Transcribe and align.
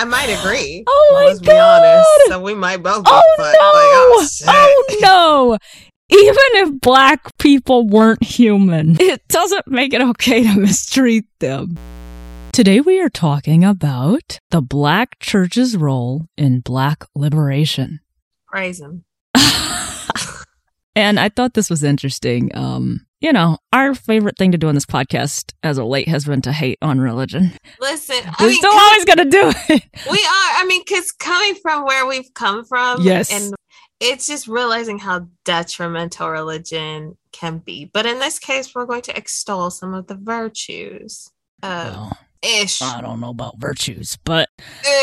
I 0.00 0.04
might 0.04 0.30
agree. 0.30 0.82
Oh 0.88 1.10
my 1.12 1.26
Let's 1.26 1.40
god! 1.40 1.52
be 1.52 1.58
honest. 1.58 2.08
So 2.28 2.40
we 2.40 2.54
might 2.54 2.82
both 2.82 3.02
Oh 3.06 3.34
no! 3.38 3.44
Like, 3.44 3.56
oh, 3.60 4.28
oh 4.46 4.98
no! 5.02 5.58
Even 6.08 6.68
if 6.68 6.80
black 6.80 7.36
people 7.36 7.86
weren't 7.86 8.24
human, 8.24 8.96
it 8.98 9.20
doesn't 9.28 9.68
make 9.68 9.92
it 9.92 10.00
okay 10.00 10.42
to 10.44 10.58
mistreat 10.58 11.26
them. 11.40 11.76
Today 12.54 12.80
we 12.80 12.98
are 12.98 13.10
talking 13.10 13.62
about 13.62 14.38
the 14.50 14.62
black 14.62 15.18
church's 15.18 15.76
role 15.76 16.24
in 16.34 16.60
black 16.60 17.04
liberation. 17.14 18.00
Praise 18.46 18.80
him. 18.80 19.04
and 20.96 21.20
I 21.20 21.28
thought 21.28 21.52
this 21.52 21.68
was 21.68 21.84
interesting. 21.84 22.50
Um, 22.56 23.04
you 23.20 23.32
know, 23.32 23.58
our 23.72 23.94
favorite 23.94 24.36
thing 24.38 24.52
to 24.52 24.58
do 24.58 24.68
on 24.68 24.74
this 24.74 24.86
podcast 24.86 25.52
as 25.62 25.78
of 25.78 25.86
late 25.86 26.08
has 26.08 26.24
been 26.24 26.40
to 26.42 26.52
hate 26.52 26.78
on 26.82 27.00
religion. 27.00 27.52
Listen, 27.80 28.16
I 28.24 28.34
We're 28.40 28.48
mean, 28.48 28.56
still 28.58 28.70
com- 28.72 28.80
always 28.80 29.04
gonna 29.04 29.24
do 29.26 29.52
it. 29.68 29.82
we 30.10 30.18
are. 30.18 30.50
I 30.60 30.64
mean, 30.66 30.82
because 30.86 31.12
coming 31.12 31.54
from 31.56 31.84
where 31.84 32.06
we've 32.06 32.32
come 32.34 32.64
from, 32.64 33.02
Yes. 33.02 33.30
and 33.32 33.54
it's 34.00 34.26
just 34.26 34.48
realizing 34.48 34.98
how 34.98 35.26
detrimental 35.44 36.30
religion 36.30 37.16
can 37.32 37.58
be. 37.58 37.84
But 37.92 38.06
in 38.06 38.18
this 38.18 38.38
case, 38.38 38.74
we're 38.74 38.86
going 38.86 39.02
to 39.02 39.16
extol 39.16 39.70
some 39.70 39.92
of 39.92 40.06
the 40.06 40.14
virtues. 40.16 41.30
Well, 41.62 42.16
ish, 42.42 42.82
I 42.82 43.00
don't 43.00 43.20
know 43.20 43.30
about 43.30 43.58
virtues, 43.58 44.18
but 44.24 44.48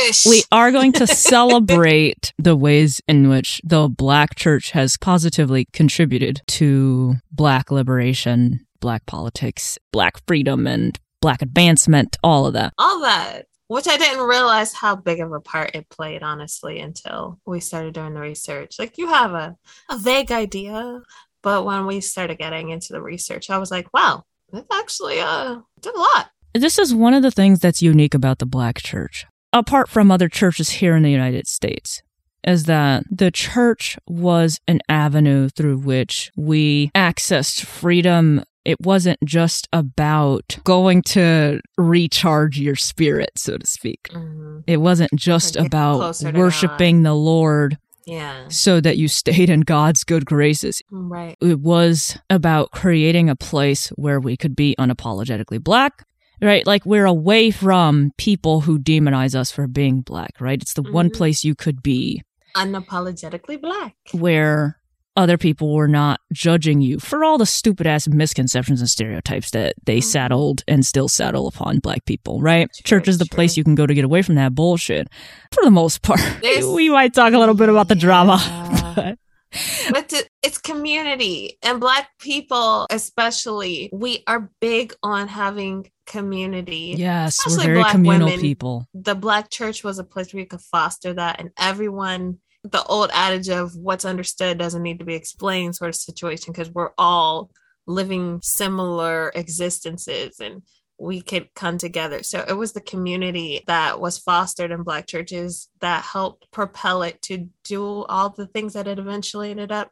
ish. 0.07 0.25
we 0.25 0.43
are 0.51 0.71
going 0.71 0.91
to 0.93 1.07
celebrate 1.07 2.33
the 2.37 2.55
ways 2.55 3.01
in 3.07 3.29
which 3.29 3.61
the 3.63 3.87
black 3.87 4.35
church 4.35 4.71
has 4.71 4.97
positively 4.97 5.65
contributed 5.73 6.41
to 6.47 7.15
black 7.31 7.71
liberation, 7.71 8.65
black 8.79 9.05
politics, 9.05 9.77
black 9.91 10.25
freedom, 10.27 10.67
and 10.67 10.99
black 11.21 11.41
advancement, 11.41 12.17
all 12.23 12.45
of 12.45 12.53
that. 12.53 12.73
all 12.77 13.01
that 13.01 13.45
which 13.67 13.87
i 13.87 13.97
didn't 13.97 14.25
realize 14.25 14.73
how 14.73 14.95
big 14.95 15.19
of 15.19 15.31
a 15.31 15.39
part 15.39 15.71
it 15.75 15.89
played 15.89 16.23
honestly 16.23 16.79
until 16.79 17.39
we 17.45 17.59
started 17.59 17.93
doing 17.93 18.13
the 18.13 18.19
research 18.19 18.77
like 18.79 18.97
you 18.97 19.07
have 19.07 19.33
a, 19.33 19.55
a 19.89 19.97
vague 19.97 20.31
idea 20.31 21.01
but 21.43 21.65
when 21.65 21.85
we 21.85 22.01
started 22.01 22.37
getting 22.37 22.69
into 22.69 22.93
the 22.93 23.01
research 23.01 23.49
i 23.49 23.57
was 23.57 23.71
like 23.71 23.93
wow 23.93 24.23
it 24.53 24.65
actually 24.71 25.19
uh 25.19 25.57
did 25.81 25.93
a 25.93 25.99
lot 25.99 26.29
This 26.59 26.79
is 26.79 26.93
one 26.93 27.13
of 27.13 27.21
the 27.23 27.31
things 27.31 27.59
that's 27.59 27.81
unique 27.81 28.13
about 28.13 28.39
the 28.39 28.45
black 28.45 28.77
church, 28.81 29.25
apart 29.53 29.89
from 29.89 30.11
other 30.11 30.27
churches 30.29 30.69
here 30.69 30.95
in 30.95 31.03
the 31.03 31.11
United 31.11 31.47
States. 31.47 32.01
Is 32.43 32.63
that 32.63 33.03
the 33.11 33.31
church 33.31 33.97
was 34.07 34.59
an 34.67 34.79
avenue 34.87 35.49
through 35.49 35.79
which 35.79 36.31
we 36.35 36.91
accessed 36.95 37.65
freedom 37.65 38.43
it 38.67 38.81
wasn't 38.81 39.17
just 39.23 39.69
about 39.71 40.57
going 40.65 41.01
to 41.01 41.61
recharge 41.77 42.59
your 42.59 42.75
spirit, 42.75 43.29
so 43.37 43.57
to 43.57 43.65
speak. 43.65 44.09
Mhm. 44.13 44.63
It 44.67 44.81
wasn't 44.81 45.11
just 45.15 45.53
get 45.53 45.67
about 45.67 46.21
worshiping 46.33 47.03
the 47.03 47.13
Lord 47.13 47.77
yeah 48.05 48.47
so 48.49 48.81
that 48.81 48.97
you 48.97 49.07
stayed 49.07 49.49
in 49.49 49.61
God's 49.61 50.03
good 50.03 50.25
graces. 50.25 50.81
right 50.91 51.37
It 51.39 51.61
was 51.61 52.17
about 52.29 52.71
creating 52.71 53.29
a 53.29 53.37
place 53.37 53.87
where 53.95 54.19
we 54.19 54.35
could 54.35 54.55
be 54.55 54.75
unapologetically 54.77 55.63
black, 55.63 56.05
right? 56.41 56.65
Like 56.65 56.85
we're 56.85 57.05
away 57.05 57.51
from 57.51 58.11
people 58.17 58.61
who 58.61 58.79
demonize 58.79 59.35
us 59.35 59.51
for 59.51 59.67
being 59.67 60.01
black, 60.01 60.33
right? 60.39 60.61
It's 60.61 60.73
the 60.73 60.83
one 60.83 61.09
Mhm. 61.09 61.15
place 61.15 61.43
you 61.43 61.55
could 61.55 61.81
be 61.83 62.21
unapologetically 62.55 63.59
black 63.61 63.95
where 64.11 64.79
other 65.15 65.37
people 65.37 65.73
were 65.73 65.87
not 65.87 66.19
judging 66.31 66.79
you 66.79 66.99
for 66.99 67.23
all 67.23 67.39
the 67.39 67.45
stupid 67.45 67.87
ass 67.87 68.07
misconceptions 68.07 68.79
and 68.81 68.89
stereotypes 68.89 69.49
that 69.49 69.73
they 69.85 69.97
Mhm. 69.97 70.03
saddled 70.03 70.63
and 70.67 70.85
still 70.85 71.07
saddle 71.07 71.47
upon 71.47 71.79
black 71.79 72.05
people, 72.05 72.39
right? 72.39 72.69
True, 72.83 72.99
Church 72.99 73.07
is 73.07 73.17
the 73.17 73.25
true. 73.25 73.35
place 73.35 73.57
you 73.57 73.63
can 73.63 73.73
go 73.73 73.87
to 73.87 73.93
get 73.95 74.05
away 74.05 74.21
from 74.21 74.35
that 74.35 74.53
bullshit 74.53 75.07
for 75.51 75.63
the 75.63 75.71
most 75.71 76.03
part. 76.03 76.19
There's- 76.41 76.65
we 76.71 76.89
might 76.89 77.15
talk 77.15 77.33
a 77.33 77.39
little 77.39 77.55
bit 77.55 77.69
about 77.69 77.87
the 77.87 77.95
drama. 77.95 78.37
But- 78.95 79.17
but 79.91 80.09
to, 80.09 80.25
it's 80.43 80.57
community 80.57 81.57
and 81.63 81.79
black 81.79 82.09
people 82.19 82.85
especially 82.89 83.89
we 83.93 84.23
are 84.27 84.51
big 84.59 84.93
on 85.03 85.27
having 85.27 85.89
community 86.05 86.95
yes, 86.97 87.39
we're 87.45 87.51
Especially 87.51 87.65
very 87.65 87.79
black 87.79 87.91
communal 87.91 88.27
women. 88.27 88.41
people. 88.41 88.87
the 88.93 89.15
black 89.15 89.49
church 89.49 89.83
was 89.83 89.99
a 89.99 90.03
place 90.03 90.33
where 90.33 90.41
you 90.41 90.47
could 90.47 90.61
foster 90.61 91.13
that 91.13 91.39
and 91.39 91.51
everyone 91.57 92.37
the 92.63 92.83
old 92.83 93.09
adage 93.13 93.49
of 93.49 93.75
what's 93.75 94.05
understood 94.05 94.57
doesn't 94.57 94.83
need 94.83 94.99
to 94.99 95.05
be 95.05 95.15
explained 95.15 95.75
sort 95.75 95.89
of 95.89 95.95
situation 95.95 96.51
because 96.51 96.69
we're 96.69 96.91
all 96.97 97.49
living 97.87 98.39
similar 98.43 99.31
existences 99.33 100.39
and 100.39 100.61
we 100.99 101.21
could 101.21 101.53
come 101.53 101.77
together 101.77 102.23
so 102.23 102.43
it 102.47 102.53
was 102.53 102.73
the 102.73 102.81
community 102.81 103.63
that 103.67 103.99
was 103.99 104.17
fostered 104.17 104.71
in 104.71 104.83
black 104.83 105.05
churches 105.05 105.69
that 105.79 106.03
helped 106.03 106.49
propel 106.51 107.03
it 107.03 107.21
to 107.21 107.47
do 107.63 108.03
all 108.05 108.29
the 108.29 108.47
things 108.47 108.73
that 108.73 108.87
it 108.87 108.97
eventually 108.97 109.51
ended 109.51 109.71
up 109.71 109.91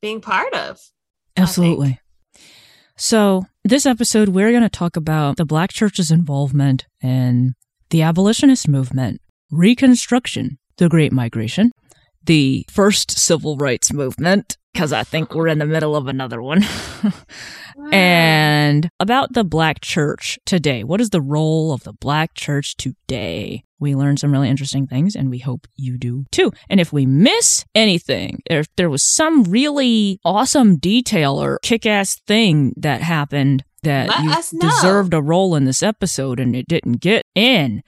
being 0.00 0.20
part 0.20 0.54
of 0.54 0.78
Absolutely. 1.36 2.00
So, 2.96 3.46
this 3.64 3.86
episode, 3.86 4.28
we're 4.28 4.50
going 4.50 4.62
to 4.62 4.68
talk 4.68 4.96
about 4.96 5.36
the 5.36 5.44
Black 5.44 5.72
Church's 5.72 6.10
involvement 6.10 6.86
in 7.02 7.54
the 7.90 8.02
abolitionist 8.02 8.68
movement, 8.68 9.20
Reconstruction, 9.50 10.58
the 10.76 10.88
Great 10.88 11.12
Migration, 11.12 11.72
the 12.24 12.64
first 12.70 13.10
civil 13.10 13.56
rights 13.56 13.92
movement, 13.92 14.56
because 14.74 14.92
I 14.92 15.04
think 15.04 15.34
we're 15.34 15.48
in 15.48 15.60
the 15.60 15.66
middle 15.66 15.94
of 15.94 16.08
another 16.08 16.42
one, 16.42 16.64
and 17.92 18.90
about 18.98 19.32
the 19.32 19.44
Black 19.44 19.80
Church 19.80 20.38
today. 20.44 20.82
What 20.82 21.00
is 21.00 21.10
the 21.10 21.22
role 21.22 21.72
of 21.72 21.84
the 21.84 21.92
Black 21.92 22.34
Church 22.34 22.76
today? 22.76 23.64
We 23.78 23.94
learned 23.94 24.18
some 24.18 24.32
really 24.32 24.50
interesting 24.50 24.86
things, 24.86 25.14
and 25.14 25.30
we 25.30 25.38
hope 25.38 25.68
you 25.76 25.96
do 25.96 26.26
too. 26.32 26.52
And 26.68 26.80
if 26.80 26.92
we 26.92 27.06
miss 27.06 27.64
anything, 27.74 28.42
if 28.50 28.66
there 28.76 28.90
was 28.90 29.04
some 29.04 29.44
really 29.44 30.18
awesome 30.24 30.76
detail 30.76 31.40
or 31.40 31.60
kick 31.62 31.86
ass 31.86 32.20
thing 32.26 32.74
that 32.76 33.00
happened 33.00 33.64
that 33.84 34.08
Let 34.08 34.52
you 34.52 34.58
deserved 34.60 35.14
a 35.14 35.22
role 35.22 35.54
in 35.54 35.64
this 35.64 35.82
episode 35.82 36.40
and 36.40 36.56
it 36.56 36.66
didn't 36.66 37.00
get 37.00 37.26
in, 37.34 37.82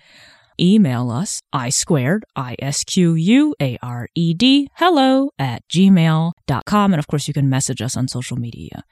email 0.61 1.11
us 1.11 1.41
i 1.53 1.69
squared 1.69 2.25
i 2.35 2.57
s 2.59 2.85
q 2.85 3.15
u 3.15 3.55
a 3.61 3.79
r 3.83 4.09
e 4.15 4.35
d 4.35 4.69
hello 4.75 5.31
at 5.39 5.63
gmail.com 5.69 6.93
and 6.93 6.99
of 6.99 7.07
course 7.07 7.29
you 7.29 7.35
can 7.35 7.49
message 7.49 7.81
us 7.83 7.97
on 7.97 8.09
social 8.09 8.37
media. 8.37 8.83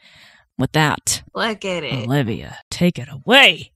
With 0.57 0.73
that 0.73 1.23
look 1.35 1.65
at 1.65 1.83
it. 1.85 2.07
Olivia 2.07 2.59
take 2.71 2.99
it 2.99 3.09
away. 3.11 3.73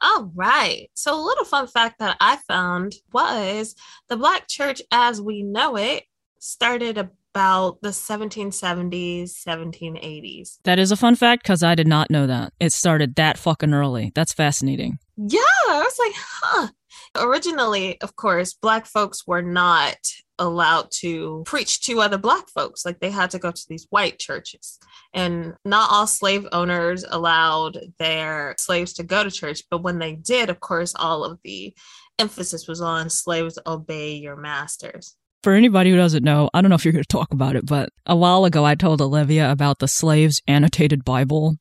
All 0.00 0.32
right. 0.34 0.88
So, 0.94 1.14
a 1.14 1.22
little 1.22 1.44
fun 1.44 1.68
fact 1.68 2.00
that 2.00 2.16
I 2.20 2.36
found 2.48 2.96
was 3.12 3.76
the 4.08 4.16
Black 4.16 4.48
church 4.48 4.82
as 4.90 5.22
we 5.22 5.42
know 5.44 5.76
it 5.76 6.02
started 6.40 6.98
about 6.98 7.80
the 7.82 7.90
1770s, 7.90 9.30
1780s. 9.46 10.58
that 10.64 10.78
is 10.78 10.90
a 10.90 10.96
fun 10.96 11.14
fact 11.14 11.44
because 11.44 11.62
i 11.62 11.74
did 11.74 11.86
not 11.86 12.10
know 12.10 12.26
that. 12.26 12.52
It 12.58 12.72
started 12.72 13.14
that 13.14 13.38
fucking 13.38 13.72
early. 13.72 14.10
That's 14.14 14.32
fascinating. 14.32 14.98
Yeah, 15.16 15.38
I 15.68 15.82
was 15.84 15.98
like, 15.98 16.12
huh. 16.16 16.68
Originally, 17.16 18.00
of 18.00 18.16
course, 18.16 18.54
Black 18.54 18.86
folks 18.86 19.26
were 19.26 19.42
not 19.42 19.96
allowed 20.38 20.90
to 20.90 21.42
preach 21.46 21.80
to 21.82 22.00
other 22.00 22.18
Black 22.18 22.48
folks. 22.48 22.84
Like 22.84 23.00
they 23.00 23.10
had 23.10 23.30
to 23.30 23.38
go 23.38 23.50
to 23.50 23.64
these 23.68 23.86
white 23.90 24.18
churches. 24.18 24.78
And 25.12 25.54
not 25.64 25.90
all 25.90 26.06
slave 26.06 26.46
owners 26.52 27.04
allowed 27.08 27.78
their 27.98 28.54
slaves 28.58 28.94
to 28.94 29.02
go 29.02 29.22
to 29.22 29.30
church. 29.30 29.62
But 29.70 29.82
when 29.82 29.98
they 29.98 30.14
did, 30.14 30.48
of 30.50 30.60
course, 30.60 30.94
all 30.96 31.24
of 31.24 31.38
the 31.44 31.74
emphasis 32.18 32.66
was 32.66 32.80
on 32.80 33.10
slaves 33.10 33.58
obey 33.66 34.14
your 34.14 34.36
masters. 34.36 35.16
for 35.42 35.54
anybody 35.54 35.90
who 35.90 35.96
doesn't 35.96 36.22
know, 36.22 36.48
I 36.54 36.60
don't 36.60 36.68
know 36.68 36.76
if 36.76 36.84
you're 36.84 36.92
going 36.92 37.02
to 37.02 37.08
talk 37.08 37.32
about 37.32 37.56
it, 37.56 37.66
but 37.66 37.90
a 38.06 38.14
while 38.14 38.44
ago 38.44 38.64
I 38.64 38.74
told 38.76 39.00
Olivia 39.02 39.50
about 39.50 39.80
the 39.80 39.88
slaves 39.88 40.40
annotated 40.46 41.04
Bible. 41.04 41.56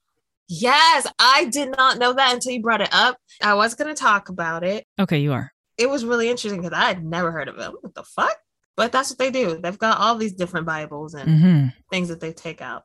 Yes, 0.53 1.07
I 1.17 1.45
did 1.45 1.75
not 1.77 1.97
know 1.97 2.11
that 2.11 2.33
until 2.33 2.51
you 2.51 2.61
brought 2.61 2.81
it 2.81 2.89
up. 2.91 3.17
I 3.41 3.53
was 3.53 3.73
going 3.73 3.87
to 3.93 3.99
talk 3.99 4.27
about 4.27 4.65
it. 4.65 4.85
Okay, 4.99 5.19
you 5.19 5.31
are. 5.31 5.53
it 5.77 5.89
was 5.89 6.03
really 6.03 6.29
interesting 6.29 6.61
because 6.61 6.77
I 6.77 6.87
had 6.89 7.05
never 7.05 7.31
heard 7.31 7.47
of 7.47 7.57
it. 7.57 7.71
What 7.81 7.95
the 7.95 8.03
fuck? 8.03 8.35
But 8.75 8.91
that's 8.91 9.09
what 9.09 9.17
they 9.17 9.31
do. 9.31 9.57
They've 9.61 9.77
got 9.79 9.99
all 9.99 10.15
these 10.15 10.33
different 10.33 10.65
Bibles 10.65 11.13
and 11.13 11.39
hmm 11.41 11.67
things 11.89 12.09
that 12.09 12.19
they 12.19 12.33
take 12.33 12.61
out. 12.61 12.83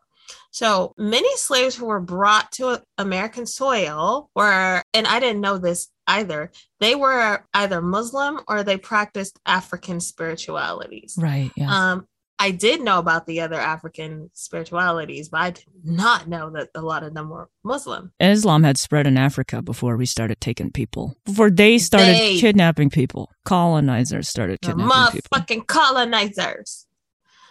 So 0.51 0.93
many 0.97 1.29
slaves 1.37 1.75
who 1.77 1.87
were 1.87 2.01
brought 2.01 2.51
to 2.53 2.83
American 2.99 3.47
soil 3.47 4.31
were, 4.35 4.83
and 4.95 5.07
I 5.07 5.21
didn't 5.21 5.41
know 5.41 5.59
this 5.59 5.89
either, 6.09 6.51
they 6.81 6.95
were 6.95 7.45
either 7.55 7.81
Muslim 7.83 8.41
or 8.49 8.63
they 8.63 8.77
practiced 8.77 9.39
African 9.47 10.01
spiritualities. 10.01 11.17
Right. 11.19 11.51
Yeah. 11.57 11.93
Um, 11.93 12.07
I 12.39 12.51
did 12.51 12.83
know 12.83 12.99
about 12.99 13.27
the 13.27 13.41
other 13.41 13.57
African 13.59 14.31
spiritualities, 14.35 15.31
but 15.31 15.41
I 15.41 15.51
did 15.53 15.65
not 15.85 16.29
know 16.29 16.51
that 16.51 16.69
a 16.75 16.83
lot 16.83 17.03
of 17.03 17.15
them 17.15 17.31
were 17.31 17.49
Muslim. 17.65 18.13
Islam 18.21 18.63
had 18.63 18.77
spread 18.77 19.07
in 19.07 19.17
Africa 19.17 19.63
before 19.63 19.97
we 19.97 20.05
started 20.05 20.41
taking 20.41 20.71
people. 20.71 21.17
Before 21.25 21.51
they 21.51 21.79
started 21.79 22.15
They- 22.15 22.39
kidnapping 22.39 22.91
people. 22.91 23.31
Colonizers 23.45 24.29
started 24.29 24.61
kidnapping 24.61 25.13
people. 25.13 25.31
motherfucking 25.39 25.67
colonizers. 25.67 26.87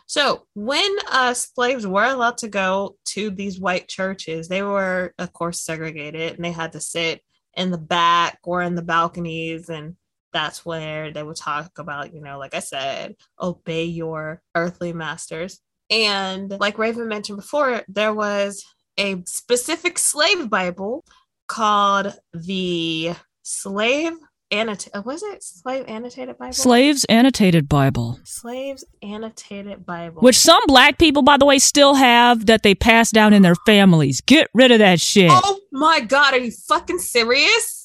So 0.08 0.46
when 0.54 0.96
uh, 1.12 1.34
slaves 1.34 1.88
were 1.88 2.04
allowed 2.06 2.38
to 2.40 2.48
go 2.48 2.96
to 3.06 3.32
these 3.32 3.60
white 3.60 3.88
churches, 3.88 4.48
they 4.48 4.62
were, 4.62 5.16
of 5.18 5.34
course, 5.34 5.60
segregated, 5.62 6.36
and 6.36 6.46
they 6.46 6.52
had 6.52 6.74
to 6.74 6.80
sit 6.80 7.22
in 7.56 7.72
the 7.72 7.80
back 7.80 8.38
or 8.44 8.62
in 8.62 8.76
the 8.76 8.84
balconies, 8.84 9.68
and 9.68 9.96
that's 10.36 10.66
where 10.66 11.12
they 11.12 11.24
would 11.24 11.38
talk 11.38 11.80
about, 11.80 12.14
you 12.14 12.20
know, 12.20 12.38
like 12.38 12.54
I 12.54 12.60
said, 12.60 13.16
obey 13.42 13.86
your 13.86 14.42
earthly 14.54 14.92
masters. 14.92 15.62
And 15.90 16.54
like 16.60 16.78
Raven 16.78 17.08
mentioned 17.08 17.38
before, 17.38 17.84
there 17.88 18.14
was 18.14 18.66
a 18.98 19.24
specific 19.26 19.98
slave 19.98 20.50
Bible 20.50 21.06
called 21.48 22.20
the 22.34 23.14
Slave 23.44 24.12
Annotated. 24.52 24.94
Uh, 24.94 25.04
was 25.06 25.24
it 25.24 25.42
Slave 25.42 25.86
Annotated 25.88 26.38
Bible? 26.38 26.54
Slaves 26.54 27.06
Annotated 27.06 27.70
Bible. 27.70 28.20
Slaves 28.26 28.84
Annotated 29.02 29.86
Bible. 29.86 30.22
Which 30.22 30.38
some 30.38 30.62
black 30.68 30.98
people, 30.98 31.22
by 31.22 31.38
the 31.38 31.46
way, 31.46 31.60
still 31.60 31.94
have 31.94 32.48
that 32.48 32.64
they 32.64 32.76
pass 32.76 33.10
down 33.10 33.32
in 33.32 33.42
their 33.42 33.56
families. 33.66 34.20
Get 34.20 34.50
rid 34.54 34.72
of 34.72 34.80
that 34.80 35.00
shit. 35.00 35.32
Oh 35.32 35.62
my 35.72 36.02
God, 36.02 36.34
are 36.34 36.40
you 36.40 36.52
fucking 36.52 37.00
serious? 37.00 37.85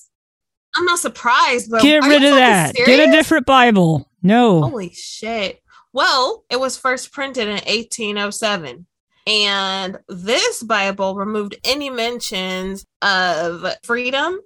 I'm 0.77 0.85
not 0.85 0.99
surprised, 0.99 1.71
but 1.71 1.83
Get 1.83 2.05
rid 2.05 2.23
of 2.23 2.35
that. 2.35 2.77
Serious? 2.77 2.97
Get 2.97 3.09
a 3.09 3.13
different 3.13 3.47
Bible. 3.47 4.09
No. 4.23 4.63
Holy 4.63 4.93
shit. 4.93 5.63
Well, 5.93 6.45
it 6.51 6.61
was 6.61 6.77
first 6.77 7.13
printed 7.13 7.49
in 7.49 7.55
1807. 7.55 8.87
And 9.27 9.99
this 10.09 10.63
Bible 10.63 11.15
removed 11.15 11.57
any 11.65 11.91
mentions 11.91 12.87
of 13.03 13.67
freedom 13.83 14.39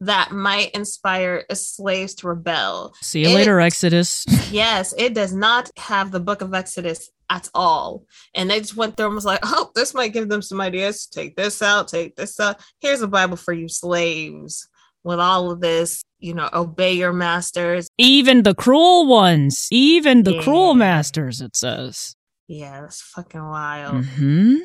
that 0.00 0.32
might 0.32 0.72
inspire 0.72 1.44
slaves 1.52 2.14
to 2.16 2.28
rebel. 2.28 2.92
See 3.00 3.22
you 3.22 3.30
it, 3.30 3.34
later, 3.34 3.60
Exodus. 3.60 4.24
yes, 4.50 4.94
it 4.98 5.14
does 5.14 5.32
not 5.32 5.70
have 5.76 6.10
the 6.10 6.20
book 6.20 6.42
of 6.42 6.54
Exodus 6.54 7.10
at 7.30 7.48
all. 7.54 8.04
And 8.34 8.50
they 8.50 8.60
just 8.60 8.76
went 8.76 8.96
through 8.96 9.06
and 9.06 9.14
was 9.14 9.24
like, 9.24 9.40
oh, 9.42 9.70
this 9.74 9.94
might 9.94 10.12
give 10.12 10.28
them 10.28 10.42
some 10.42 10.60
ideas. 10.60 11.06
Take 11.06 11.36
this 11.36 11.62
out, 11.62 11.88
take 11.88 12.16
this 12.16 12.38
out. 12.40 12.60
Here's 12.80 13.02
a 13.02 13.08
Bible 13.08 13.36
for 13.36 13.52
you 13.52 13.68
slaves 13.68 14.68
with 15.04 15.18
all 15.18 15.50
of 15.50 15.60
this, 15.60 16.02
you 16.18 16.34
know, 16.34 16.48
obey 16.52 16.92
your 16.92 17.12
masters. 17.12 17.88
Even 17.98 18.42
the 18.42 18.54
cruel 18.54 19.06
ones, 19.06 19.68
even 19.70 20.22
the 20.22 20.34
yeah. 20.34 20.42
cruel 20.42 20.74
masters, 20.74 21.40
it 21.40 21.56
says. 21.56 22.14
Yeah, 22.48 22.82
that's 22.82 23.00
fucking 23.00 23.42
wild. 23.42 24.04
Mm-hmm. 24.04 24.56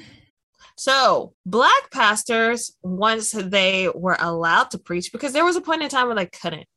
So, 0.78 1.34
black 1.46 1.90
pastors, 1.92 2.76
once 2.84 3.32
they 3.32 3.90
were 3.96 4.18
allowed 4.20 4.72
to 4.72 4.78
preach, 4.78 5.12
because 5.12 5.34
there 5.34 5.46
was 5.46 5.56
a 5.56 5.62
point 5.62 5.82
in 5.82 5.90
time 5.90 6.08
where 6.08 6.16
they 6.16 6.28
couldn't. 6.28 6.68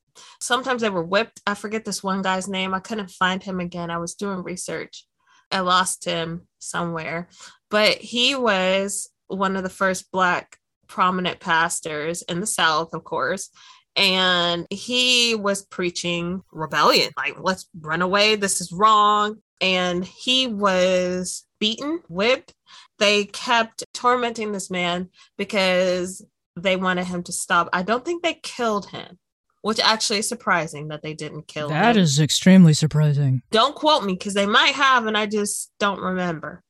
Sometimes 0.41 0.81
they 0.81 0.91
were 0.91 1.05
whipped. 1.05 1.41
I 1.47 1.55
forget 1.55 1.85
this 1.85 2.03
one 2.03 2.23
guy's 2.23 2.49
name. 2.49 2.73
I 2.73 2.81
couldn't 2.81 3.11
find 3.11 3.43
him 3.43 3.61
again. 3.61 3.91
I 3.91 3.99
was 3.99 4.15
doing 4.15 4.43
research. 4.43 5.07
I 5.51 5.61
lost 5.61 6.05
him 6.05 6.47
somewhere, 6.61 7.29
but 7.71 7.99
he 7.99 8.35
was 8.35 9.11
one 9.27 9.57
of 9.57 9.65
the 9.65 9.69
first 9.69 10.11
black 10.13 10.57
prominent 10.91 11.41
pastors 11.41 12.21
in 12.23 12.41
the 12.41 12.47
South, 12.47 12.93
of 12.93 13.05
course. 13.05 13.49
And 13.97 14.67
he 14.71 15.35
was 15.35 15.65
preaching 15.65 16.43
rebellion 16.53 17.11
like, 17.17 17.41
let's 17.41 17.69
run 17.81 18.03
away. 18.03 18.37
This 18.37 18.61
is 18.61 18.73
wrong. 18.73 19.39
And 19.61 20.05
he 20.05 20.47
was 20.47 21.47
beaten, 21.59 22.01
whipped. 22.09 22.55
They 22.99 23.25
kept 23.25 23.85
tormenting 23.95 24.53
this 24.53 24.71
man 24.71 25.09
because 25.39 26.25
they 26.57 26.77
wanted 26.77 27.07
him 27.07 27.23
to 27.25 27.33
stop. 27.33 27.69
I 27.73 27.83
don't 27.83 28.05
think 28.05 28.23
they 28.23 28.35
killed 28.35 28.91
him, 28.91 29.19
which 29.63 29.81
actually 29.81 30.21
is 30.21 30.29
surprising 30.29 30.89
that 30.89 31.03
they 31.03 31.15
didn't 31.15 31.47
kill 31.47 31.69
that 31.69 31.75
him. 31.75 31.83
That 31.83 31.97
is 31.97 32.21
extremely 32.21 32.75
surprising. 32.75 33.43
Don't 33.51 33.75
quote 33.75 34.05
me 34.05 34.15
because 34.15 34.35
they 34.35 34.47
might 34.47 34.75
have, 34.75 35.07
and 35.07 35.17
I 35.17 35.27
just 35.27 35.73
don't 35.79 36.01
remember. 36.01 36.63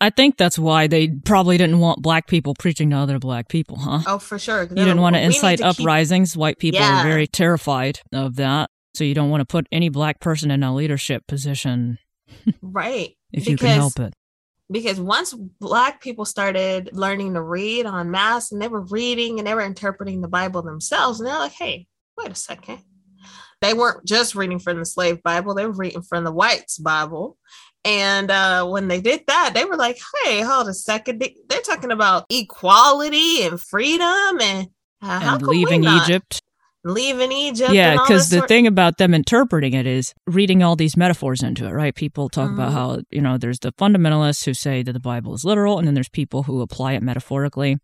I 0.00 0.08
think 0.10 0.38
that's 0.38 0.58
why 0.58 0.86
they 0.86 1.08
probably 1.08 1.58
didn't 1.58 1.78
want 1.78 2.00
black 2.00 2.26
people 2.26 2.54
preaching 2.54 2.90
to 2.90 2.96
other 2.96 3.18
black 3.18 3.48
people, 3.48 3.78
huh? 3.78 4.00
Oh, 4.06 4.18
for 4.18 4.38
sure. 4.38 4.62
You 4.62 4.68
didn't 4.68 5.00
want 5.00 5.16
to 5.16 5.20
incite 5.20 5.60
uprisings. 5.60 6.32
Keep... 6.32 6.40
White 6.40 6.58
people 6.58 6.80
yeah. 6.80 7.02
were 7.02 7.08
very 7.08 7.26
terrified 7.26 8.00
of 8.12 8.36
that. 8.36 8.70
So 8.94 9.04
you 9.04 9.14
don't 9.14 9.28
want 9.28 9.42
to 9.42 9.44
put 9.44 9.66
any 9.70 9.90
black 9.90 10.20
person 10.20 10.50
in 10.50 10.62
a 10.62 10.74
leadership 10.74 11.26
position. 11.26 11.98
right. 12.62 13.10
if 13.32 13.44
because, 13.44 13.48
you 13.48 13.56
can 13.58 13.76
help 13.76 14.00
it. 14.00 14.14
Because 14.70 14.98
once 14.98 15.34
black 15.34 16.00
people 16.00 16.24
started 16.24 16.90
learning 16.92 17.34
to 17.34 17.42
read 17.42 17.84
on 17.84 18.10
mass 18.10 18.52
and 18.52 18.62
they 18.62 18.68
were 18.68 18.82
reading 18.86 19.38
and 19.38 19.46
they 19.46 19.54
were 19.54 19.60
interpreting 19.60 20.22
the 20.22 20.28
Bible 20.28 20.62
themselves, 20.62 21.20
and 21.20 21.28
they're 21.28 21.38
like, 21.38 21.52
hey, 21.52 21.86
wait 22.16 22.30
a 22.30 22.34
second. 22.34 22.78
They 23.60 23.74
weren't 23.74 24.06
just 24.06 24.34
reading 24.34 24.58
from 24.58 24.78
the 24.78 24.86
slave 24.86 25.22
Bible, 25.22 25.54
they 25.54 25.66
were 25.66 25.72
reading 25.72 26.02
from 26.02 26.24
the 26.24 26.32
whites' 26.32 26.78
Bible. 26.78 27.36
And 27.84 28.30
uh, 28.30 28.66
when 28.66 28.88
they 28.88 29.00
did 29.00 29.22
that, 29.26 29.52
they 29.54 29.64
were 29.64 29.76
like, 29.76 29.98
hey, 30.22 30.42
hold 30.42 30.68
a 30.68 30.74
second. 30.74 31.24
They're 31.48 31.60
talking 31.62 31.90
about 31.90 32.26
equality 32.28 33.42
and 33.42 33.60
freedom 33.60 34.40
and, 34.40 34.68
uh, 35.02 35.20
and 35.22 35.42
leaving 35.42 35.84
Egypt. 35.84 36.42
Leaving 36.84 37.32
Egypt. 37.32 37.72
Yeah, 37.72 37.92
because 37.92 38.30
the 38.30 38.38
sort- 38.38 38.48
thing 38.48 38.66
about 38.66 38.98
them 38.98 39.14
interpreting 39.14 39.74
it 39.74 39.86
is 39.86 40.14
reading 40.26 40.62
all 40.62 40.76
these 40.76 40.96
metaphors 40.96 41.42
into 41.42 41.66
it, 41.66 41.72
right? 41.72 41.94
People 41.94 42.28
talk 42.28 42.50
mm-hmm. 42.50 42.54
about 42.54 42.72
how, 42.72 43.00
you 43.10 43.20
know, 43.20 43.38
there's 43.38 43.58
the 43.58 43.72
fundamentalists 43.72 44.44
who 44.44 44.54
say 44.54 44.82
that 44.82 44.92
the 44.92 45.00
Bible 45.00 45.34
is 45.34 45.44
literal, 45.44 45.78
and 45.78 45.86
then 45.86 45.94
there's 45.94 46.08
people 46.08 46.42
who 46.42 46.62
apply 46.62 46.92
it 46.92 47.02
metaphorically. 47.02 47.78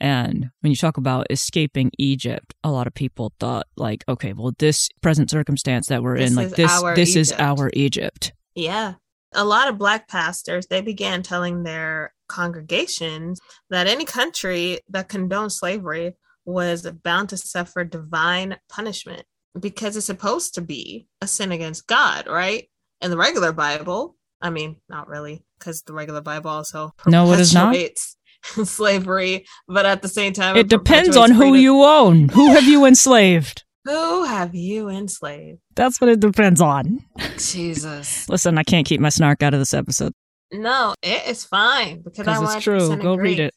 And 0.00 0.50
when 0.60 0.70
you 0.70 0.76
talk 0.76 0.98
about 0.98 1.28
escaping 1.30 1.90
Egypt, 1.98 2.54
a 2.62 2.70
lot 2.70 2.86
of 2.86 2.94
people 2.94 3.32
thought 3.38 3.66
like, 3.76 4.04
okay, 4.08 4.34
well, 4.34 4.52
this 4.58 4.88
present 5.00 5.30
circumstance 5.30 5.86
that 5.86 6.02
we're 6.02 6.18
this 6.18 6.30
in, 6.30 6.36
like 6.36 6.50
this, 6.50 6.82
this 6.94 7.10
Egypt. 7.10 7.16
is 7.16 7.32
our 7.32 7.70
Egypt. 7.74 8.32
Yeah 8.54 8.94
a 9.36 9.44
lot 9.44 9.68
of 9.68 9.78
black 9.78 10.08
pastors 10.08 10.66
they 10.66 10.80
began 10.80 11.22
telling 11.22 11.62
their 11.62 12.14
congregations 12.28 13.40
that 13.70 13.86
any 13.86 14.04
country 14.04 14.80
that 14.88 15.08
condoned 15.08 15.52
slavery 15.52 16.14
was 16.44 16.90
bound 17.02 17.28
to 17.28 17.36
suffer 17.36 17.84
divine 17.84 18.56
punishment 18.68 19.24
because 19.58 19.96
it's 19.96 20.06
supposed 20.06 20.54
to 20.54 20.60
be 20.60 21.08
a 21.20 21.26
sin 21.26 21.52
against 21.52 21.86
God, 21.86 22.26
right? 22.26 22.68
In 23.00 23.10
the 23.10 23.16
regular 23.16 23.52
Bible, 23.52 24.16
I 24.40 24.50
mean, 24.50 24.76
not 24.88 25.08
really, 25.08 25.44
because 25.58 25.82
the 25.82 25.92
regular 25.92 26.20
Bible 26.20 26.50
also 26.50 26.92
no, 27.06 27.32
it 27.32 27.40
is 27.40 27.54
not 27.54 27.76
slavery, 28.42 29.46
but 29.66 29.86
at 29.86 30.02
the 30.02 30.08
same 30.08 30.32
time, 30.32 30.56
it, 30.56 30.60
it 30.60 30.68
depends 30.68 31.16
on 31.16 31.30
who 31.30 31.54
you 31.54 31.82
own. 31.82 32.28
Who 32.30 32.48
have 32.48 32.64
you 32.64 32.84
enslaved? 32.84 33.64
Who 33.86 34.24
have 34.24 34.52
you 34.52 34.88
enslaved? 34.88 35.60
That's 35.76 36.00
what 36.00 36.10
it 36.10 36.18
depends 36.18 36.60
on. 36.60 37.04
Jesus. 37.38 38.28
Listen, 38.28 38.58
I 38.58 38.64
can't 38.64 38.84
keep 38.84 39.00
my 39.00 39.10
snark 39.10 39.44
out 39.44 39.54
of 39.54 39.60
this 39.60 39.72
episode. 39.72 40.12
No, 40.52 40.94
it 41.02 41.28
is 41.28 41.44
fine 41.44 42.02
because 42.02 42.26
I 42.26 42.42
it's 42.42 42.64
true. 42.64 42.96
Go 42.96 43.14
read 43.14 43.38
it. 43.38 43.54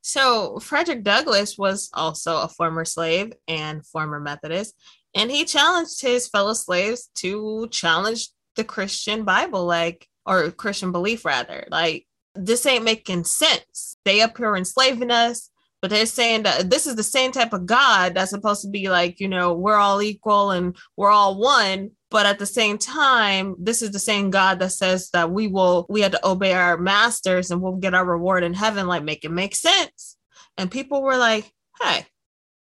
So 0.00 0.60
Frederick 0.60 1.02
Douglass 1.02 1.58
was 1.58 1.90
also 1.92 2.42
a 2.42 2.48
former 2.48 2.84
slave 2.84 3.32
and 3.48 3.84
former 3.84 4.20
Methodist, 4.20 4.74
and 5.12 5.28
he 5.28 5.44
challenged 5.44 6.00
his 6.00 6.28
fellow 6.28 6.52
slaves 6.52 7.10
to 7.16 7.66
challenge 7.72 8.28
the 8.54 8.64
Christian 8.64 9.24
Bible, 9.24 9.64
like 9.64 10.06
or 10.24 10.52
Christian 10.52 10.92
belief 10.92 11.24
rather. 11.24 11.66
Like 11.68 12.06
this 12.36 12.64
ain't 12.64 12.84
making 12.84 13.24
sense. 13.24 13.96
They 14.04 14.20
up 14.20 14.38
here 14.38 14.56
enslaving 14.56 15.10
us 15.10 15.50
but 15.84 15.90
they're 15.90 16.06
saying 16.06 16.44
that 16.44 16.70
this 16.70 16.86
is 16.86 16.96
the 16.96 17.02
same 17.02 17.30
type 17.30 17.52
of 17.52 17.66
God 17.66 18.14
that's 18.14 18.30
supposed 18.30 18.62
to 18.62 18.70
be 18.70 18.88
like, 18.88 19.20
you 19.20 19.28
know, 19.28 19.52
we're 19.52 19.76
all 19.76 20.00
equal 20.00 20.50
and 20.50 20.74
we're 20.96 21.10
all 21.10 21.38
one. 21.38 21.90
But 22.10 22.24
at 22.24 22.38
the 22.38 22.46
same 22.46 22.78
time, 22.78 23.54
this 23.58 23.82
is 23.82 23.90
the 23.90 23.98
same 23.98 24.30
God 24.30 24.60
that 24.60 24.72
says 24.72 25.10
that 25.10 25.30
we 25.30 25.46
will, 25.46 25.84
we 25.90 26.00
had 26.00 26.12
to 26.12 26.26
obey 26.26 26.54
our 26.54 26.78
masters 26.78 27.50
and 27.50 27.60
we'll 27.60 27.76
get 27.76 27.92
our 27.92 28.06
reward 28.06 28.44
in 28.44 28.54
heaven. 28.54 28.86
Like, 28.86 29.04
make 29.04 29.26
it 29.26 29.30
make 29.30 29.54
sense. 29.54 30.16
And 30.56 30.70
people 30.70 31.02
were 31.02 31.18
like, 31.18 31.52
hey, 31.82 32.06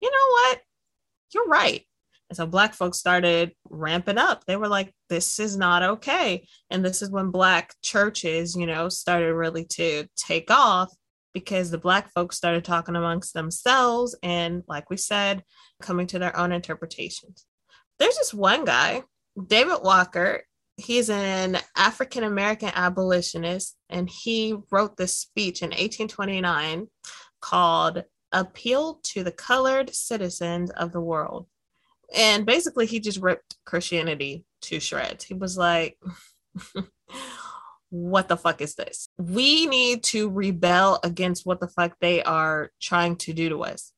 you 0.02 0.10
know 0.10 0.32
what? 0.32 0.62
You're 1.32 1.46
right. 1.46 1.86
And 2.32 2.38
so 2.38 2.48
black 2.48 2.74
folks 2.74 2.98
started 2.98 3.52
ramping 3.70 4.18
up. 4.18 4.46
They 4.46 4.56
were 4.56 4.68
like, 4.68 4.96
this 5.10 5.40
is 5.40 5.56
not 5.56 5.84
okay. 5.84 6.48
And 6.72 6.84
this 6.84 7.04
is 7.04 7.12
when 7.12 7.30
black 7.30 7.76
churches, 7.84 8.56
you 8.56 8.66
know, 8.66 8.90
started 8.90 9.32
really 9.36 9.66
to 9.74 10.08
take 10.18 10.50
off 10.50 10.92
because 11.36 11.70
the 11.70 11.78
black 11.78 12.10
folks 12.14 12.38
started 12.38 12.64
talking 12.64 12.96
amongst 12.96 13.34
themselves 13.34 14.16
and 14.24 14.64
like 14.70 14.90
we 14.90 14.96
said 14.96 15.44
coming 15.82 16.08
to 16.08 16.18
their 16.18 16.36
own 16.36 16.54
interpretations. 16.54 17.46
There's 18.00 18.18
this 18.18 18.34
one 18.34 18.64
guy 18.66 19.04
david 19.48 19.80
walker. 19.84 20.44
He's 20.78 21.10
an 21.10 21.58
african 21.76 22.24
american 22.24 22.72
abolitionist 22.74 23.76
and 23.90 24.10
he 24.10 24.56
wrote 24.72 24.96
this 24.96 25.18
speech 25.18 25.62
in 25.62 25.70
1829 25.70 26.88
called 27.42 28.04
appeal 28.32 29.00
to 29.04 29.24
the 29.24 29.32
colored 29.32 29.94
citizens 29.94 30.72
of 30.72 30.94
the 30.94 31.02
world. 31.02 31.48
And 32.16 32.46
basically 32.46 32.86
he 32.86 33.02
just 33.02 33.22
ripped 33.22 33.58
christianity 33.66 34.46
to 34.62 34.80
shreds. 34.80 35.26
He 35.26 35.34
was 35.34 35.58
like 35.58 35.98
what 37.96 38.28
the 38.28 38.38
fuck 38.38 38.62
is 38.62 38.76
this? 38.76 39.08
We 39.18 39.66
need 39.68 40.04
to 40.06 40.30
rebel 40.30 41.00
against 41.04 41.46
what 41.46 41.60
the 41.60 41.68
fuck 41.68 41.94
they 42.02 42.22
are 42.24 42.72
trying 42.82 43.16
to 43.18 43.34
do 43.34 43.50
to 43.50 43.64
us. 43.64 43.94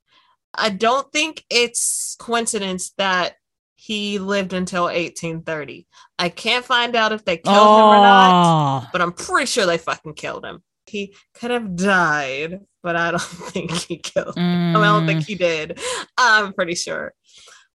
I 0.54 0.70
don't 0.70 1.12
think 1.12 1.44
it's 1.50 2.16
coincidence 2.20 2.94
that 2.98 3.36
he 3.76 4.20
lived 4.20 4.54
until 4.54 4.84
1830. 4.84 5.88
I 6.20 6.30
can't 6.30 6.66
find 6.66 6.96
out 6.96 7.12
if 7.12 7.26
they 7.26 7.38
killed 7.38 7.58
oh. 7.58 7.78
him 7.78 7.86
or 7.86 8.02
not, 8.02 8.92
but 8.92 9.02
I'm 9.02 9.14
pretty 9.14 9.48
sure 9.48 9.66
they 9.66 9.78
fucking 9.78 10.14
killed 10.14 10.46
him. 10.46 10.64
He 10.86 11.16
could 11.34 11.52
have 11.52 11.76
died, 11.76 12.62
but 12.82 12.96
I 12.96 13.12
don't 13.12 13.22
think 13.22 13.72
he 13.72 13.98
killed 13.98 14.38
him. 14.38 14.44
Mm. 14.44 14.72
I, 14.72 14.74
mean, 14.74 14.84
I 14.84 14.98
don't 14.98 15.08
think 15.08 15.22
mm. 15.22 15.28
he 15.28 15.36
did. 15.36 15.80
I'm 16.18 16.54
pretty 16.54 16.76
sure. 16.76 17.14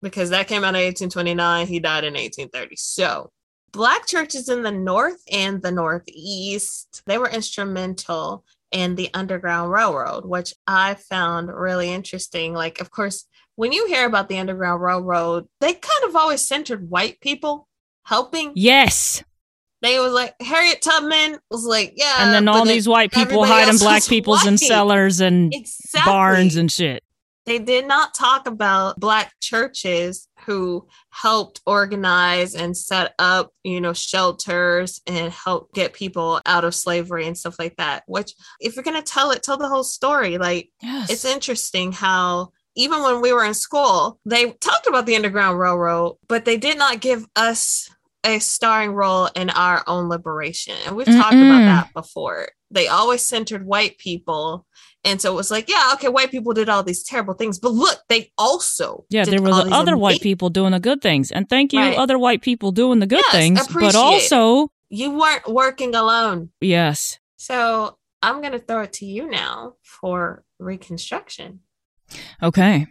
because 0.02 0.30
that 0.30 0.48
came 0.48 0.64
out 0.64 0.74
in 0.74 0.82
1829. 0.82 1.66
He 1.66 1.78
died 1.78 2.04
in 2.04 2.14
1830. 2.14 2.76
So, 2.76 3.30
black 3.72 4.06
churches 4.06 4.48
in 4.48 4.62
the 4.62 4.72
North 4.72 5.22
and 5.30 5.62
the 5.62 5.72
Northeast, 5.72 7.02
they 7.06 7.18
were 7.18 7.28
instrumental 7.28 8.44
in 8.70 8.94
the 8.94 9.10
Underground 9.14 9.70
Railroad, 9.70 10.24
which 10.24 10.54
I 10.66 10.94
found 10.94 11.48
really 11.52 11.92
interesting. 11.92 12.54
Like, 12.54 12.80
of 12.80 12.90
course, 12.90 13.26
when 13.56 13.72
you 13.72 13.86
hear 13.86 14.06
about 14.06 14.28
the 14.28 14.38
Underground 14.38 14.82
Railroad, 14.82 15.46
they 15.60 15.74
kind 15.74 16.04
of 16.04 16.16
always 16.16 16.46
centered 16.46 16.88
white 16.88 17.20
people 17.20 17.68
helping. 18.04 18.52
Yes. 18.54 19.22
They 19.82 19.98
was 19.98 20.12
like 20.12 20.34
Harriet 20.40 20.80
Tubman 20.80 21.38
was 21.50 21.64
like, 21.64 21.94
yeah, 21.96 22.18
and 22.20 22.32
then 22.32 22.46
all 22.46 22.64
these 22.64 22.88
white 22.88 23.10
people 23.10 23.44
hiding 23.44 23.78
black 23.78 24.04
peoples 24.06 24.46
in 24.46 24.56
cellars 24.56 25.20
and 25.20 25.52
exactly. 25.52 26.10
barns 26.10 26.56
and 26.56 26.70
shit. 26.70 27.02
They 27.44 27.58
did 27.58 27.86
not 27.86 28.14
talk 28.14 28.46
about 28.46 28.98
black 29.00 29.32
churches 29.40 30.28
who 30.46 30.86
helped 31.10 31.60
organize 31.66 32.54
and 32.54 32.76
set 32.76 33.14
up 33.18 33.50
you 33.64 33.80
know 33.80 33.92
shelters 33.92 35.00
and 35.06 35.32
help 35.32 35.72
get 35.74 35.92
people 35.92 36.40
out 36.46 36.64
of 36.64 36.74
slavery 36.74 37.26
and 37.26 37.36
stuff 37.38 37.56
like 37.58 37.76
that 37.76 38.02
which 38.06 38.34
if 38.60 38.74
you're 38.76 38.82
going 38.82 38.96
to 38.96 39.02
tell 39.02 39.30
it 39.30 39.42
tell 39.42 39.56
the 39.56 39.68
whole 39.68 39.84
story 39.84 40.38
like 40.38 40.70
Yes. 40.82 41.10
it's 41.10 41.24
interesting 41.24 41.92
how 41.92 42.50
even 42.74 43.02
when 43.02 43.20
we 43.20 43.32
were 43.32 43.44
in 43.44 43.54
school 43.54 44.18
they 44.24 44.50
talked 44.52 44.86
about 44.86 45.06
the 45.06 45.16
underground 45.16 45.58
railroad 45.58 46.16
but 46.28 46.44
they 46.44 46.56
did 46.56 46.78
not 46.78 47.00
give 47.00 47.24
us 47.36 47.88
a 48.24 48.38
starring 48.38 48.92
role 48.92 49.28
in 49.34 49.50
our 49.50 49.82
own 49.86 50.08
liberation 50.08 50.74
and 50.86 50.96
we've 50.96 51.06
talked 51.06 51.34
about 51.34 51.58
that 51.66 51.92
before 51.94 52.48
they 52.70 52.88
always 52.88 53.22
centered 53.22 53.66
white 53.66 53.98
people 53.98 54.64
and 55.04 55.20
so 55.20 55.32
it 55.32 55.36
was 55.36 55.50
like 55.50 55.68
yeah 55.68 55.90
okay 55.94 56.08
white 56.08 56.30
people 56.30 56.52
did 56.52 56.68
all 56.68 56.82
these 56.82 57.02
terrible 57.02 57.34
things 57.34 57.58
but 57.58 57.72
look 57.72 57.98
they 58.08 58.30
also 58.38 59.04
yeah, 59.10 59.24
there 59.24 59.40
were 59.42 59.50
the 59.50 59.70
other 59.72 59.96
white 59.96 60.20
people 60.20 60.48
doing 60.50 60.72
the 60.72 60.80
good 60.80 61.00
things. 61.02 61.30
And 61.30 61.48
thank 61.48 61.72
you, 61.72 61.80
Right. 61.80 61.96
other 61.98 62.18
white 62.18 62.42
people 62.42 62.72
doing 62.72 62.98
the 63.00 63.06
good 63.06 63.22
Yes, 63.26 63.32
things. 63.32 63.66
But 63.68 63.94
it. 63.94 63.96
also, 63.96 64.68
you 64.90 65.10
weren't 65.18 65.48
working 65.48 65.94
alone 65.94 66.50
yes. 66.60 67.18
so 67.36 67.96
i'm 68.22 68.40
going 68.40 68.52
to 68.52 68.58
throw 68.58 68.82
it 68.82 68.92
to 68.92 69.06
you 69.06 69.28
now 69.30 69.74
for 69.82 70.44
reconstruction 70.58 71.60
Okay. 72.42 72.86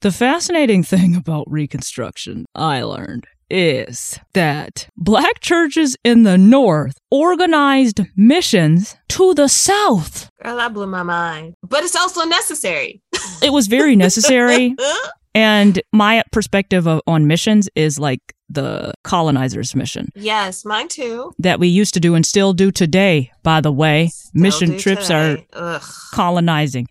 The 0.00 0.10
fascinating 0.12 0.82
thing 0.92 1.14
about 1.16 1.50
Reconstruction, 1.50 2.44
I 2.54 2.82
learned, 2.82 3.26
is 3.50 4.18
that 4.32 4.88
black 4.96 5.40
churches 5.40 5.96
in 6.04 6.22
the 6.22 6.38
North 6.38 6.96
organized 7.10 8.00
missions 8.16 8.96
to 9.08 9.34
the 9.34 9.48
South. 9.48 10.30
girl 10.42 10.56
that 10.56 10.72
blew 10.74 10.86
my 10.86 11.02
mind 11.02 11.54
but 11.62 11.84
it's 11.84 11.96
also 11.96 12.24
necessary 12.24 13.02
It 13.42 13.52
was 13.52 13.66
very 13.66 13.96
necessary. 13.96 14.74
and 15.34 15.80
my 15.92 16.22
perspective 16.32 16.86
of, 16.86 17.00
on 17.06 17.26
missions 17.26 17.68
is 17.74 17.98
like 17.98 18.20
the 18.48 18.92
colonizer's 19.04 19.74
mission 19.74 20.08
yes 20.14 20.64
mine 20.64 20.88
too 20.88 21.32
that 21.38 21.58
we 21.58 21.68
used 21.68 21.94
to 21.94 22.00
do 22.00 22.14
and 22.14 22.26
still 22.26 22.52
do 22.52 22.70
today, 22.70 23.30
by 23.42 23.60
the 23.60 23.72
way. 23.72 24.08
Still 24.08 24.42
Mission 24.42 24.78
trips 24.78 25.08
today. 25.08 25.46
are 25.54 25.76
Ugh. 25.76 25.82
colonizing. 26.12 26.86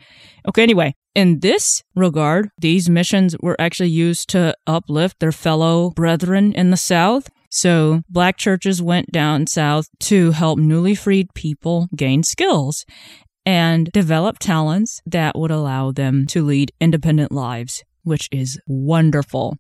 Okay, 0.48 0.64
anyway, 0.64 0.94
in 1.16 1.40
this 1.40 1.82
regard, 1.96 2.50
these 2.58 2.90
missions 2.90 3.36
were 3.42 3.56
actually 3.60 3.90
used 3.90 4.30
to 4.30 4.54
uplift 4.68 5.20
their 5.20 5.32
fellow 5.32 5.92
brethren 5.92 6.54
in 6.54 6.70
the 6.72 6.78
South. 6.78 7.30
So, 7.50 8.02
black 8.10 8.38
churches 8.38 8.82
went 8.82 9.12
down 9.12 9.46
south 9.48 9.86
to 10.02 10.32
help 10.32 10.58
newly 10.58 10.96
freed 10.96 11.28
people 11.36 11.88
gain 11.96 12.24
skills 12.24 12.86
and 13.46 13.92
develop 13.92 14.40
talents 14.40 15.02
that 15.06 15.38
would 15.38 15.52
allow 15.52 15.92
them 15.92 16.26
to 16.28 16.44
lead 16.44 16.72
independent 16.82 17.32
lives, 17.32 17.84
which 18.04 18.28
is 18.32 18.60
wonderful. 18.68 19.58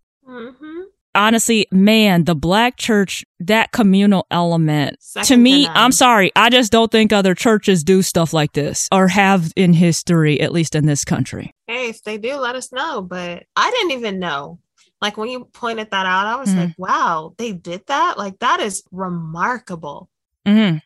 Honestly, 1.15 1.67
man, 1.71 2.23
the 2.23 2.35
black 2.35 2.77
church, 2.77 3.23
that 3.39 3.71
communal 3.71 4.25
element, 4.31 4.97
to 5.23 5.37
me. 5.37 5.67
I'm 5.67 5.91
sorry, 5.91 6.31
I 6.35 6.49
just 6.49 6.71
don't 6.71 6.91
think 6.91 7.13
other 7.13 7.35
churches 7.35 7.83
do 7.83 8.01
stuff 8.01 8.33
like 8.33 8.53
this 8.53 8.87
or 8.91 9.07
have 9.09 9.53
in 9.55 9.73
history, 9.73 10.41
at 10.41 10.51
least 10.51 10.73
in 10.75 10.85
this 10.87 11.05
country. 11.05 11.53
Hey, 11.67 11.89
if 11.89 12.03
they 12.03 12.17
do, 12.17 12.35
let 12.37 12.55
us 12.55 12.71
know. 12.71 13.01
But 13.01 13.45
I 13.55 13.69
didn't 13.71 13.91
even 13.91 14.19
know. 14.19 14.59
Like 15.01 15.17
when 15.17 15.29
you 15.29 15.45
pointed 15.45 15.91
that 15.91 16.05
out, 16.05 16.25
I 16.27 16.35
was 16.37 16.49
Mhm. 16.49 16.57
like, 16.57 16.73
wow, 16.77 17.33
they 17.37 17.51
did 17.51 17.85
that? 17.87 18.17
Like 18.17 18.39
that 18.39 18.59
is 18.59 18.83
remarkable. 18.91 20.09
hmm 20.45 20.77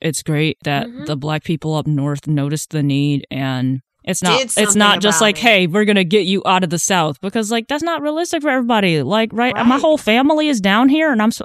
It's 0.00 0.22
great 0.22 0.58
that 0.64 0.88
Mhm. 0.88 1.06
the 1.06 1.16
black 1.16 1.42
people 1.44 1.74
up 1.74 1.86
north 1.86 2.26
noticed 2.26 2.70
the 2.70 2.82
need 2.82 3.26
and 3.30 3.80
it's 4.06 4.22
not 4.22 4.40
it's 4.56 4.74
not 4.76 5.00
just 5.00 5.20
like 5.20 5.36
it. 5.36 5.42
hey 5.42 5.66
we're 5.66 5.84
gonna 5.84 6.04
get 6.04 6.26
you 6.26 6.42
out 6.46 6.62
of 6.62 6.70
the 6.70 6.78
south 6.78 7.20
because 7.20 7.50
like 7.50 7.66
that's 7.68 7.82
not 7.82 8.00
realistic 8.00 8.42
for 8.42 8.48
everybody. 8.48 9.02
Like 9.02 9.30
right, 9.32 9.54
my 9.66 9.78
whole 9.78 9.98
family 9.98 10.48
is 10.48 10.60
down 10.60 10.88
here 10.88 11.10
and 11.10 11.20
i'm 11.20 11.32
so 11.32 11.44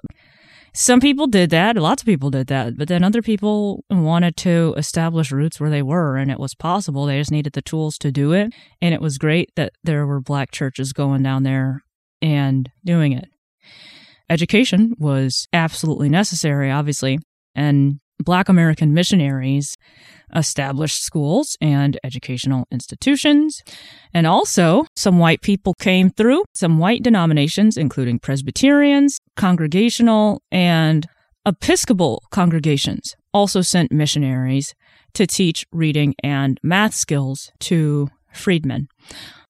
some 0.74 1.02
people 1.02 1.28
did 1.28 1.50
that 1.50 1.76
lots 1.76 2.02
of 2.02 2.06
people 2.06 2.30
did 2.30 2.48
that 2.48 2.78
but 2.78 2.88
then 2.88 3.04
other 3.04 3.22
people 3.22 3.84
wanted 3.90 4.38
to 4.38 4.74
establish 4.78 5.32
roots 5.32 5.60
where 5.60 5.70
they 5.70 5.82
were 5.82 6.16
and 6.18 6.32
it 6.32 6.40
was 6.40 6.56
possible. 6.56 7.06
They 7.06 7.20
just 7.20 7.32
needed 7.32 7.54
the 7.54 7.62
tools 7.62 7.98
to 8.00 8.12
do 8.12 8.32
it 8.32 8.54
and 8.82 8.94
it 8.94 9.02
was 9.02 9.18
great 9.18 9.50
that 9.56 9.74
there 9.84 10.06
were 10.06 10.22
black 10.22 10.52
churches 10.52 10.94
going 10.94 11.24
down 11.24 11.44
there 11.44 11.84
and 12.22 12.70
doing 12.86 13.12
it. 13.12 13.28
Education 14.30 14.94
was 14.98 15.48
absolutely 15.52 16.08
necessary 16.08 16.72
obviously 16.72 17.20
and 17.56 18.00
black 18.22 18.50
american 18.50 18.94
missionaries 18.94 19.78
established 20.36 21.04
schools 21.04 21.58
and 21.62 22.00
educational 22.04 22.66
institutions. 22.72 23.62
And 24.14 24.26
also, 24.28 24.86
some 24.96 25.20
white 25.20 25.42
people 25.42 25.74
came 25.74 26.10
through, 26.10 26.44
some 26.54 26.78
white 26.78 27.04
denominations, 27.04 27.78
including 27.78 28.20
Presbyterians, 28.20 29.20
Congregational, 29.36 30.42
and 30.52 31.08
Episcopal 31.46 32.24
congregations, 32.32 33.16
also 33.34 33.62
sent 33.62 33.92
missionaries 33.92 34.76
to 35.14 35.26
teach 35.26 35.66
reading 35.72 36.14
and 36.24 36.60
math 36.64 36.94
skills 36.94 37.52
to 37.60 38.10
freedmen. 38.32 38.88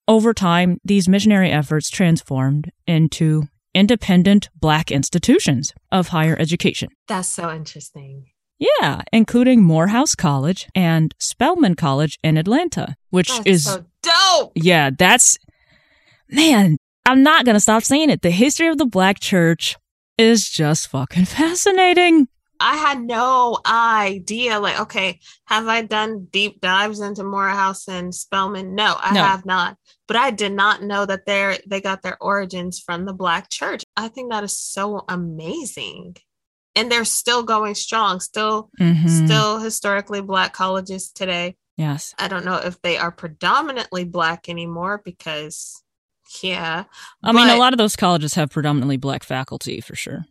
Over 0.08 0.34
time, 0.34 0.78
these 0.84 1.08
missionary 1.08 1.50
efforts 1.50 1.90
transformed 1.90 2.70
into 2.86 3.44
independent 3.74 4.48
black 4.54 4.90
institutions 4.90 5.72
of 5.90 6.08
higher 6.08 6.36
education. 6.38 6.88
That's 7.08 7.28
so 7.28 7.50
interesting. 7.50 8.31
Yeah, 8.80 9.02
including 9.12 9.62
Morehouse 9.64 10.14
College 10.14 10.68
and 10.74 11.14
Spelman 11.18 11.74
College 11.74 12.18
in 12.22 12.36
Atlanta, 12.36 12.96
which 13.10 13.28
That's 13.28 13.46
is 13.46 13.64
so 13.64 13.84
dope. 14.02 14.52
yeah, 14.54 14.90
that's 14.96 15.36
man, 16.30 16.76
I'm 17.06 17.22
not 17.22 17.44
going 17.44 17.54
to 17.56 17.60
stop 17.60 17.82
saying 17.82 18.10
it. 18.10 18.22
The 18.22 18.30
history 18.30 18.68
of 18.68 18.78
the 18.78 18.86
black 18.86 19.18
church 19.20 19.76
is 20.16 20.48
just 20.48 20.88
fucking 20.88 21.24
fascinating. 21.40 22.28
I 22.60 22.76
had 22.76 23.00
no 23.02 23.58
idea. 23.66 24.60
Like, 24.60 24.78
okay, 24.78 25.18
have 25.46 25.66
I 25.66 25.82
done 25.82 26.28
deep 26.30 26.60
dives 26.60 27.00
into 27.00 27.24
Morehouse 27.24 27.88
and 27.88 28.14
Spelman? 28.14 28.76
No, 28.76 28.94
I 29.00 29.12
No. 29.14 29.24
have 29.24 29.44
not. 29.44 29.76
But 30.06 30.16
I 30.16 30.30
did 30.30 30.52
not 30.52 30.80
know 30.84 31.04
that 31.04 31.26
they're 31.26 31.58
they 31.66 31.80
got 31.80 32.02
their 32.02 32.16
origins 32.22 32.78
from 32.78 33.04
the 33.06 33.12
Black 33.12 33.50
Church. 33.50 33.82
I 33.96 34.06
think 34.06 34.30
that 34.30 34.44
is 34.44 34.56
so 34.56 35.04
amazing. 35.08 36.16
And 36.74 36.90
they're 36.90 37.04
still 37.04 37.42
going 37.42 37.74
strong, 37.74 38.20
still 38.20 38.70
Mhm. 38.80 39.26
still 39.26 39.58
historically 39.58 40.20
black 40.22 40.52
colleges 40.54 41.10
today. 41.10 41.56
Yes. 41.76 42.14
I 42.18 42.28
don't 42.28 42.44
know 42.44 42.56
if 42.56 42.80
they 42.82 42.96
are 42.98 43.10
predominantly 43.12 44.04
black 44.04 44.48
anymore 44.48 45.02
because 45.04 45.82
yeah. 46.42 46.84
I 47.22 47.32
mean, 47.32 47.48
a 47.48 47.56
lot 47.56 47.74
of 47.74 47.78
those 47.78 47.94
colleges 47.96 48.34
have 48.34 48.48
predominantly 48.50 48.96
black 48.96 49.22
faculty 49.22 49.80
for 49.80 49.94
sure. 49.94 50.24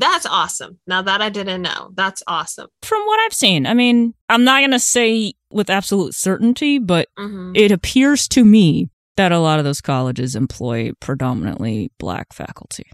that's 0.00 0.26
awesome. 0.26 0.78
Now 0.86 1.02
that 1.02 1.20
I 1.20 1.28
didn't 1.28 1.60
know. 1.62 1.90
That's 1.94 2.22
awesome. 2.28 2.68
From 2.84 3.02
what 3.06 3.18
I've 3.26 3.32
seen, 3.32 3.66
I 3.66 3.74
mean, 3.74 4.14
I'm 4.28 4.44
not 4.44 4.60
going 4.60 4.70
to 4.70 4.78
say 4.78 5.32
with 5.50 5.68
absolute 5.68 6.14
certainty, 6.14 6.78
but 6.78 7.08
Mhm. 7.18 7.56
it 7.56 7.72
appears 7.72 8.28
to 8.28 8.44
me 8.44 8.90
that 9.16 9.32
a 9.32 9.40
lot 9.40 9.58
of 9.58 9.64
those 9.64 9.80
colleges 9.80 10.36
employ 10.36 10.92
predominantly 11.00 11.90
black 11.98 12.32
faculty, 12.32 12.84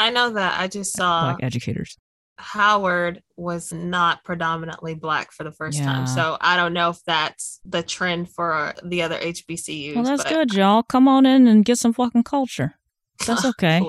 I 0.00 0.10
know 0.10 0.30
that 0.30 0.58
I 0.60 0.66
just 0.66 0.96
saw 0.96 1.22
black 1.34 1.44
educators. 1.44 1.96
Howard 2.40 3.22
was 3.36 3.72
not 3.72 4.24
predominantly 4.24 4.94
black 4.94 5.30
for 5.32 5.44
the 5.44 5.52
first 5.52 5.78
Yeah. 5.78 5.84
time. 5.84 6.06
So 6.06 6.36
I 6.40 6.56
don't 6.56 6.72
know 6.72 6.90
if 6.90 7.02
that's 7.04 7.60
the 7.64 7.82
trend 7.82 8.30
for 8.30 8.74
the 8.82 9.02
other 9.02 9.18
HBCUs. 9.18 9.94
Well, 9.94 10.04
that's 10.04 10.24
but- 10.24 10.30
good, 10.32 10.54
y'all. 10.54 10.82
Come 10.82 11.06
on 11.06 11.26
in 11.26 11.46
and 11.46 11.64
get 11.64 11.78
some 11.78 11.92
fucking 11.92 12.24
culture. 12.24 12.74
That's 13.26 13.44
okay. 13.44 13.82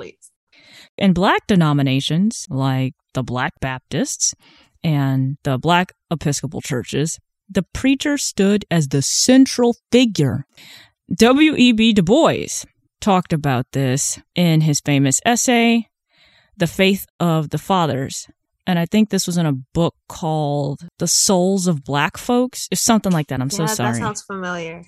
In 0.98 1.14
black 1.14 1.48
denominations 1.48 2.46
like 2.50 2.94
the 3.14 3.24
Black 3.24 3.54
Baptists 3.62 4.36
and 4.84 5.38
the 5.44 5.58
Black 5.58 5.94
Episcopal 6.12 6.60
churches, 6.60 7.18
the 7.50 7.64
preacher 7.74 8.18
stood 8.18 8.66
as 8.70 8.90
the 8.90 9.02
central 9.02 9.78
figure. 9.90 10.46
W.E.B. 11.16 11.94
Du 11.94 12.04
Bois 12.04 12.66
talked 13.00 13.32
about 13.34 13.66
this 13.72 14.20
in 14.36 14.62
his 14.62 14.82
famous 14.82 15.22
essay, 15.26 15.88
The 16.58 16.68
Faith 16.68 17.06
of 17.20 17.50
the 17.52 17.58
Fathers. 17.58 18.28
And 18.68 18.78
I 18.78 18.86
think 18.86 19.10
this 19.10 19.28
was 19.28 19.38
in 19.38 19.46
a 19.46 19.54
book 19.54 19.96
called 20.08 20.82
The 21.00 21.08
Souls 21.08 21.68
of 21.68 21.84
Black 21.84 22.18
Folks. 22.18 22.68
It's 22.72 22.82
something 22.82 23.12
like 23.12 23.28
that. 23.28 23.42
I'm 23.42 23.50
so 23.50 23.64
yeah, 23.64 23.68
sorry. 23.68 23.94
that 23.94 24.00
sounds 24.00 24.22
familiar. 24.22 24.84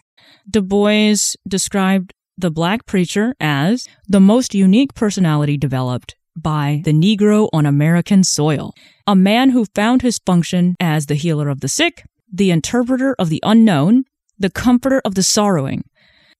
Du 0.49 0.61
Bois 0.61 1.35
described 1.47 2.13
the 2.37 2.51
black 2.51 2.85
preacher 2.85 3.35
as 3.39 3.87
the 4.07 4.19
most 4.19 4.53
unique 4.53 4.93
personality 4.93 5.57
developed 5.57 6.15
by 6.35 6.81
the 6.83 6.93
Negro 6.93 7.49
on 7.53 7.65
American 7.65 8.23
soil, 8.23 8.73
a 9.05 9.15
man 9.15 9.51
who 9.51 9.65
found 9.75 10.01
his 10.01 10.19
function 10.25 10.75
as 10.79 11.05
the 11.05 11.15
healer 11.15 11.49
of 11.49 11.61
the 11.61 11.67
sick, 11.67 12.03
the 12.31 12.51
interpreter 12.51 13.15
of 13.19 13.29
the 13.29 13.39
unknown, 13.43 14.05
the 14.39 14.49
comforter 14.49 15.01
of 15.05 15.15
the 15.15 15.23
sorrowing, 15.23 15.83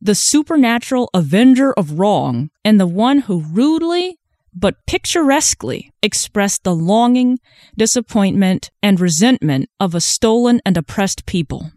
the 0.02 0.16
supernatural 0.16 1.10
avenger 1.14 1.74
of 1.74 2.00
wrong, 2.00 2.50
and 2.66 2.80
the 2.80 2.88
one 2.88 3.20
who 3.20 3.42
rudely 3.42 4.18
but 4.56 4.76
picturesquely 4.88 5.92
expressed 6.02 6.64
the 6.64 6.76
longing, 6.76 7.40
disappointment, 7.78 8.72
and 8.82 9.00
resentment 9.00 9.70
of 9.80 9.96
a 9.96 10.02
stolen 10.02 10.62
and 10.66 10.78
oppressed 10.78 11.26
people. 11.26 11.72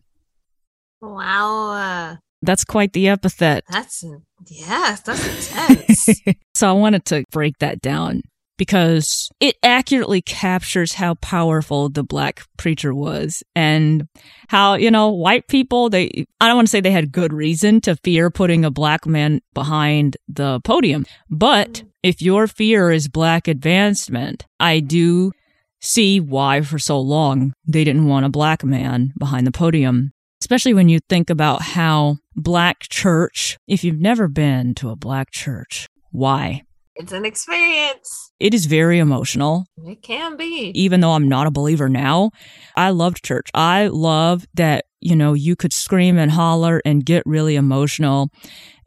Wow. 1.00 2.18
That's 2.42 2.64
quite 2.64 2.92
the 2.92 3.09
epithet. 3.09 3.64
that's, 3.68 4.04
yes, 4.47 5.00
that's 5.00 5.50
intense. 5.50 6.21
so 6.54 6.68
I 6.68 6.73
wanted 6.73 7.04
to 7.06 7.25
break 7.30 7.59
that 7.59 7.80
down 7.80 8.23
because 8.56 9.30
it 9.40 9.56
accurately 9.62 10.22
captures 10.22 10.94
how 10.94 11.14
powerful 11.14 11.88
the 11.88 12.02
black 12.02 12.42
preacher 12.56 12.94
was 12.94 13.42
and 13.54 14.08
how, 14.48 14.75
you 14.75 14.90
know, 14.90 15.10
white 15.10 15.48
people, 15.48 15.90
they, 15.90 16.26
I 16.40 16.48
don't 16.48 16.56
want 16.56 16.68
to 16.68 16.70
say 16.70 16.80
they 16.80 16.90
had 16.90 17.12
good 17.12 17.32
reason 17.32 17.80
to 17.82 17.96
fear 17.96 18.30
putting 18.30 18.64
a 18.64 18.70
black 18.70 19.06
man 19.06 19.40
behind 19.54 20.16
the 20.28 20.60
podium, 20.60 21.04
but 21.28 21.82
if 22.02 22.22
your 22.22 22.46
fear 22.46 22.90
is 22.90 23.08
black 23.08 23.48
advancement, 23.48 24.46
I 24.60 24.80
do 24.80 25.32
see 25.80 26.20
why 26.20 26.60
for 26.62 26.78
so 26.78 27.00
long 27.00 27.52
they 27.66 27.84
didn't 27.84 28.06
want 28.06 28.26
a 28.26 28.30
black 28.30 28.64
man 28.64 29.12
behind 29.18 29.46
the 29.46 29.52
podium. 29.52 30.12
Especially 30.40 30.75
when 30.75 30.88
you 30.88 31.00
think 31.08 31.30
about 31.30 31.62
how 31.62 32.18
black 32.34 32.80
church, 32.82 33.56
if 33.66 33.82
you've 33.82 33.98
never 33.98 34.28
been 34.28 34.75
to 34.75 34.90
a 34.90 34.96
black 34.96 35.30
church, 35.30 35.88
why? 36.10 36.62
It's 36.96 37.12
an 37.12 37.24
experience. 37.24 38.32
It 38.40 38.54
is 38.54 38.66
very 38.66 38.98
emotional. 38.98 39.66
It 39.84 40.02
can 40.02 40.36
be. 40.36 40.72
Even 40.74 41.00
though 41.00 41.12
I'm 41.12 41.28
not 41.28 41.46
a 41.46 41.50
believer 41.50 41.88
now, 41.88 42.30
I 42.74 42.90
loved 42.90 43.24
church. 43.24 43.48
I 43.54 43.88
love 43.88 44.46
that, 44.54 44.86
you 45.00 45.16
know, 45.16 45.32
you 45.34 45.56
could 45.56 45.72
scream 45.72 46.18
and 46.18 46.30
holler 46.30 46.80
and 46.84 47.04
get 47.04 47.22
really 47.26 47.56
emotional 47.56 48.30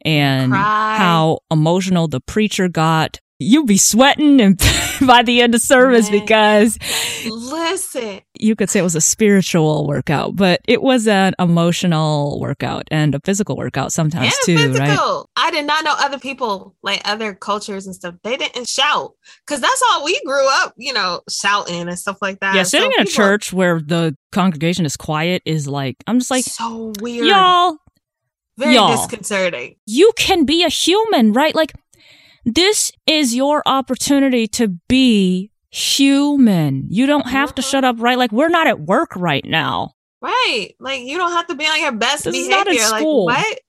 and 0.05 0.51
Cry. 0.51 0.95
how 0.97 1.39
emotional 1.51 2.07
the 2.07 2.21
preacher 2.21 2.67
got. 2.67 3.19
You'd 3.41 3.67
be 3.67 3.77
sweating 3.77 4.41
and 4.41 4.57
by 5.07 5.23
the 5.23 5.41
end 5.41 5.55
of 5.55 5.61
service 5.61 6.11
Man. 6.11 6.19
because 6.19 6.77
Listen, 7.25 8.21
you 8.37 8.55
could 8.55 8.69
say 8.69 8.79
it 8.79 8.83
was 8.83 8.95
a 8.95 9.01
spiritual 9.01 9.87
workout, 9.87 10.35
but 10.35 10.59
it 10.67 10.81
was 10.81 11.07
an 11.07 11.35
emotional 11.39 12.39
workout 12.39 12.83
and 12.91 13.15
a 13.15 13.19
physical 13.23 13.55
workout 13.55 13.91
sometimes 13.93 14.33
too, 14.45 14.55
right? 14.73 15.23
I 15.35 15.51
did 15.51 15.65
not 15.65 15.83
know 15.85 15.95
other 15.97 16.19
people, 16.19 16.75
like 16.83 17.01
other 17.05 17.33
cultures 17.33 17.85
and 17.85 17.95
stuff, 17.95 18.15
they 18.23 18.35
didn't 18.37 18.67
shout 18.67 19.13
because 19.45 19.61
that's 19.61 19.81
all 19.89 20.03
we 20.03 20.19
grew 20.25 20.47
up, 20.61 20.73
you 20.77 20.91
know, 20.93 21.21
shouting 21.29 21.87
and 21.87 21.97
stuff 21.97 22.17
like 22.21 22.39
that. 22.41 22.55
Yeah, 22.55 22.63
So 22.63 22.77
sitting 22.79 22.91
in 22.91 23.01
a 23.01 23.05
people- 23.05 23.15
church 23.15 23.53
where 23.53 23.79
the 23.81 24.15
congregation 24.31 24.85
is 24.85 24.97
quiet 24.97 25.41
is 25.45 25.67
like, 25.67 25.95
I'm 26.07 26.19
just 26.19 26.31
like, 26.31 26.43
so 26.45 26.91
weird, 26.99 27.25
y'all, 27.27 27.77
very 28.57 28.75
y'all. 28.75 28.95
disconcerting. 28.97 29.75
you 29.85 30.11
can 30.17 30.45
be 30.45 30.63
a 30.63 30.69
human, 30.69 31.31
right? 31.33 31.55
Like, 31.55 31.73
this 32.45 32.91
is 33.05 33.35
your 33.35 33.61
opportunity 33.65 34.47
to 34.47 34.67
be 34.87 35.51
human. 35.71 36.85
You 36.89 37.05
don't 37.05 37.27
have 37.27 37.53
to 37.55 37.61
Mhm. 37.61 37.69
shut 37.69 37.83
up, 37.83 37.97
right? 37.99 38.17
Like, 38.17 38.31
we're 38.31 38.49
not 38.49 38.67
at 38.67 38.79
work 38.81 39.15
right 39.15 39.45
now. 39.45 39.91
Right. 40.21 40.71
Like 40.79 41.01
you 41.03 41.17
don't 41.17 41.31
have 41.31 41.47
to 41.47 41.55
be 41.55 41.65
on 41.65 41.79
your 41.81 41.93
best 41.93 42.25
This 42.25 42.35
is 42.35 42.47
behavior. 42.47 42.89
like 42.91 43.05
what? 43.05 43.59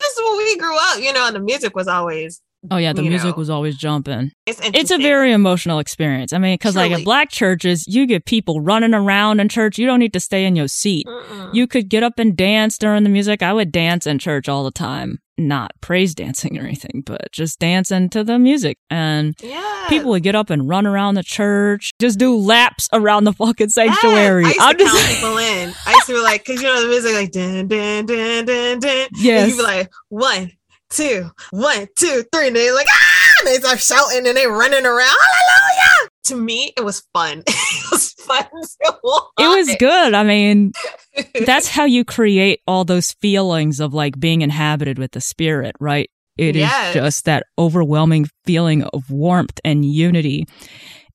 This 0.00 0.12
is 0.12 0.18
what 0.18 0.38
we 0.38 0.56
grew 0.56 0.76
up, 0.76 0.98
you 1.00 1.12
know, 1.12 1.26
and 1.26 1.36
the 1.36 1.40
music 1.40 1.76
was 1.76 1.86
always 1.86 2.40
Oh, 2.70 2.76
yeah, 2.76 2.92
the 2.92 3.02
music 3.02 3.30
know. 3.30 3.36
was 3.36 3.48
always 3.48 3.76
jumping. 3.76 4.32
it's 4.46 4.60
It's 4.62 4.90
a 4.90 4.98
very 4.98 5.32
emotional 5.32 5.78
experience. 5.78 6.32
I 6.32 6.38
mean, 6.38 6.54
because 6.54 6.76
like 6.76 6.92
in 6.92 7.04
black 7.04 7.30
churches, 7.30 7.86
you 7.86 8.06
get 8.06 8.26
people 8.26 8.60
running 8.60 8.92
around 8.92 9.40
in 9.40 9.48
church. 9.48 9.78
You 9.78 9.86
don't 9.86 9.98
need 9.98 10.12
to 10.12 10.20
stay 10.20 10.44
in 10.44 10.56
your 10.56 10.68
seat. 10.68 11.06
Mm-mm. 11.06 11.54
You 11.54 11.66
could 11.66 11.88
get 11.88 12.02
up 12.02 12.18
and 12.18 12.36
dance 12.36 12.76
during 12.76 13.02
the 13.04 13.08
music. 13.08 13.42
I 13.42 13.54
would 13.54 13.72
dance 13.72 14.06
in 14.06 14.18
church 14.18 14.48
all 14.48 14.64
the 14.64 14.70
time. 14.70 15.20
Not 15.38 15.72
praise 15.80 16.14
dancing 16.14 16.58
or 16.58 16.62
anything, 16.62 17.02
but 17.06 17.32
just 17.32 17.58
dancing 17.58 18.10
to 18.10 18.22
the 18.22 18.38
music. 18.38 18.76
And 18.90 19.34
yeah. 19.42 19.86
people 19.88 20.10
would 20.10 20.22
get 20.22 20.34
up 20.34 20.50
and 20.50 20.68
run 20.68 20.86
around 20.86 21.14
the 21.14 21.22
church, 21.22 21.92
just 21.98 22.18
do 22.18 22.36
laps 22.36 22.90
around 22.92 23.24
the 23.24 23.32
fucking 23.32 23.68
Yes, 23.68 23.74
sanctuary. 23.74 24.44
I 24.44 24.48
used 24.48 24.60
I'm 24.60 24.76
to 24.76 24.84
just 24.84 24.96
count 24.96 25.14
people 25.14 25.38
in. 25.38 25.74
I 25.86 25.92
used 25.92 26.06
to 26.08 26.12
be 26.12 26.20
like, 26.20 26.44
because 26.44 26.60
you 26.60 26.68
know 26.68 26.82
the 26.82 26.88
music 26.88 27.14
like 27.14 27.32
dun 27.32 27.68
dun 27.68 28.04
dun 28.04 28.44
dun 28.44 28.80
dun. 28.80 29.08
Yes. 29.14 29.44
And 29.44 29.50
you'd 29.50 29.56
be 29.56 29.62
like 29.62 29.90
one, 30.10 30.52
two, 30.90 31.30
one, 31.50 31.86
two, 31.96 32.24
three, 32.32 32.48
and 32.48 32.56
they're 32.56 32.74
like 32.74 32.86
ah, 32.90 33.32
and 33.40 33.48
they 33.48 33.56
start 33.58 33.80
shouting 33.80 34.26
and 34.26 34.36
they 34.36 34.46
running 34.46 34.84
around. 34.84 35.06
Hallelujah! 35.08 36.10
To 36.24 36.36
me, 36.36 36.72
it 36.76 36.84
was 36.84 37.02
fun. 37.14 37.42
it 37.46 37.90
was 37.90 38.12
fun. 38.14 38.44
it 38.52 39.48
was 39.56 39.76
good. 39.78 40.14
I 40.14 40.22
mean, 40.24 40.72
that's 41.46 41.68
how 41.68 41.84
you 41.84 42.04
create 42.04 42.60
all 42.66 42.84
those 42.84 43.12
feelings 43.20 43.80
of 43.80 43.94
like 43.94 44.18
being 44.20 44.42
inhabited 44.42 44.98
with 44.98 45.12
the 45.12 45.20
spirit, 45.20 45.74
right? 45.80 46.10
It 46.36 46.56
is 46.56 46.62
Yes. 46.62 46.94
just 46.94 47.24
that 47.26 47.44
overwhelming 47.58 48.26
feeling 48.44 48.82
of 48.84 49.10
warmth 49.10 49.58
and 49.64 49.84
unity 49.84 50.46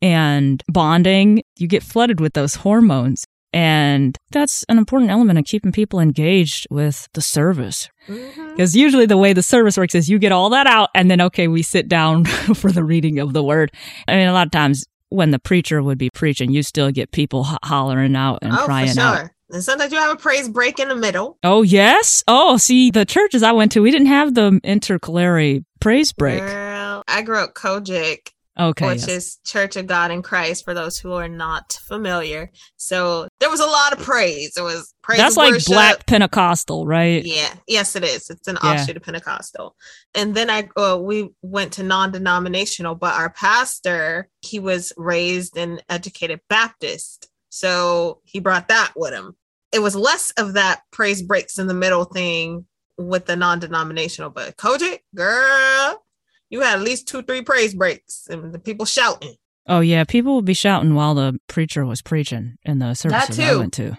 and 0.02 0.62
bonding. 0.68 1.42
You 1.58 1.68
get 1.68 1.84
flooded 1.84 2.20
with 2.20 2.34
those 2.34 2.56
hormones. 2.56 3.26
And 3.56 4.18
that's 4.32 4.66
an 4.68 4.78
important 4.78 5.12
element 5.12 5.40
of 5.40 5.46
keeping 5.46 5.72
people 5.72 6.02
engaged 6.02 6.68
with 6.70 7.08
the 7.14 7.22
service. 7.22 7.90
Mm-hmm. 8.10 8.50
Because 8.50 8.76
usually 8.76 9.06
the 9.06 9.16
way 9.18 9.32
the 9.32 9.42
service 9.42 9.78
works 9.78 9.96
is 9.96 10.10
you 10.10 10.20
get 10.20 10.34
all 10.34 10.50
that 10.50 10.68
out 10.68 10.90
and 10.94 11.10
then, 11.10 11.22
okay, 11.22 11.48
we 11.48 11.62
sit 11.64 11.88
down 11.88 12.26
for 12.56 12.70
the 12.70 12.84
reading 12.84 13.18
of 13.18 13.32
the 13.32 13.42
word. 13.42 13.72
I 14.10 14.18
mean, 14.18 14.28
a 14.28 14.34
lot 14.34 14.46
of 14.46 14.52
times 14.52 14.84
when 15.08 15.32
the 15.32 15.40
preacher 15.40 15.82
would 15.82 15.98
be 15.98 16.10
preaching, 16.10 16.52
you 16.52 16.64
still 16.64 16.92
get 16.92 17.12
people 17.12 17.46
ho- 17.46 17.58
hollering 17.64 18.18
out 18.18 18.40
and 18.42 18.52
Oh, 18.52 18.66
crying 18.66 18.94
for 18.94 19.00
out. 19.00 19.30
And 19.52 19.64
sometimes 19.64 19.94
you 19.94 20.00
have 20.00 20.12
a 20.12 20.18
praise 20.18 20.50
break 20.50 20.78
in 20.80 20.90
the 20.90 20.96
middle. 20.96 21.38
Oh, 21.42 21.62
yes. 21.62 22.26
Oh, 22.28 22.58
see, 22.58 22.92
the 22.92 23.06
churches 23.06 23.42
I 23.42 23.54
went 23.54 23.72
to, 23.72 23.80
we 23.80 23.90
didn't 23.92 24.08
have 24.08 24.34
the 24.34 24.60
intercalary 24.66 25.64
praise 25.80 26.12
break. 26.12 26.40
Girl, 26.42 27.04
I 27.08 27.22
grew 27.22 27.38
up 27.38 27.54
COGIC, 27.54 28.32
Okay. 28.58 28.88
which 28.88 29.00
yes. 29.00 29.10
is 29.10 29.38
Church 29.46 29.76
of 29.76 29.86
God 29.86 30.12
in 30.12 30.22
Christ 30.22 30.64
for 30.64 30.74
those 30.74 30.98
who 30.98 31.14
are 31.14 31.28
not 31.28 31.74
familiar. 31.74 32.52
So 32.78 33.28
there 33.40 33.50
was 33.50 33.60
a 33.60 33.66
lot 33.66 33.92
of 33.94 34.00
praise. 34.00 34.56
It 34.58 34.62
was 34.62 34.94
praise. 35.02 35.18
That's 35.18 35.36
like 35.36 35.52
worship. 35.54 35.68
black 35.68 36.06
Pentecostal, 36.06 36.86
right? 36.88 37.24
Yeah, 37.26 37.54
yes, 37.68 37.96
it 37.96 38.04
is. 38.04 38.30
It's 38.30 38.48
an 38.48 38.58
Yeah. 38.64 38.74
offshoot 38.74 38.96
of 38.98 39.04
Pentecostal. 39.04 39.76
And 40.14 40.36
then 40.36 40.50
I 40.50 40.70
uh, 40.78 40.98
we 41.02 41.30
went 41.42 41.74
to 41.74 41.84
non-denominational, 41.84 42.96
but 42.96 43.14
our 43.14 43.30
pastor 43.32 44.30
he 44.42 44.60
was 44.60 44.94
raised 44.96 45.58
and 45.58 45.84
educated 45.90 46.40
Baptist, 46.50 47.28
so 47.50 48.22
he 48.24 48.40
brought 48.40 48.68
that 48.70 48.94
with 48.96 49.14
him. 49.14 49.36
It 49.74 49.80
was 49.80 49.96
less 49.96 50.32
of 50.38 50.54
that 50.54 50.82
praise 50.92 51.22
breaks 51.22 51.60
in 51.60 51.68
the 51.68 51.74
middle 51.74 52.06
thing 52.06 52.66
with 52.98 53.26
the 53.26 53.36
non-denominational, 53.36 54.30
but 54.30 54.56
COGIC, 54.56 55.00
girl, 55.14 56.05
you 56.50 56.62
had 56.62 56.80
at 56.80 56.84
least 56.84 57.08
two, 57.08 57.22
three 57.22 57.42
praise 57.42 57.74
breaks 57.74 58.28
and 58.30 58.54
the 58.54 58.60
people 58.60 58.86
shouting. 58.86 59.36
Oh, 59.68 59.80
yeah. 59.80 60.04
People 60.04 60.36
would 60.36 60.46
be 60.46 60.54
shouting 60.54 60.94
while 60.94 61.16
the 61.16 61.40
preacher 61.48 61.86
was 61.86 62.02
preaching 62.02 62.56
in 62.64 62.80
the 62.80 62.94
services 62.94 63.40
I 63.40 63.50
too. 63.50 63.60
went 63.60 63.74
to. 63.74 63.98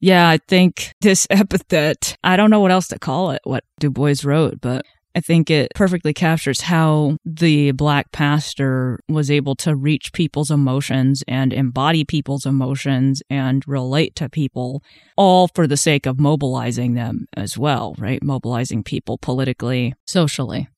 Yeah, 0.00 0.28
I 0.28 0.38
think 0.48 0.94
this 1.00 1.26
epithet, 1.30 2.16
I 2.24 2.36
don't 2.36 2.50
know 2.50 2.60
what 2.60 2.72
else 2.72 2.88
to 2.88 2.98
call 2.98 3.30
it, 3.30 3.40
what 3.44 3.64
Du 3.78 3.90
Bois 3.90 4.14
wrote, 4.24 4.60
but 4.60 4.84
I 5.14 5.20
think 5.20 5.50
it 5.50 5.70
perfectly 5.74 6.14
captures 6.14 6.62
how 6.62 7.18
the 7.24 7.72
black 7.72 8.12
pastor 8.12 8.98
was 9.08 9.30
able 9.30 9.54
to 9.56 9.76
reach 9.76 10.12
people's 10.12 10.50
emotions 10.50 11.22
and 11.28 11.52
embody 11.52 12.04
people's 12.04 12.46
emotions 12.46 13.22
and 13.28 13.62
relate 13.66 14.16
to 14.16 14.30
people, 14.30 14.82
all 15.16 15.48
for 15.48 15.66
the 15.66 15.76
sake 15.76 16.06
of 16.06 16.18
mobilizing 16.18 16.94
them 16.94 17.26
as 17.36 17.58
well, 17.58 17.94
right? 17.98 18.22
Mobilizing 18.22 18.82
people 18.82 19.18
politically, 19.18 19.94
socially. 20.06 20.68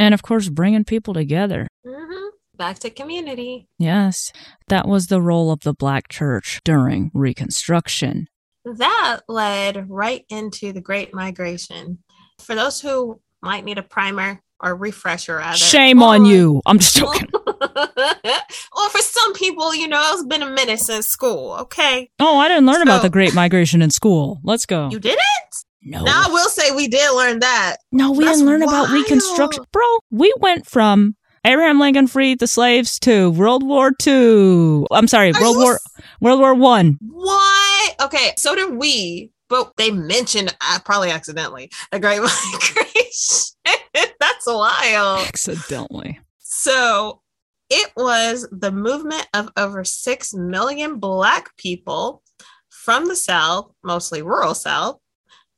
And 0.00 0.14
of 0.14 0.22
course, 0.22 0.48
bringing 0.48 0.84
people 0.84 1.12
together. 1.14 1.68
mm-hmm. 1.86 2.28
Back 2.56 2.78
to 2.80 2.90
community. 2.90 3.68
Yes, 3.78 4.32
that 4.68 4.86
was 4.88 5.06
the 5.06 5.20
role 5.22 5.50
of 5.50 5.60
the 5.60 5.72
black 5.74 6.08
church 6.08 6.60
during 6.64 7.10
Reconstruction. 7.14 8.26
that 8.64 9.20
led 9.28 9.88
right 9.88 10.24
into 10.28 10.72
the 10.72 10.80
Great 10.80 11.14
Migration. 11.14 11.98
For 12.38 12.54
those 12.54 12.80
who 12.80 13.20
might 13.42 13.64
need 13.64 13.78
a 13.78 13.82
primer 13.82 14.42
or 14.62 14.74
refresher, 14.76 15.36
rather, 15.36 15.56
Shame 15.56 16.02
on 16.02 16.24
you. 16.26 16.60
I'm 16.66 16.78
just 16.78 16.96
joking. 16.96 17.28
or 17.34 18.88
for 18.90 18.98
some 19.02 19.32
people, 19.34 19.74
you 19.74 19.88
know, 19.88 20.02
it's 20.12 20.24
been 20.26 20.42
a 20.42 20.50
minute 20.50 20.80
since 20.80 21.06
school. 21.06 21.54
Okay, 21.60 22.10
Oh, 22.18 22.38
I 22.38 22.48
didn't 22.48 22.66
learn 22.66 22.82
about 22.82 23.02
the 23.02 23.10
Great 23.10 23.34
Migration 23.34 23.80
in 23.82 23.90
school. 23.90 24.40
Let's 24.44 24.66
go. 24.66 24.88
you 24.90 24.98
did 25.00 25.18
it. 25.18 25.56
No. 25.82 26.04
Now 26.04 26.24
I 26.26 26.28
will 26.32 26.48
say 26.48 26.70
we 26.72 26.88
did 26.88 27.14
learn 27.14 27.38
that. 27.40 27.76
no, 27.92 28.10
we 28.12 28.24
That's 28.24 28.38
didn't 28.38 28.46
learn 28.50 28.62
about. 28.62 28.90
Reconstruction. 28.90 29.64
Bro, 29.72 29.84
we 30.10 30.32
went 30.38 30.66
from 30.66 31.16
Abraham 31.44 31.78
Lincoln 31.80 32.06
freed 32.06 32.38
the 32.38 32.46
slaves 32.46 32.98
to 33.00 33.30
World 33.30 33.62
War 33.66 33.92
II. 34.06 34.84
I'm 34.90 35.08
sorry, 35.08 35.32
Are 35.32 35.40
World 35.40 35.56
War 35.56 35.74
s- 35.74 35.86
World 36.20 36.40
War 36.40 36.54
One. 36.54 36.98
What? 37.00 37.94
Okay, 38.02 38.32
so 38.36 38.54
did 38.54 38.74
we, 38.76 39.30
but 39.48 39.72
they 39.76 39.90
mentioned 39.90 40.54
uh, 40.60 40.78
probably 40.84 41.10
accidentally 41.10 41.70
the 41.90 41.98
Great 41.98 42.20
Migration. 42.20 43.56
That's 44.20 44.46
wild. 44.46 45.26
Accidentally. 45.26 46.20
So 46.38 47.22
it 47.70 47.90
was 47.96 48.46
the 48.52 48.70
movement 48.70 49.26
of 49.32 49.50
over 49.56 49.82
6 49.84 50.34
million 50.34 50.98
Black 50.98 51.56
people 51.56 52.22
from 52.68 53.08
the 53.08 53.16
South, 53.16 53.72
mostly 53.82 54.20
rural 54.22 54.54
South, 54.54 54.99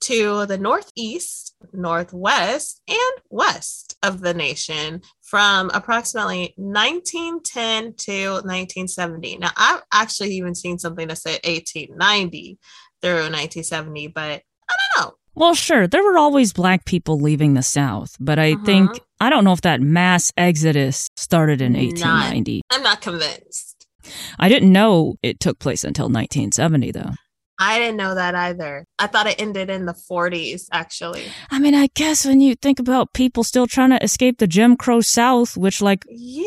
to 0.02 0.46
the 0.46 0.58
Northeast, 0.58 1.54
Northwest, 1.72 2.80
and 2.88 3.12
West 3.30 3.96
of 4.02 4.20
the 4.20 4.34
nation 4.34 5.00
from 5.20 5.70
approximately 5.74 6.54
1910 6.56 7.94
to 7.94 8.32
1970. 8.44 9.38
Now, 9.38 9.50
I've 9.56 9.82
actually 9.92 10.34
even 10.34 10.54
seen 10.54 10.78
something 10.78 11.08
that 11.08 11.18
said 11.18 11.40
1890 11.44 12.58
through 13.00 13.14
1970, 13.30 14.08
but 14.08 14.42
I 14.68 14.74
don't 14.96 15.04
know. 15.06 15.14
Well, 15.34 15.54
sure, 15.54 15.86
there 15.86 16.02
were 16.04 16.18
always 16.18 16.52
black 16.52 16.84
people 16.84 17.18
leaving 17.18 17.54
the 17.54 17.62
South, 17.62 18.16
but 18.20 18.38
I 18.38 18.52
Uh-huh. 18.52 18.64
think, 18.64 19.00
I 19.20 19.30
don't 19.30 19.44
know 19.44 19.52
if 19.52 19.62
that 19.62 19.80
mass 19.80 20.30
exodus 20.36 21.08
started 21.16 21.62
in 21.62 21.72
Not- 21.72 21.80
1890. 21.82 22.62
I'm 22.70 22.82
not 22.82 23.00
convinced. 23.00 23.86
I 24.38 24.48
didn't 24.48 24.72
know 24.72 25.14
it 25.22 25.40
took 25.40 25.58
place 25.58 25.84
until 25.84 26.08
1970, 26.08 26.90
though. 26.90 27.12
I 27.64 27.78
didn't 27.78 27.96
know 27.96 28.14
that 28.14 28.34
either. 28.34 28.84
I 28.98 29.06
thought 29.06 29.26
it 29.28 29.40
ended 29.40 29.70
in 29.70 29.86
the 29.86 29.92
40s, 29.94 30.66
actually. 30.72 31.24
I 31.50 31.58
mean, 31.60 31.74
I 31.74 31.88
guess 31.94 32.26
when 32.26 32.40
you 32.40 32.54
think 32.56 32.78
about 32.80 33.12
people 33.12 33.44
still 33.44 33.66
trying 33.66 33.90
to 33.90 34.02
escape 34.02 34.38
the 34.38 34.46
Jim 34.46 34.76
Crow 34.76 35.00
South, 35.00 35.56
which, 35.56 35.80
like, 35.80 36.04
Yeah, 36.08 36.44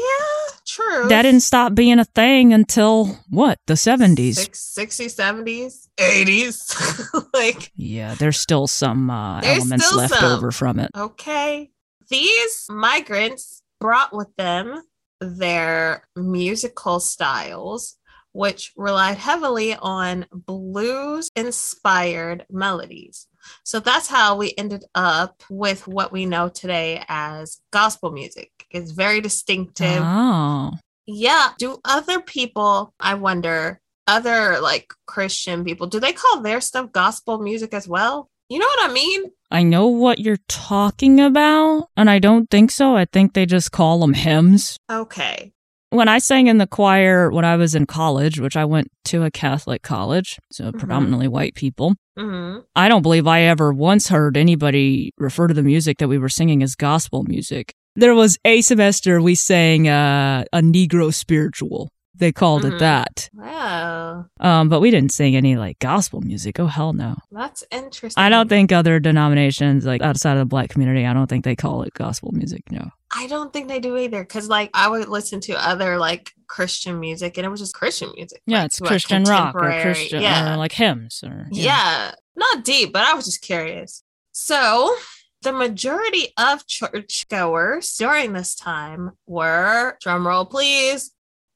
true. 0.67 1.07
that 1.07 1.21
didn't 1.21 1.41
stop 1.41 1.73
being 1.73 1.99
a 1.99 2.05
thing 2.05 2.53
until 2.53 3.17
what, 3.29 3.59
the 3.67 3.75
70s? 3.75 4.35
Six, 4.35 4.75
60s, 4.77 5.15
70s, 5.15 5.87
80s. 5.97 7.23
like, 7.33 7.71
Yeah, 7.75 8.15
there's 8.15 8.39
still 8.39 8.67
some 8.67 9.09
uh, 9.09 9.39
There's 9.41 9.57
elements 9.59 9.85
still 9.85 9.97
left 9.99 10.15
some. 10.15 10.31
over 10.37 10.51
from 10.51 10.79
it. 10.79 10.91
okay. 10.95 11.71
These 12.09 12.65
migrants 12.69 13.61
brought 13.79 14.13
with 14.15 14.27
them 14.37 14.81
their 15.21 16.07
musical 16.15 16.99
styles, 16.99 17.95
which 18.35 18.73
relied 18.75 19.17
heavily 19.17 19.75
on 19.75 20.25
blues 20.33 21.31
inspired 21.37 22.45
melodies. 22.49 23.27
So 23.63 23.79
that's 23.79 24.09
how 24.09 24.35
we 24.35 24.53
ended 24.57 24.83
up 24.93 25.41
with 25.49 25.87
what 25.87 26.11
we 26.11 26.25
know 26.25 26.49
today 26.49 27.01
as 27.07 27.61
gospel 27.71 28.11
music. 28.11 28.51
It's 28.69 28.91
very 28.91 29.21
distinctive. 29.21 30.01
Oh. 30.01 30.73
Yeah. 31.05 31.51
Do 31.57 31.79
other 31.85 32.19
people, 32.19 32.93
I 32.99 33.13
wonder, 33.13 33.79
other 34.05 34.59
like 34.59 34.93
Christian 35.07 35.63
people, 35.63 35.87
do 35.87 36.01
they 36.01 36.11
call 36.11 36.41
their 36.41 36.59
stuff 36.59 36.91
gospel 36.91 37.39
music 37.39 37.73
as 37.73 37.87
well? 37.87 38.29
You 38.49 38.59
know 38.59 38.65
what 38.65 38.89
I 38.89 38.93
mean? 38.93 39.31
I 39.49 39.63
know 39.63 39.87
what 39.87 40.19
you're 40.19 40.43
talking 40.47 41.19
about, 41.21 41.87
and 41.95 42.09
I 42.09 42.19
don't 42.19 42.49
think 42.49 42.69
so. 42.69 42.95
I 42.95 43.05
think 43.05 43.33
they 43.33 43.45
just 43.45 43.71
call 43.71 43.99
them 43.99 44.13
hymns. 44.13 44.77
Okay. 44.91 45.53
When 45.95 46.09
I 46.09 46.17
sang 46.19 46.47
in 46.47 46.57
the 46.57 46.67
choir 46.67 47.31
when 47.31 47.45
I 47.45 47.55
was 47.55 47.73
in 47.73 47.85
college, 47.85 48.39
which 48.39 48.57
I 48.57 48.65
went 48.65 48.89
to 49.05 49.23
a 49.23 49.31
Catholic 49.31 49.81
college, 49.81 50.37
so 50.51 50.71
Mhm. 50.71 50.77
predominantly 50.79 51.27
white 51.29 51.55
people, 51.55 51.95
hmm 52.17 52.57
I 52.75 52.89
don't 52.89 53.01
believe 53.01 53.27
I 53.27 53.41
ever 53.43 53.73
once 53.73 54.09
heard 54.09 54.35
anybody 54.35 55.13
refer 55.17 55.47
to 55.47 55.53
the 55.53 55.63
music 55.63 55.97
that 55.99 56.09
we 56.09 56.17
were 56.17 56.29
singing 56.29 56.61
as 56.61 56.75
gospel 56.75 57.23
music. 57.23 57.73
There 57.95 58.13
was 58.13 58.37
a 58.43 58.59
semester 58.61 59.21
we 59.21 59.35
sang 59.35 59.87
uh, 59.87 60.43
a 60.51 60.59
Negro 60.59 61.13
spiritual. 61.13 61.89
They 62.17 62.31
called 62.31 62.63
Mhm. 62.63 62.73
it 62.75 62.79
that. 62.79 63.29
Wow. 63.33 64.25
Um, 64.39 64.69
but 64.69 64.79
we 64.79 64.89
didn't 64.91 65.11
sing 65.11 65.35
any 65.35 65.55
like 65.57 65.79
gospel 65.79 66.21
music. 66.21 66.59
Oh 66.59 66.67
hell 66.67 66.93
no. 66.93 67.15
That's 67.31 67.63
interesting. 67.71 68.21
I 68.23 68.29
don't 68.29 68.47
think 68.47 68.71
other 68.71 68.99
denominations 68.99 69.85
like 69.85 70.01
outside 70.01 70.33
of 70.33 70.39
the 70.39 70.45
black 70.45 70.69
community, 70.69 71.05
I 71.05 71.13
don't 71.13 71.27
think 71.27 71.43
they 71.43 71.55
call 71.55 71.83
it 71.83 71.93
gospel 71.93 72.31
music. 72.31 72.63
No. 72.71 72.89
I 73.13 73.27
don't 73.27 73.51
think 73.51 73.67
they 73.67 73.79
do 73.79 73.97
either. 73.97 74.23
Cause 74.25 74.47
like 74.47 74.69
I 74.73 74.87
would 74.87 75.07
listen 75.09 75.39
to 75.41 75.53
other 75.67 75.97
like 75.97 76.31
Christian 76.47 76.99
music 76.99 77.37
and 77.37 77.45
it 77.45 77.49
was 77.49 77.59
just 77.59 77.73
Christian 77.75 78.09
music. 78.15 78.41
Yeah, 78.45 78.59
like, 78.59 78.65
it's 78.67 78.79
Christian 78.79 79.23
rock 79.23 79.55
or 79.55 79.71
Christian 79.81 80.21
Yeah. 80.21 80.53
or 80.53 80.57
like 80.57 80.71
hymns 80.71 81.21
or 81.25 81.47
yeah. 81.51 82.11
Not 82.35 82.63
deep, 82.63 82.93
but 82.93 83.03
I 83.03 83.13
was 83.13 83.25
just 83.25 83.41
curious. 83.41 84.03
So 84.31 84.95
the 85.41 85.53
majority 85.53 86.29
of 86.37 86.65
churchgoers 86.67 87.95
during 87.97 88.33
this 88.33 88.55
time 88.55 89.11
were, 89.27 89.97
drumroll 90.03 90.49
please, 90.49 91.11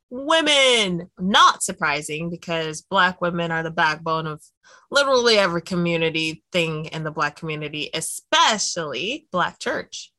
women. 0.10 1.10
Not 1.20 1.64
surprising 1.64 2.30
because 2.30 2.82
Black 2.82 3.22
women 3.22 3.52
are 3.52 3.64
the 3.64 3.72
backbone 3.72 4.28
of 4.28 4.42
literally 4.92 5.38
every 5.38 5.62
community 5.62 6.44
thing 6.52 6.86
in 6.86 7.04
the 7.04 7.12
Black 7.12 7.36
community, 7.36 7.90
especially 7.94 9.28
Black 9.32 9.60
church. 9.60 10.12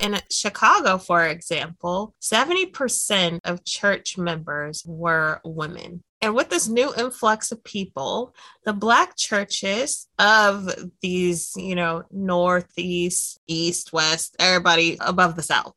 In 0.00 0.18
Chicago, 0.30 0.98
for 0.98 1.24
example, 1.24 2.14
70% 2.20 3.38
of 3.44 3.64
church 3.64 4.18
members 4.18 4.82
were 4.84 5.40
women. 5.44 6.02
And 6.20 6.34
with 6.34 6.48
this 6.48 6.68
new 6.68 6.92
influx 6.96 7.52
of 7.52 7.62
people, 7.62 8.34
the 8.64 8.72
Black 8.72 9.16
churches 9.16 10.08
of 10.18 10.68
these, 11.00 11.52
you 11.56 11.74
know, 11.74 12.02
Northeast, 12.10 13.38
East, 13.46 13.92
West, 13.92 14.34
everybody 14.40 14.96
above 15.00 15.36
the 15.36 15.42
South 15.42 15.74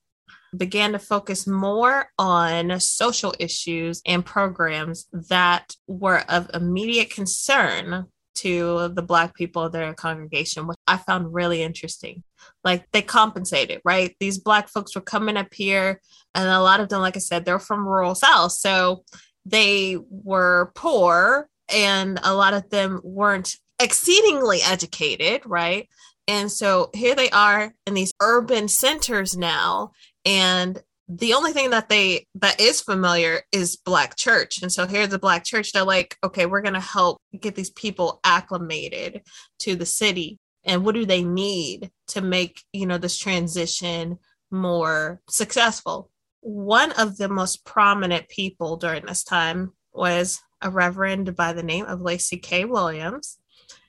began 0.56 0.94
to 0.94 1.00
focus 1.00 1.48
more 1.48 2.10
on 2.18 2.80
social 2.80 3.34
issues 3.40 4.02
and 4.06 4.26
programs 4.26 5.08
that 5.12 5.76
were 5.88 6.24
of 6.30 6.50
immediate 6.54 7.10
concern 7.10 8.06
to 8.36 8.90
the 8.90 9.02
Black 9.02 9.34
people 9.34 9.64
of 9.64 9.72
their 9.72 9.94
congregation, 9.94 10.68
which 10.68 10.78
I 10.86 10.98
found 10.98 11.34
really 11.34 11.64
interesting. 11.64 12.24
Like 12.64 12.86
they 12.92 13.02
compensated, 13.02 13.82
right? 13.84 14.16
These 14.20 14.38
Black 14.38 14.70
folks 14.70 14.96
were 14.96 15.02
coming 15.02 15.38
up 15.38 15.54
here, 15.54 16.00
and 16.36 16.48
a 16.48 16.62
lot 16.62 16.80
of 16.80 16.90
them, 16.90 17.02
like 17.02 17.16
I 17.16 17.20
said, 17.20 17.46
they're 17.46 17.60
from 17.60 17.88
rural 17.88 18.16
South. 18.16 18.52
So 18.52 19.04
they 19.46 19.98
were 20.10 20.72
poor, 20.76 21.50
and 21.74 22.20
a 22.24 22.34
lot 22.34 22.54
of 22.54 22.70
them 22.70 23.02
weren't 23.04 23.56
exceedingly 23.80 24.60
educated, 24.64 25.42
right? 25.46 25.90
And 26.28 26.52
so 26.52 26.90
here 26.94 27.16
they 27.16 27.30
are 27.30 27.74
in 27.86 27.94
these 27.94 28.12
urban 28.22 28.68
centers 28.68 29.38
now, 29.38 29.92
and 30.28 30.84
the 31.08 31.34
only 31.34 31.54
thing 31.54 31.70
that 31.70 31.88
they 31.88 32.28
that 32.36 32.60
is 32.60 32.82
familiar 32.82 33.42
is 33.54 33.78
black 33.78 34.18
church. 34.18 34.62
And 34.62 34.72
so 34.72 34.86
here's 34.86 35.10
the 35.10 35.18
black 35.18 35.46
church 35.46 35.72
they're 35.72 35.84
like 35.84 36.18
okay 36.24 36.46
we're 36.46 36.62
going 36.62 36.74
to 36.74 36.80
help 36.82 37.22
get 37.40 37.56
these 37.56 37.72
people 37.72 38.20
acclimated 38.24 39.22
to 39.60 39.76
the 39.76 39.86
city. 39.86 40.38
And 40.66 40.84
what 40.84 40.96
do 40.96 41.06
they 41.06 41.24
need 41.24 41.92
to 42.10 42.22
make 42.22 42.62
you 42.74 42.86
know 42.86 42.98
this 42.98 43.18
transition 43.18 44.20
more 44.52 45.22
successful? 45.30 46.12
One 46.42 46.92
of 46.94 47.18
the 47.18 47.30
most 47.30 47.66
prominent 47.66 48.28
people 48.28 48.76
during 48.76 49.06
this 49.06 49.24
time 49.24 49.72
was 49.94 50.42
a 50.62 50.70
reverend 50.70 51.36
by 51.38 51.54
the 51.54 51.64
name 51.64 51.86
of 51.86 52.02
lacey 52.02 52.38
k. 52.38 52.66
Williams. 52.66 53.38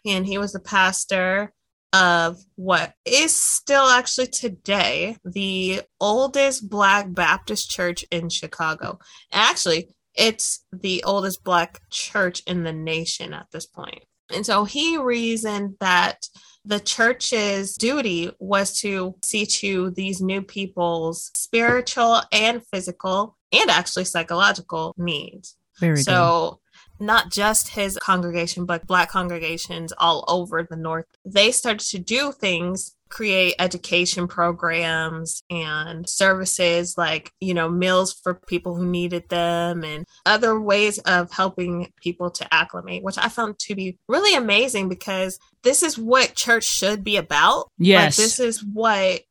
And 0.07 0.25
he 0.25 0.39
was 0.39 0.55
a 0.55 0.61
pastor 0.61 1.53
of 1.93 2.39
what 2.57 2.93
is 3.07 3.35
still 3.35 3.87
actually 3.87 4.27
today 4.27 5.17
the 5.25 5.81
oldest 6.01 6.69
black 6.69 7.07
baptist 7.13 7.71
church 7.71 8.05
in 8.11 8.29
chicago 8.29 8.99
actually 9.33 9.89
it's 10.15 10.65
the 10.73 11.03
oldest 11.05 11.45
black 11.45 11.81
church 11.91 12.43
in 12.47 12.65
the 12.65 12.73
nation 12.73 13.33
at 13.33 13.47
this 13.53 13.67
point. 13.67 14.03
and 14.35 14.45
so 14.45 14.65
he 14.65 14.99
reasoned 14.99 15.77
that 15.81 16.27
the 16.65 16.81
church's 16.81 17.75
duty 17.77 18.31
was 18.39 18.79
to 18.81 19.15
see 19.25 19.47
to 19.47 19.91
these 19.93 20.21
new 20.21 20.43
people's 20.43 21.31
spiritual 21.35 22.21
and 22.33 22.63
physical 22.67 23.37
and 23.53 23.71
actually 23.71 24.05
psychological 24.05 24.95
needs 24.99 25.57
Very 25.81 25.97
good. 25.97 26.05
so 26.05 26.61
not 27.01 27.31
just 27.31 27.69
his 27.69 27.99
congregation, 27.99 28.65
but 28.65 28.87
black 28.87 29.11
congregations 29.11 29.93
all 29.99 30.25
over 30.29 30.63
the 30.63 30.77
North, 30.77 31.07
they 31.25 31.51
started 31.51 31.87
to 31.89 31.99
do 31.99 32.33
things, 32.33 32.95
create 33.09 33.55
education 33.59 34.29
programs 34.29 35.43
and 35.51 36.09
services 36.09 36.97
like, 36.99 37.33
you 37.41 37.55
know, 37.55 37.69
meals 37.69 38.13
for 38.13 38.35
people 38.35 38.75
who 38.75 38.87
needed 38.87 39.29
them 39.29 39.83
and 39.83 40.05
other 40.27 40.61
ways 40.61 40.99
of 41.01 41.33
helping 41.33 41.91
people 42.03 42.31
to 42.31 42.55
acclimate, 42.55 43.03
which 43.03 43.19
I 43.19 43.29
found 43.29 43.59
to 43.61 43.75
be 43.75 43.99
really 44.09 44.35
amazing 44.35 44.89
because 44.89 45.39
this 45.63 45.83
is 45.83 45.99
what 45.99 46.35
church 46.35 46.65
should 46.65 47.03
be 47.03 47.17
about. 47.17 47.71
Yes. 47.79 48.19
Like, 48.19 48.25
this 48.25 48.41
is 48.41 48.65
what 48.65 49.23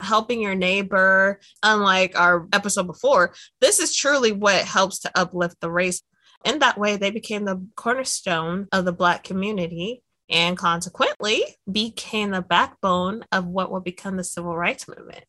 helping 0.00 0.40
your 0.40 0.54
neighbor, 0.54 1.40
unlike 1.62 2.18
our 2.18 2.46
episode 2.52 2.86
before, 2.86 3.34
this 3.60 3.80
is 3.80 3.94
truly 3.94 4.32
what 4.32 4.64
helps 4.64 5.00
to 5.00 5.10
uplift 5.14 5.56
the 5.60 5.70
race. 5.70 6.02
In 6.44 6.58
that 6.60 6.78
way, 6.78 6.96
they 6.96 7.10
became 7.10 7.44
the 7.44 7.66
cornerstone 7.76 8.68
of 8.72 8.84
the 8.84 8.92
Black 8.92 9.24
community 9.24 10.02
and 10.28 10.56
consequently 10.56 11.42
became 11.70 12.30
the 12.30 12.42
backbone 12.42 13.24
of 13.32 13.46
what 13.46 13.70
would 13.70 13.84
become 13.84 14.16
the 14.16 14.24
civil 14.24 14.56
rights 14.56 14.88
movement. 14.88 15.24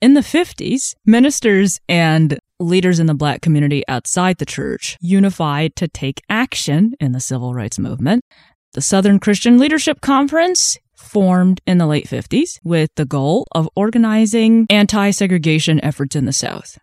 In 0.00 0.14
the 0.14 0.20
50s, 0.20 0.94
ministers 1.04 1.78
and 1.88 2.38
leaders 2.58 2.98
in 2.98 3.06
the 3.06 3.14
black 3.14 3.42
community 3.42 3.82
outside 3.86 4.38
the 4.38 4.46
church 4.46 4.96
unified 5.00 5.76
to 5.76 5.88
take 5.88 6.22
action 6.28 6.94
in 7.00 7.12
the 7.12 7.20
civil 7.20 7.52
rights 7.52 7.78
movement. 7.78 8.22
The 8.72 8.80
Southern 8.80 9.18
Christian 9.18 9.58
Leadership 9.58 10.00
Conference 10.00 10.78
formed 10.96 11.60
in 11.66 11.78
the 11.78 11.86
late 11.86 12.06
50s 12.06 12.58
with 12.64 12.90
the 12.96 13.04
goal 13.04 13.46
of 13.52 13.68
organizing 13.74 14.66
anti 14.70 15.10
segregation 15.10 15.82
efforts 15.84 16.16
in 16.16 16.24
the 16.24 16.32
South. 16.32 16.78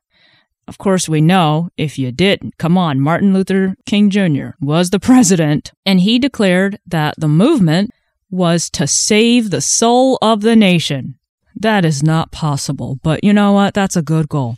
Of 0.68 0.78
course, 0.78 1.08
we 1.08 1.22
know 1.22 1.70
if 1.78 1.98
you 1.98 2.12
didn't, 2.12 2.58
come 2.58 2.78
on, 2.78 3.00
Martin 3.00 3.34
Luther 3.34 3.76
King 3.86 4.10
Jr. 4.10 4.50
was 4.60 4.90
the 4.90 5.00
president, 5.12 5.72
and 5.86 6.02
he 6.02 6.20
declared 6.20 6.80
that 6.86 7.16
the 7.18 7.28
movement 7.28 7.92
was 8.30 8.70
to 8.72 8.86
save 8.86 9.50
the 9.50 9.62
soul 9.62 10.18
of 10.22 10.42
the 10.42 10.56
nation. 10.56 11.18
That 11.56 11.86
is 11.86 12.04
not 12.04 12.32
possible, 12.32 13.00
but 13.02 13.24
you 13.24 13.34
know 13.34 13.54
what? 13.54 13.74
That's 13.74 13.96
a 13.96 14.02
good 14.02 14.28
goal. 14.28 14.58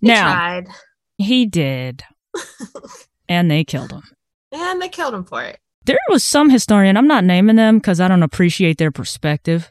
He 0.00 0.08
now, 0.08 0.34
tried. 0.34 0.66
he 1.16 1.46
did, 1.46 2.02
and 3.28 3.50
they 3.50 3.64
killed 3.64 3.92
him. 3.92 4.02
And 4.52 4.80
they 4.80 4.90
killed 4.90 5.14
him 5.14 5.24
for 5.24 5.42
it. 5.42 5.58
There 5.86 5.98
was 6.10 6.22
some 6.22 6.50
historian, 6.50 6.96
I'm 6.96 7.08
not 7.08 7.24
naming 7.24 7.56
them 7.56 7.78
because 7.78 8.00
I 8.00 8.08
don't 8.08 8.22
appreciate 8.22 8.76
their 8.76 8.90
perspective. 8.90 9.70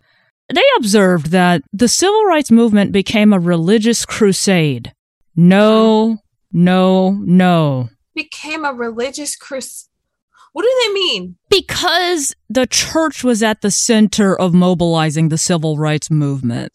They 0.52 0.64
observed 0.78 1.28
that 1.28 1.62
the 1.74 1.88
civil 1.88 2.24
rights 2.26 2.52
movement 2.52 2.92
became 2.92 3.34
a 3.34 3.40
religious 3.40 4.06
crusade. 4.06 4.94
No, 5.36 6.18
no, 6.52 7.12
no. 7.12 7.90
Became 8.14 8.64
a 8.64 8.74
religious 8.74 9.36
crusade. 9.36 9.90
What 10.54 10.64
do 10.64 10.72
they 10.86 10.94
mean? 10.94 11.36
Because 11.50 12.34
the 12.50 12.66
church 12.66 13.26
was 13.26 13.44
at 13.44 13.60
the 13.62 13.72
center 13.72 14.40
of 14.40 14.54
mobilizing 14.54 15.28
the 15.28 15.38
civil 15.38 15.78
rights 15.78 16.10
movement. 16.10 16.72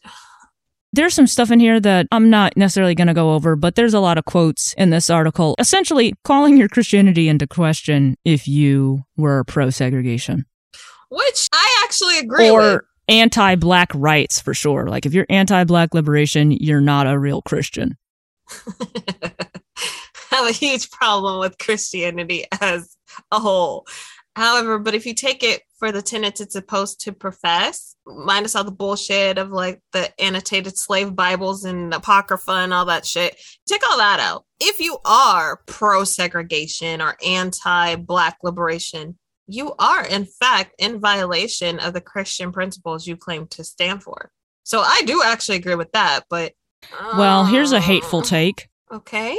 There's 0.93 1.15
some 1.15 1.27
stuff 1.27 1.51
in 1.51 1.61
here 1.61 1.81
that 1.81 2.07
I'm 2.13 2.29
not 2.29 2.57
necessarily 2.59 2.95
going 2.95 3.07
to 3.09 3.15
go 3.15 3.33
over, 3.33 3.57
but 3.57 3.77
there's 3.77 3.95
a 3.95 4.01
lot 4.01 4.19
of 4.19 4.27
quotes 4.27 4.75
in 4.75 4.91
this 4.91 5.09
article, 5.09 5.55
essentially 5.59 6.13
calling 6.25 6.59
your 6.59 6.69
Christianity 6.69 7.27
into 7.29 7.47
question 7.47 8.17
if 8.25 8.47
you 8.47 9.05
were 9.17 9.45
pro 9.45 9.71
segregation 9.71 10.45
Which 11.09 11.49
I 11.53 11.85
actually 11.85 12.19
agree 12.19 12.51
or 12.51 12.61
with. 12.61 12.81
anti 13.09 13.55
black 13.55 13.91
rights 13.95 14.41
for 14.41 14.53
sure. 14.53 14.89
Like 14.89 15.07
if 15.07 15.15
you're 15.15 15.27
anti 15.31 15.65
black 15.65 15.95
liberation, 15.95 16.51
you're 16.51 16.83
not 16.83 17.07
a 17.07 17.19
real 17.19 17.41
Christian. 17.41 17.97
Have 20.31 20.47
a 20.47 20.53
huge 20.53 20.91
problem 20.91 21.41
with 21.41 21.59
Christianity 21.59 22.47
as 22.61 22.97
a 23.31 23.39
whole. 23.39 23.87
However, 24.37 24.79
but 24.79 24.95
if 24.95 25.07
you 25.07 25.15
take 25.15 25.43
it 25.43 25.63
for 25.79 25.91
the 25.91 26.03
tenets 26.03 26.41
it's 26.41 26.53
supposed 26.53 27.01
to 27.01 27.13
profess, 27.13 27.97
minus 28.07 28.55
all 28.55 28.65
the 28.65 28.71
bullshit 28.71 29.39
of 29.39 29.51
like 29.51 29.81
the 29.93 30.09
annotated 30.21 30.79
slave 30.79 31.17
Bibles 31.17 31.65
and 31.65 31.93
Apocrypha 31.93 32.53
and 32.53 32.73
all 32.73 32.85
that 32.85 33.05
shit, 33.05 33.41
take 33.67 33.83
all 33.89 33.99
that 33.99 34.21
out. 34.21 34.45
If 34.61 34.79
you 34.79 34.99
are 35.05 35.61
pro 35.67 36.05
segregation 36.05 37.03
or 37.03 37.17
anti 37.27 37.97
black 37.97 38.39
liberation, 38.43 39.19
you 39.49 39.75
are, 39.79 40.07
in 40.07 40.27
fact, 40.27 40.75
in 40.79 41.01
violation 41.01 41.81
of 41.81 41.93
the 41.93 42.01
Christian 42.01 42.53
principles 42.53 43.07
you 43.07 43.17
claim 43.17 43.49
to 43.49 43.65
stand 43.65 44.03
for. 44.03 44.31
So 44.63 44.81
I 44.81 45.03
do 45.05 45.23
actually 45.25 45.57
agree 45.57 45.75
with 45.75 45.93
that, 45.93 46.25
but. 46.31 46.53
Well, 47.17 47.45
here's 47.47 47.73
a 47.73 47.81
hateful 47.81 48.21
uh, 48.21 48.25
take. 48.25 48.69
Okay. 48.93 49.39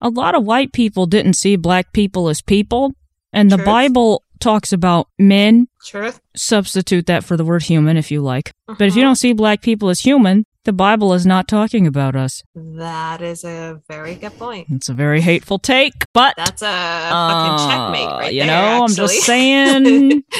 A 0.00 0.08
lot 0.08 0.34
of 0.34 0.44
white 0.44 0.72
people 0.72 1.06
didn't 1.06 1.34
see 1.34 1.56
black 1.56 1.92
people 1.92 2.28
as 2.28 2.40
people, 2.42 2.92
and 3.32 3.50
the 3.50 3.58
Bible 3.58 4.22
talks 4.40 4.72
about 4.72 5.08
men. 5.18 5.66
Truth. 5.84 6.20
Substitute 6.36 7.06
that 7.06 7.24
for 7.24 7.36
the 7.36 7.44
word 7.44 7.64
human 7.64 7.96
if 7.96 8.10
you 8.10 8.20
like. 8.22 8.52
But 8.66 8.82
if 8.82 8.94
you 8.96 9.02
Mhm. 9.02 9.06
don't 9.06 9.16
see 9.16 9.32
black 9.32 9.60
people 9.62 9.88
as 9.88 10.00
human, 10.00 10.44
the 10.64 10.72
Bible 10.72 11.12
is 11.14 11.26
not 11.26 11.48
talking 11.48 11.86
about 11.86 12.14
us. 12.14 12.42
That 12.54 13.20
is 13.22 13.42
a 13.42 13.80
very 13.88 14.14
good 14.14 14.38
point. 14.38 14.68
It's 14.70 14.88
a 14.88 14.94
very 14.94 15.20
hateful 15.22 15.58
take, 15.58 16.04
but 16.14 16.34
That's 16.36 16.62
a 16.62 16.66
fucking 16.66 17.10
uh, 17.10 17.68
checkmate 17.68 18.06
right 18.08 18.32
you 18.34 18.40
there. 18.44 18.46
know, 18.78 18.84
I'm 18.84 18.94
just 18.94 19.22
saying. 19.22 20.22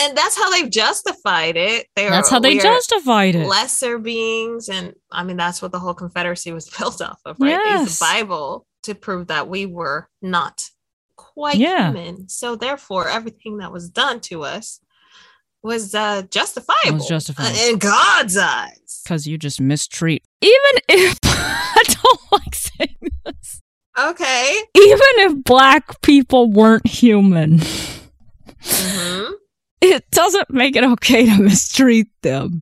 and 0.00 0.16
that's 0.16 0.36
how 0.36 0.50
they've 0.50 0.70
justified 0.70 1.56
it. 1.56 1.86
They 1.96 2.06
are, 2.06 2.10
that's 2.10 2.30
how 2.30 2.40
they 2.40 2.58
justified 2.58 3.34
it. 3.34 3.46
lesser 3.46 3.98
beings, 3.98 4.68
and 4.68 4.94
I 5.10 5.22
mean 5.24 5.36
that's 5.36 5.60
what 5.62 5.72
the 5.72 5.78
whole 5.78 5.94
Confederacy 5.94 6.52
was 6.52 6.68
built 6.78 7.00
off 7.02 7.20
of, 7.24 7.36
right? 7.40 7.50
Yes. 7.50 7.80
used 7.88 8.00
the 8.00 8.04
Bible 8.04 8.66
to 8.84 8.94
prove 8.94 9.26
that 9.28 9.48
we 9.48 9.66
were 9.66 10.08
not 10.22 10.68
quite 11.16 11.56
Yeah. 11.58 11.92
human. 11.92 12.28
So 12.28 12.56
therefore, 12.56 13.08
everything 13.08 13.58
that 13.58 13.72
was 13.72 13.88
done 13.90 14.20
to 14.20 14.42
us 14.44 14.80
was 15.62 15.94
uh, 15.94 16.22
justifiable, 16.30 16.94
Was 16.94 17.06
justifiable. 17.08 17.54
uh, 17.54 17.68
in 17.68 17.78
God's 17.78 18.36
eyes. 18.38 19.02
Because 19.04 19.26
you 19.26 19.36
just 19.36 19.60
mistreat. 19.60 20.22
Even 20.40 20.82
if 20.88 21.18
I 21.24 21.82
don't 21.86 22.20
like 22.32 22.54
saying 22.54 22.96
this. 23.26 23.60
Okay. 23.98 24.56
Even 24.74 24.98
if 25.18 25.44
black 25.44 26.00
people 26.00 26.50
weren't 26.50 26.86
human, 26.86 27.60
hmm 28.62 29.32
it 29.80 30.10
doesn't 30.10 30.50
make 30.50 30.76
it 30.76 30.84
okay 30.84 31.26
to 31.26 31.38
mistreat 31.42 32.08
them. 32.22 32.60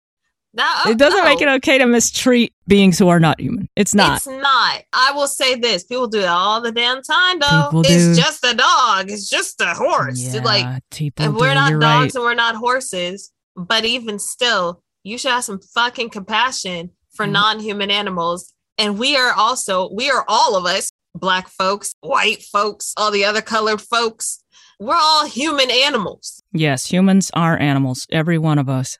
That, 0.54 0.86
It 0.88 0.98
doesn't 0.98 1.24
make 1.24 1.40
it 1.40 1.48
okay 1.48 1.78
to 1.78 1.86
mistreat 1.86 2.52
beings 2.66 2.98
who 2.98 3.08
are 3.08 3.20
not 3.20 3.38
human. 3.38 3.68
It's 3.76 3.94
not. 3.94 4.16
It's 4.16 4.26
not. 4.26 4.82
I 4.92 5.12
will 5.14 5.28
say 5.28 5.54
this: 5.54 5.84
people 5.84 6.08
do 6.08 6.20
it 6.20 6.26
all 6.26 6.60
the 6.60 6.72
damn 6.72 7.02
time, 7.02 7.38
though. 7.38 7.64
People 7.66 7.80
it's 7.82 7.90
do. 7.90 8.14
just 8.16 8.44
a 8.44 8.54
dog. 8.54 9.10
It's 9.10 9.28
just 9.28 9.60
a 9.60 9.74
horse. 9.74 10.18
yeah, 10.18 10.42
Like, 10.42 10.82
people 10.90 11.24
and 11.26 11.36
we're 11.36 11.54
not 11.54 11.70
you're 11.70 11.78
dogs 11.78 12.06
right. 12.06 12.14
and 12.16 12.24
we're 12.24 12.34
not 12.34 12.56
horses. 12.56 13.30
But 13.56 13.84
even 13.84 14.18
still, 14.18 14.82
you 15.04 15.18
should 15.18 15.32
have 15.32 15.44
some 15.44 15.60
fucking 15.60 16.10
compassion 16.10 16.90
for 17.14 17.26
Mhm. 17.26 17.32
non-human 17.32 17.90
animals. 17.90 18.52
And 18.78 18.98
we 18.98 19.16
are 19.16 19.32
also, 19.32 19.90
we 19.92 20.10
are 20.10 20.24
all 20.28 20.56
of 20.56 20.64
us, 20.64 20.90
black 21.14 21.48
folks, 21.48 21.92
white 22.00 22.42
folks, 22.42 22.94
all 22.96 23.10
the 23.10 23.24
other 23.24 23.42
colored 23.42 23.80
folks. 23.80 24.42
We're 24.78 24.94
all 24.96 25.26
human 25.26 25.70
animals. 25.70 26.42
Yes, 26.52 26.86
humans 26.86 27.30
are 27.34 27.58
animals, 27.58 28.06
every 28.10 28.38
one 28.38 28.58
of 28.58 28.68
us. 28.68 28.96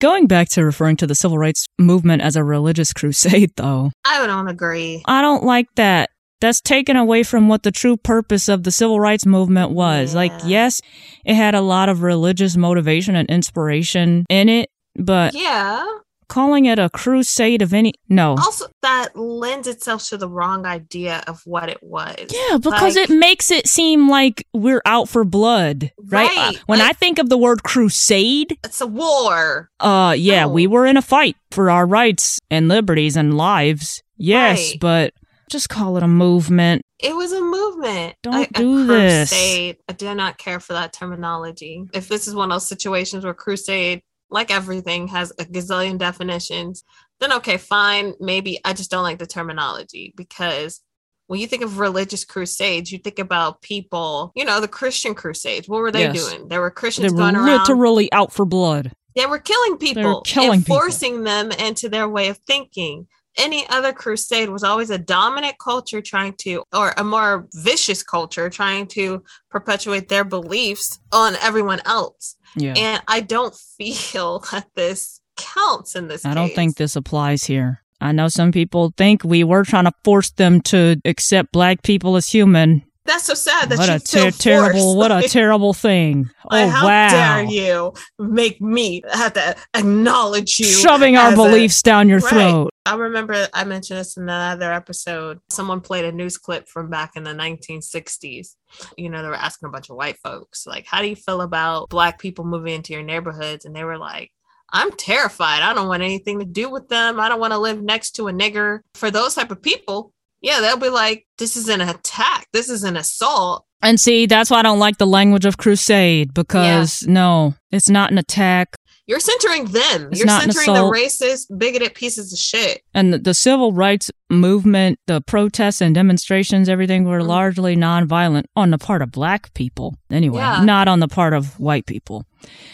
Going 0.00 0.26
back 0.26 0.48
to 0.50 0.64
referring 0.64 0.96
to 0.96 1.06
the 1.06 1.14
civil 1.14 1.36
rights 1.36 1.66
movement 1.78 2.22
as 2.22 2.36
a 2.36 2.42
religious 2.44 2.92
crusade, 2.94 3.52
though, 3.56 3.90
I 4.04 4.26
don't 4.26 4.48
agree. 4.48 5.02
I 5.06 5.20
don't 5.20 5.44
like 5.44 5.66
that. 5.76 6.10
That's 6.40 6.62
taken 6.62 6.96
away 6.96 7.22
from 7.22 7.48
what 7.48 7.64
the 7.64 7.70
true 7.70 7.98
purpose 7.98 8.48
of 8.48 8.62
the 8.62 8.70
civil 8.70 8.98
rights 8.98 9.26
movement 9.26 9.72
was. 9.72 10.14
Like, 10.14 10.32
yes, 10.46 10.80
it 11.26 11.34
had 11.34 11.54
a 11.54 11.60
lot 11.60 11.90
of 11.90 12.02
religious 12.02 12.56
motivation 12.56 13.14
and 13.14 13.28
inspiration 13.28 14.24
in 14.30 14.48
it, 14.48 14.70
but 14.96 15.34
Yeah. 15.34 15.84
Calling 16.30 16.64
it 16.64 16.78
a 16.78 16.88
crusade 16.88 17.60
of 17.60 17.74
any 17.74 17.92
no. 18.08 18.30
Also, 18.38 18.66
that 18.82 19.14
lends 19.14 19.68
itself 19.68 20.08
to 20.08 20.16
the 20.16 20.28
wrong 20.28 20.64
idea 20.64 21.22
of 21.26 21.42
what 21.44 21.68
it 21.68 21.78
was. 21.82 22.16
Yeah, 22.30 22.56
because 22.56 22.96
Like- 22.96 23.10
it 23.10 23.14
makes 23.14 23.50
it 23.50 23.66
seem 23.68 24.08
like 24.08 24.46
we're 24.54 24.80
out 24.86 25.08
for 25.10 25.24
blood, 25.24 25.90
right? 26.08 26.30
Right, 26.34 26.56
Uh, 26.56 26.58
when 26.66 26.78
like- 26.78 26.90
I 26.90 26.92
think 26.94 27.18
of 27.18 27.28
the 27.28 27.36
word 27.36 27.62
crusade, 27.62 28.56
It's 28.64 28.80
a 28.80 28.86
war. 28.86 29.68
uh 29.80 30.14
yeah, 30.16 30.46
we 30.46 30.66
were 30.66 30.86
in 30.86 30.96
a 30.96 31.02
fight 31.02 31.36
for 31.50 31.70
our 31.70 31.86
rights 31.86 32.38
and 32.50 32.68
liberties 32.68 33.16
and 33.16 33.36
lives. 33.36 34.02
Yes, 34.16 34.70
Right. 34.70 34.80
but 34.80 35.12
just 35.50 35.68
call 35.68 35.96
it 35.96 36.02
a 36.02 36.08
movement. 36.08 36.82
It 37.02 37.16
was 37.16 37.32
a 37.32 37.40
movement. 37.40 38.14
Don't 38.22 38.34
a, 38.34 38.42
a 38.42 38.52
do 38.52 38.86
this. 38.86 39.30
crusade. 39.30 39.76
I 39.88 39.92
do 39.94 40.14
not 40.14 40.36
care 40.38 40.60
for 40.60 40.74
that 40.74 40.92
terminology. 40.92 41.84
If 41.94 42.08
this 42.08 42.28
is 42.28 42.34
one 42.34 42.50
of 42.52 42.54
those 42.56 42.66
situations 42.68 43.24
where 43.24 43.32
crusade, 43.34 44.02
like 44.30 44.50
everything, 44.50 45.08
has 45.08 45.32
a 45.38 45.44
gazillion 45.44 45.98
definitions, 45.98 46.84
then 47.20 47.32
okay, 47.34 47.56
fine. 47.56 48.14
Maybe 48.20 48.60
I 48.64 48.72
just 48.72 48.90
don't 48.90 49.02
like 49.02 49.18
the 49.18 49.26
terminology 49.26 50.14
because 50.16 50.80
when 51.26 51.38
you 51.40 51.46
think 51.46 51.62
of 51.62 51.78
religious 51.78 52.24
crusades, 52.24 52.90
you 52.90 52.98
think 52.98 53.18
about 53.18 53.62
people, 53.62 54.32
you 54.34 54.44
know, 54.44 54.60
the 54.60 54.68
Christian 54.68 55.14
crusades. 55.14 55.68
What 55.68 55.80
were 55.80 55.92
they 55.92 56.00
Yes. 56.00 56.28
doing? 56.28 56.48
There 56.48 56.60
were 56.60 56.70
They 56.70 56.74
Christians 56.74 57.12
were 57.12 57.18
going 57.18 57.36
around. 57.36 57.46
literally 57.60 58.12
out 58.12 58.32
for 58.32 58.44
blood. 58.44 58.92
They 59.14 59.26
were 59.26 59.38
killing 59.38 59.76
people, 59.76 60.22
killing 60.22 60.52
and 60.54 60.66
people. 60.66 60.80
forcing 60.80 61.24
them 61.24 61.52
into 61.52 61.88
their 61.88 62.08
way 62.08 62.28
of 62.28 62.38
thinking. 62.46 63.06
Any 63.36 63.68
other 63.68 63.92
crusade 63.92 64.48
was 64.48 64.64
always 64.64 64.90
a 64.90 64.98
dominant 64.98 65.58
culture 65.58 66.00
trying 66.00 66.34
to, 66.38 66.64
or 66.72 66.92
a 66.96 67.04
more 67.04 67.46
vicious 67.54 68.02
culture 68.02 68.50
trying 68.50 68.86
to 68.88 69.22
perpetuate 69.50 70.08
their 70.08 70.24
beliefs 70.24 70.98
on 71.12 71.36
everyone 71.36 71.80
else. 71.84 72.36
Yeah. 72.56 72.74
And 72.76 73.02
I 73.06 73.20
don't 73.20 73.54
feel 73.54 74.40
that 74.52 74.66
this 74.74 75.20
counts 75.36 75.94
in 75.96 76.08
this 76.08 76.24
I 76.24 76.34
don't 76.34 76.54
think 76.54 76.76
this 76.76 76.96
applies 76.96 77.44
here. 77.44 77.82
I 78.00 78.12
know 78.12 78.28
some 78.28 78.50
people 78.50 78.92
think 78.96 79.24
we 79.24 79.44
were 79.44 79.64
trying 79.64 79.84
to 79.84 79.92
force 80.04 80.30
them 80.30 80.60
to 80.62 81.00
accept 81.04 81.52
black 81.52 81.82
people 81.82 82.16
as 82.16 82.28
human. 82.28 82.82
That's 83.10 83.24
so 83.24 83.34
sad 83.34 83.68
that 83.70 83.78
What 83.78 83.88
a 83.88 83.98
ter- 84.00 84.30
terrible, 84.30 84.96
what 84.96 85.10
a 85.12 85.22
terrible 85.28 85.74
thing. 85.74 86.30
Oh 86.50 86.68
how 86.68 86.86
wow. 86.86 87.08
dare 87.10 87.44
you 87.44 87.92
make 88.18 88.60
me 88.60 89.02
have 89.12 89.32
to 89.34 89.56
acknowledge 89.74 90.58
you 90.58 90.66
Shoving 90.66 91.16
our 91.16 91.28
as 91.28 91.32
a- 91.34 91.36
beliefs 91.36 91.82
down 91.82 92.08
your 92.08 92.20
Right. 92.20 92.30
throat. 92.30 92.70
I 92.86 92.94
remember 92.94 93.46
I 93.52 93.64
mentioned 93.64 93.98
this 94.00 94.16
in 94.16 94.22
another 94.24 94.72
episode. 94.72 95.40
Someone 95.50 95.80
played 95.80 96.04
a 96.06 96.12
news 96.12 96.38
clip 96.38 96.68
from 96.68 96.88
back 96.88 97.12
in 97.16 97.24
the 97.24 97.34
1960s. 97.34 98.54
You 98.96 99.10
know, 99.10 99.22
they 99.22 99.28
were 99.28 99.34
asking 99.34 99.68
a 99.68 99.72
bunch 99.72 99.90
of 99.90 99.96
white 99.96 100.18
folks, 100.18 100.66
like, 100.66 100.86
how 100.86 101.00
do 101.02 101.08
you 101.08 101.16
feel 101.16 101.40
about 101.42 101.88
black 101.88 102.18
people 102.18 102.44
moving 102.44 102.74
into 102.74 102.92
your 102.92 103.02
neighborhoods? 103.02 103.64
And 103.64 103.74
they 103.76 103.84
were 103.84 103.98
like, 103.98 104.30
I'm 104.72 104.92
terrified. 104.92 105.62
I 105.62 105.74
don't 105.74 105.88
want 105.88 106.02
anything 106.02 106.38
to 106.38 106.44
do 106.44 106.70
with 106.70 106.88
them. 106.88 107.18
I 107.20 107.28
don't 107.28 107.40
want 107.40 107.52
to 107.52 107.58
live 107.58 107.82
next 107.82 108.12
to 108.12 108.28
a 108.28 108.32
nigger. 108.32 108.80
For 108.94 109.10
those 109.10 109.34
type 109.34 109.50
of 109.50 109.60
people, 109.62 110.12
yeah, 110.40 110.60
they'll 110.60 110.76
be 110.76 110.88
like, 110.88 111.26
this 111.38 111.56
is 111.56 111.68
an 111.68 111.80
attack. 111.80 112.46
This 112.52 112.68
is 112.68 112.84
an 112.84 112.96
assault. 112.96 113.66
And 113.82 113.98
see, 113.98 114.26
that's 114.26 114.50
why 114.50 114.58
I 114.58 114.62
don't 114.62 114.78
like 114.78 114.98
the 114.98 115.06
language 115.06 115.44
of 115.46 115.56
crusade 115.56 116.34
because 116.34 117.02
no, 117.06 117.54
it's 117.70 117.88
not 117.88 118.10
an 118.10 118.18
attack. 118.18 118.76
You're 119.06 119.18
centering 119.20 119.64
them. 119.64 120.10
It's 120.12 120.20
You're 120.20 120.28
centering 120.28 120.72
the 120.74 120.82
racist, 120.82 121.46
bigoted 121.58 121.94
pieces 121.94 122.32
of 122.32 122.38
shit. 122.38 122.82
And 122.94 123.12
the, 123.12 123.18
the 123.18 123.34
civil 123.34 123.72
rights 123.72 124.08
movement, 124.28 125.00
the 125.08 125.20
protests 125.22 125.80
and 125.80 125.92
demonstrations, 125.94 126.68
everything 126.68 127.04
were 127.04 127.20
Mhm. 127.20 127.26
largely 127.26 127.74
nonviolent 127.74 128.44
on 128.54 128.70
the 128.70 128.78
part 128.78 129.02
of 129.02 129.10
black 129.10 129.52
people, 129.54 129.96
anyway, 130.12 130.38
Yeah. 130.38 130.62
not 130.62 130.86
on 130.86 131.00
the 131.00 131.08
part 131.08 131.32
of 131.32 131.58
white 131.58 131.86
people. 131.86 132.24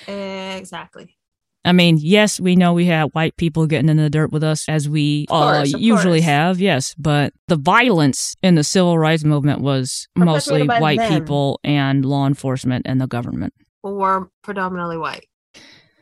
Exactly. 0.06 1.16
I 1.66 1.72
mean, 1.72 1.98
yes, 2.00 2.38
we 2.38 2.54
know 2.54 2.72
we 2.72 2.86
had 2.86 3.10
white 3.12 3.36
people 3.36 3.66
getting 3.66 3.88
in 3.88 3.96
the 3.96 4.08
dirt 4.08 4.30
with 4.30 4.44
us 4.44 4.68
as 4.68 4.88
we 4.88 5.26
course, 5.26 5.74
uh, 5.74 5.78
usually 5.78 6.20
course. 6.20 6.26
have, 6.26 6.60
yes, 6.60 6.94
but 6.96 7.32
the 7.48 7.56
violence 7.56 8.36
in 8.40 8.54
the 8.54 8.62
civil 8.62 8.96
rights 8.96 9.24
movement 9.24 9.60
was 9.60 10.06
mostly 10.14 10.64
white 10.64 11.00
them. 11.00 11.12
people 11.12 11.58
and 11.64 12.04
law 12.04 12.28
enforcement 12.28 12.86
and 12.86 13.00
the 13.00 13.08
government. 13.08 13.52
Were 13.82 14.30
predominantly 14.42 14.96
white. 14.96 15.26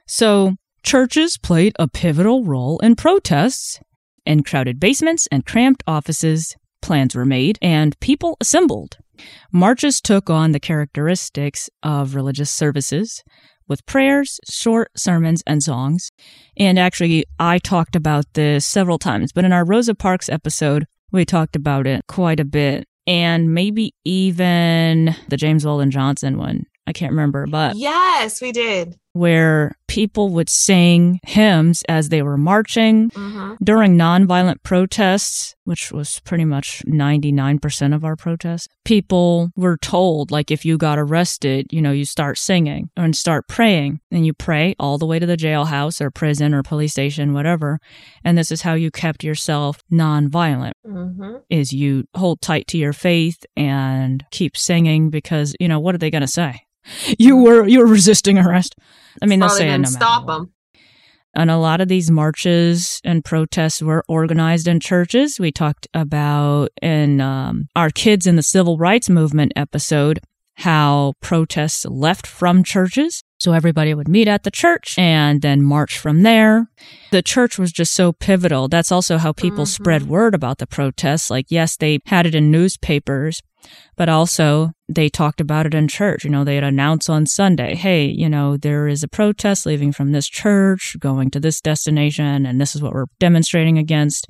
So, 0.07 0.57
churches 0.83 1.39
played 1.39 1.75
a 1.79 1.89
pivotal 1.89 2.45
role 2.45 2.79
in 2.81 2.95
protests. 2.95 3.81
In 4.27 4.43
crowded 4.43 4.79
basements 4.79 5.27
and 5.33 5.47
cramped 5.47 5.83
offices, 5.87 6.57
plans 6.83 7.15
were 7.15 7.25
made 7.25 7.59
and 7.63 7.99
people 8.01 8.37
assembled. 8.39 8.99
Marches 9.51 10.01
took 10.01 10.29
on 10.29 10.53
the 10.53 10.61
characteristics 10.61 11.71
of 11.83 12.15
religious 12.15 12.51
services 12.51 13.23
with 13.69 13.85
prayers, 13.87 14.41
short 14.49 14.91
sermons, 14.97 15.43
and 15.47 15.63
songs. 15.63 16.11
And 16.57 16.79
actually, 16.79 17.25
I 17.39 17.59
talked 17.59 17.97
about 17.97 18.25
this 18.35 18.67
several 18.67 18.99
times, 18.99 19.33
but 19.33 19.45
in 19.45 19.53
our 19.53 19.65
Rosa 19.65 19.95
Parks 19.95 20.29
episode, 20.29 20.87
we 21.13 21.25
talked 21.25 21.57
about 21.57 21.87
it 21.87 22.07
quite 22.09 22.41
a 22.41 22.45
bit. 22.45 22.87
And 23.07 23.53
maybe 23.53 23.95
even 24.05 25.15
the 25.29 25.37
James 25.37 25.65
Weldon 25.67 25.91
Johnson 25.91 26.39
one. 26.39 26.65
I 26.87 26.93
can't 26.93 27.13
remember, 27.13 27.47
but 27.47 27.77
Yes, 27.77 28.41
we 28.41 28.53
did. 28.53 28.99
Where 29.15 29.77
people 29.87 30.29
would 30.31 30.49
sing 30.51 31.21
hymns 31.25 31.85
as 31.89 32.09
they 32.09 32.21
were 32.21 32.37
marching 32.37 33.11
hmm 33.15 33.55
during 33.63 33.97
nonviolent 33.97 34.63
protests, 34.63 35.55
which 35.65 35.93
was 35.93 36.21
pretty 36.21 36.45
much 36.45 36.83
99% 36.87 37.95
of 37.95 38.05
our 38.05 38.17
protests. 38.17 38.69
People 38.85 39.51
were 39.57 39.77
told, 39.77 40.31
like, 40.31 40.51
if 40.51 40.65
you 40.65 40.77
got 40.77 40.99
arrested, 40.99 41.67
you 41.71 41.81
know, 41.81 41.93
you 41.93 42.05
start 42.05 42.37
singing 42.37 42.91
and 42.97 43.15
start 43.17 43.47
praying, 43.49 44.01
and 44.11 44.27
you 44.27 44.35
pray 44.35 44.75
all 44.79 44.99
the 44.99 45.07
way 45.07 45.19
to 45.19 45.25
the 45.27 45.37
jailhouse 45.37 46.01
or 46.01 46.11
prison 46.11 46.53
or 46.53 46.63
police 46.63 46.93
station, 46.93 47.33
whatever. 47.33 47.79
And 48.25 48.37
this 48.37 48.51
is 48.51 48.63
how 48.63 48.75
you 48.75 48.91
kept 48.91 49.23
yourself 49.25 49.83
nonviolent 49.91 50.73
hmm 50.85 51.37
is 51.49 51.73
you 51.73 52.05
hold 52.17 52.41
tight 52.41 52.67
to 52.69 52.79
your 52.79 52.93
faith 52.93 53.45
and 53.57 54.25
keep 54.31 54.57
singing 54.57 55.11
because, 55.11 55.55
you 55.61 55.69
know, 55.69 55.79
what 55.79 55.95
are 55.95 55.99
they 55.99 56.11
going 56.11 56.21
to 56.23 56.27
say? 56.27 56.63
You 57.19 57.37
were 57.37 57.67
you 57.67 57.79
were 57.79 57.87
resisting 57.87 58.37
arrest. 58.39 58.75
I 59.23 59.27
mean, 59.27 59.41
they'll 59.41 59.49
say 59.49 59.69
it 59.69 59.73
no 59.73 59.79
matter 59.79 59.93
stop 59.93 60.27
them. 60.27 60.53
And 61.37 61.51
a 61.51 61.57
lot 61.57 61.81
of 61.81 61.89
these 61.89 62.11
marches 62.11 63.01
and 63.03 63.25
protests 63.25 63.83
were 63.83 64.05
organized 64.09 64.69
in 64.69 64.79
churches. 64.79 65.41
We 65.41 65.51
talked 65.51 65.89
about 65.93 66.71
in 66.81 67.21
um, 67.21 67.69
our 67.75 67.91
Kids 67.91 68.27
in 68.27 68.37
the 68.37 68.43
Civil 68.43 68.79
Rights 68.79 69.11
Movement 69.11 69.53
episode 69.57 70.21
how 70.57 71.15
protests 71.21 71.85
left 71.87 72.27
from 72.27 72.63
churches. 72.63 73.25
So 73.45 73.53
everybody 73.53 73.93
would 73.93 74.09
meet 74.09 74.27
at 74.27 74.45
the 74.45 74.51
church 74.51 74.99
and 74.99 75.43
then 75.43 75.63
march 75.63 75.99
from 75.99 76.23
there. 76.23 76.71
The 77.13 77.21
church 77.21 77.59
was 77.59 77.73
just 77.73 77.93
so 77.93 78.11
pivotal. 78.11 78.69
That's 78.69 78.91
also 78.91 79.19
how 79.19 79.33
people 79.33 79.67
Mhm. 79.67 79.69
spread 79.69 80.09
word 80.09 80.35
about 80.35 80.57
the 80.57 80.67
protests. 80.67 81.29
Like, 81.29 81.45
yes, 81.51 81.77
they 81.77 81.99
had 82.07 82.25
it 82.25 82.35
in 82.35 82.51
newspapers, 82.51 83.43
but 83.99 84.09
also 84.09 84.71
they 84.89 85.11
talked 85.11 85.43
about 85.43 85.67
it 85.67 85.75
in 85.75 85.89
church. 85.89 86.25
You 86.25 86.31
know, 86.31 86.43
they'd 86.43 86.65
announce 86.65 87.11
on 87.11 87.27
Sunday, 87.27 87.75
hey, 87.75 88.07
you 88.07 88.31
know, 88.31 88.57
there 88.57 88.89
is 88.89 89.03
a 89.03 89.09
protest 89.09 89.67
leaving 89.67 89.93
from 89.93 90.13
this 90.13 90.27
church, 90.27 90.97
going 90.99 91.31
to 91.33 91.39
this 91.39 91.61
destination, 91.61 92.47
and 92.47 92.59
this 92.59 92.75
is 92.75 92.81
what 92.81 92.95
we're 92.95 93.13
demonstrating 93.21 93.77
against. 93.77 94.27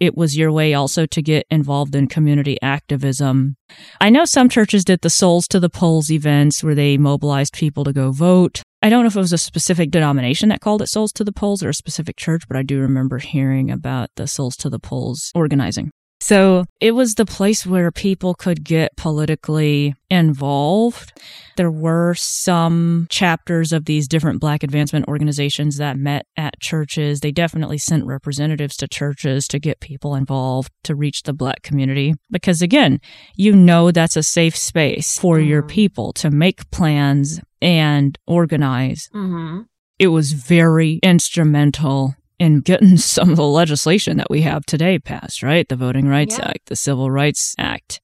It 0.00 0.16
was 0.16 0.34
your 0.34 0.50
way 0.50 0.72
also 0.72 1.04
to 1.04 1.20
get 1.20 1.46
involved 1.50 1.94
in 1.94 2.08
community 2.08 2.56
activism. 2.62 3.56
I 4.00 4.08
know 4.08 4.24
some 4.24 4.48
churches 4.48 4.82
did 4.82 5.02
the 5.02 5.10
Souls 5.10 5.46
to 5.48 5.60
the 5.60 5.68
Polls 5.68 6.10
events 6.10 6.64
where 6.64 6.74
they 6.74 6.96
mobilized 6.96 7.52
people 7.52 7.84
to 7.84 7.92
go 7.92 8.10
vote. 8.10 8.62
I 8.80 8.88
don't 8.88 9.02
know 9.02 9.08
if 9.08 9.16
it 9.16 9.20
was 9.20 9.34
a 9.34 9.38
specific 9.38 9.90
denomination 9.90 10.48
that 10.48 10.62
called 10.62 10.80
it 10.80 10.88
Souls 10.88 11.12
to 11.12 11.24
the 11.24 11.32
Polls 11.32 11.62
or 11.62 11.68
a 11.68 11.74
specific 11.74 12.16
church, 12.16 12.48
but 12.48 12.56
I 12.56 12.62
do 12.62 12.80
remember 12.80 13.18
hearing 13.18 13.70
about 13.70 14.08
the 14.16 14.26
Souls 14.26 14.56
to 14.56 14.70
the 14.70 14.78
Polls 14.78 15.30
organizing. 15.34 15.90
So 16.22 16.64
it 16.80 16.92
was 16.92 17.14
the 17.14 17.24
place 17.24 17.66
where 17.66 17.90
people 17.90 18.34
could 18.34 18.62
get 18.62 18.94
politically 18.96 19.94
involved. 20.10 21.18
There 21.56 21.70
were 21.70 22.14
some 22.14 23.06
chapters 23.10 23.72
of 23.72 23.86
these 23.86 24.06
different 24.06 24.40
Black 24.40 24.62
advancement 24.62 25.08
organizations 25.08 25.78
that 25.78 25.96
met 25.96 26.26
at 26.36 26.60
churches. 26.60 27.20
They 27.20 27.32
definitely 27.32 27.78
sent 27.78 28.04
representatives 28.04 28.76
to 28.76 28.88
churches 28.88 29.48
to 29.48 29.58
get 29.58 29.80
people 29.80 30.14
involved 30.14 30.70
to 30.84 30.94
reach 30.94 31.22
the 31.22 31.32
Black 31.32 31.62
community. 31.62 32.14
Because 32.30 32.60
again, 32.60 33.00
you 33.34 33.52
know 33.52 33.90
that's 33.90 34.16
a 34.16 34.22
safe 34.22 34.56
space 34.56 35.18
for 35.18 35.40
your 35.40 35.62
Mhm. 35.62 35.68
people 35.68 36.12
to 36.14 36.30
make 36.30 36.70
plans 36.70 37.40
and 37.62 38.18
organize 38.26 39.08
hmm 39.12 39.60
it 39.98 40.08
was 40.08 40.32
very 40.32 40.98
instrumental 41.02 42.14
in 42.40 42.60
getting 42.60 42.96
some 42.96 43.30
of 43.30 43.36
the 43.36 43.46
legislation 43.46 44.16
that 44.16 44.30
we 44.30 44.40
have 44.42 44.66
today 44.66 44.98
passed, 44.98 45.42
right? 45.44 45.68
The 45.68 45.76
Voting 45.76 46.08
Rights 46.08 46.38
Yeah. 46.38 46.48
Act, 46.48 46.66
the 46.66 46.74
Civil 46.76 47.10
Rights 47.10 47.54
Act. 47.58 48.00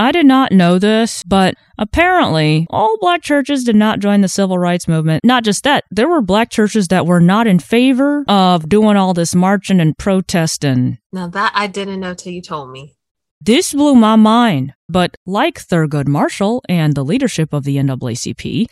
I 0.00 0.12
did 0.12 0.26
not 0.26 0.52
know 0.52 0.78
this, 0.78 1.24
but 1.24 1.56
apparently 1.76 2.68
all 2.70 2.96
black 3.00 3.20
churches 3.20 3.64
did 3.64 3.74
not 3.74 3.98
join 3.98 4.20
the 4.20 4.28
civil 4.28 4.56
rights 4.56 4.86
movement. 4.86 5.24
Not 5.24 5.42
just 5.42 5.64
that, 5.64 5.82
there 5.90 6.08
were 6.08 6.20
black 6.22 6.50
churches 6.50 6.86
that 6.86 7.04
were 7.04 7.18
not 7.20 7.48
in 7.48 7.58
favor 7.58 8.24
of 8.28 8.68
doing 8.68 8.96
all 8.96 9.12
this 9.12 9.34
marching 9.34 9.80
and 9.80 9.98
protesting. 9.98 10.98
Now 11.12 11.26
that 11.26 11.50
I 11.52 11.66
didn't 11.66 11.98
know 11.98 12.14
till 12.14 12.32
you 12.32 12.40
told 12.42 12.70
me. 12.70 12.94
This 13.40 13.72
blew 13.74 13.96
my 13.96 14.14
mind. 14.14 14.74
But 14.88 15.16
like 15.26 15.60
Thurgood 15.60 16.06
Marshall 16.06 16.62
and 16.68 16.94
the 16.94 17.04
leadership 17.04 17.52
of 17.52 17.64
the 17.64 17.76
NAACP, 17.78 18.66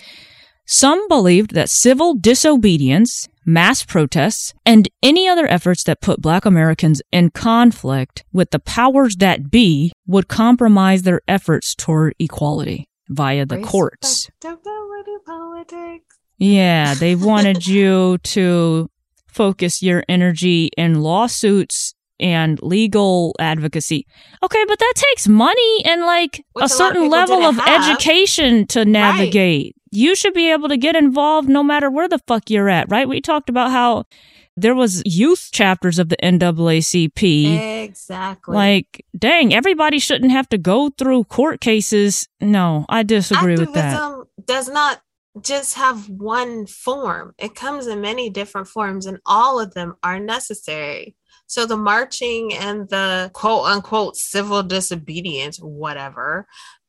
some 0.66 1.06
believed 1.08 1.54
that 1.54 1.70
civil 1.70 2.14
disobedience, 2.14 3.28
mass 3.44 3.84
protests, 3.84 4.52
and 4.64 4.88
any 5.02 5.28
other 5.28 5.46
efforts 5.46 5.84
that 5.84 6.00
put 6.00 6.20
black 6.20 6.44
Americans 6.44 7.00
in 7.12 7.30
conflict 7.30 8.24
with 8.32 8.50
the 8.50 8.58
powers 8.58 9.16
that 9.16 9.50
be 9.50 9.92
would 10.06 10.26
compromise 10.28 11.02
their 11.02 11.20
efforts 11.28 11.74
toward 11.74 12.14
equality 12.18 12.88
via 13.08 13.46
the 13.46 13.60
courts. 13.60 14.28
Yeah, 16.38 16.94
they 16.98 17.14
wanted 17.14 17.66
you 17.66 18.18
to 18.18 18.90
focus 19.28 19.82
your 19.82 20.02
energy 20.08 20.70
in 20.76 21.00
lawsuits 21.00 21.94
and 22.18 22.60
legal 22.62 23.34
advocacy. 23.38 24.06
Okay, 24.42 24.64
but 24.66 24.78
that 24.78 24.92
takes 24.96 25.28
money 25.28 25.84
and 25.84 26.02
like 26.02 26.44
Which 26.54 26.62
a 26.62 26.64
a 26.64 26.68
certain 26.68 27.02
people 27.02 27.18
level 27.18 27.42
of 27.44 27.56
have. 27.56 27.90
education 27.90 28.66
to 28.68 28.84
navigate. 28.84 29.75
You 29.90 30.14
should 30.14 30.34
be 30.34 30.50
able 30.50 30.68
to 30.68 30.76
get 30.76 30.96
involved 30.96 31.48
no 31.48 31.62
matter 31.62 31.90
where 31.90 32.08
the 32.08 32.20
fuck 32.26 32.50
you're 32.50 32.68
at, 32.68 32.90
right? 32.90 33.08
We 33.08 33.20
talked 33.20 33.48
about 33.48 33.70
how 33.70 34.04
there 34.56 34.74
was 34.74 35.02
youth 35.04 35.50
chapters 35.52 35.98
of 35.98 36.08
the 36.08 36.16
NAACP. 36.22 37.84
Exactly. 37.84 38.54
Like, 38.54 39.04
dang, 39.16 39.52
everybody 39.52 39.98
shouldn't 39.98 40.32
have 40.32 40.48
to 40.48 40.58
go 40.58 40.90
through 40.90 41.24
court 41.24 41.60
cases. 41.60 42.26
No, 42.40 42.86
I 42.88 43.02
disagree 43.02 43.56
with 43.56 43.74
that. 43.74 44.24
Does 44.44 44.68
not 44.68 45.02
just 45.42 45.74
have 45.74 46.08
one 46.08 46.66
form. 46.66 47.34
It 47.38 47.54
comes 47.54 47.86
in 47.86 48.00
many 48.00 48.30
different 48.30 48.68
forms, 48.68 49.06
and 49.06 49.18
all 49.26 49.60
of 49.60 49.74
them 49.74 49.96
are 50.02 50.18
necessary. 50.18 51.16
So 51.46 51.66
the 51.66 51.76
marching 51.76 52.54
and 52.54 52.88
the 52.88 53.30
quote 53.34 53.66
unquote 53.66 54.16
civil 54.16 54.62
disobedience, 54.62 55.58
whatever, 55.58 56.46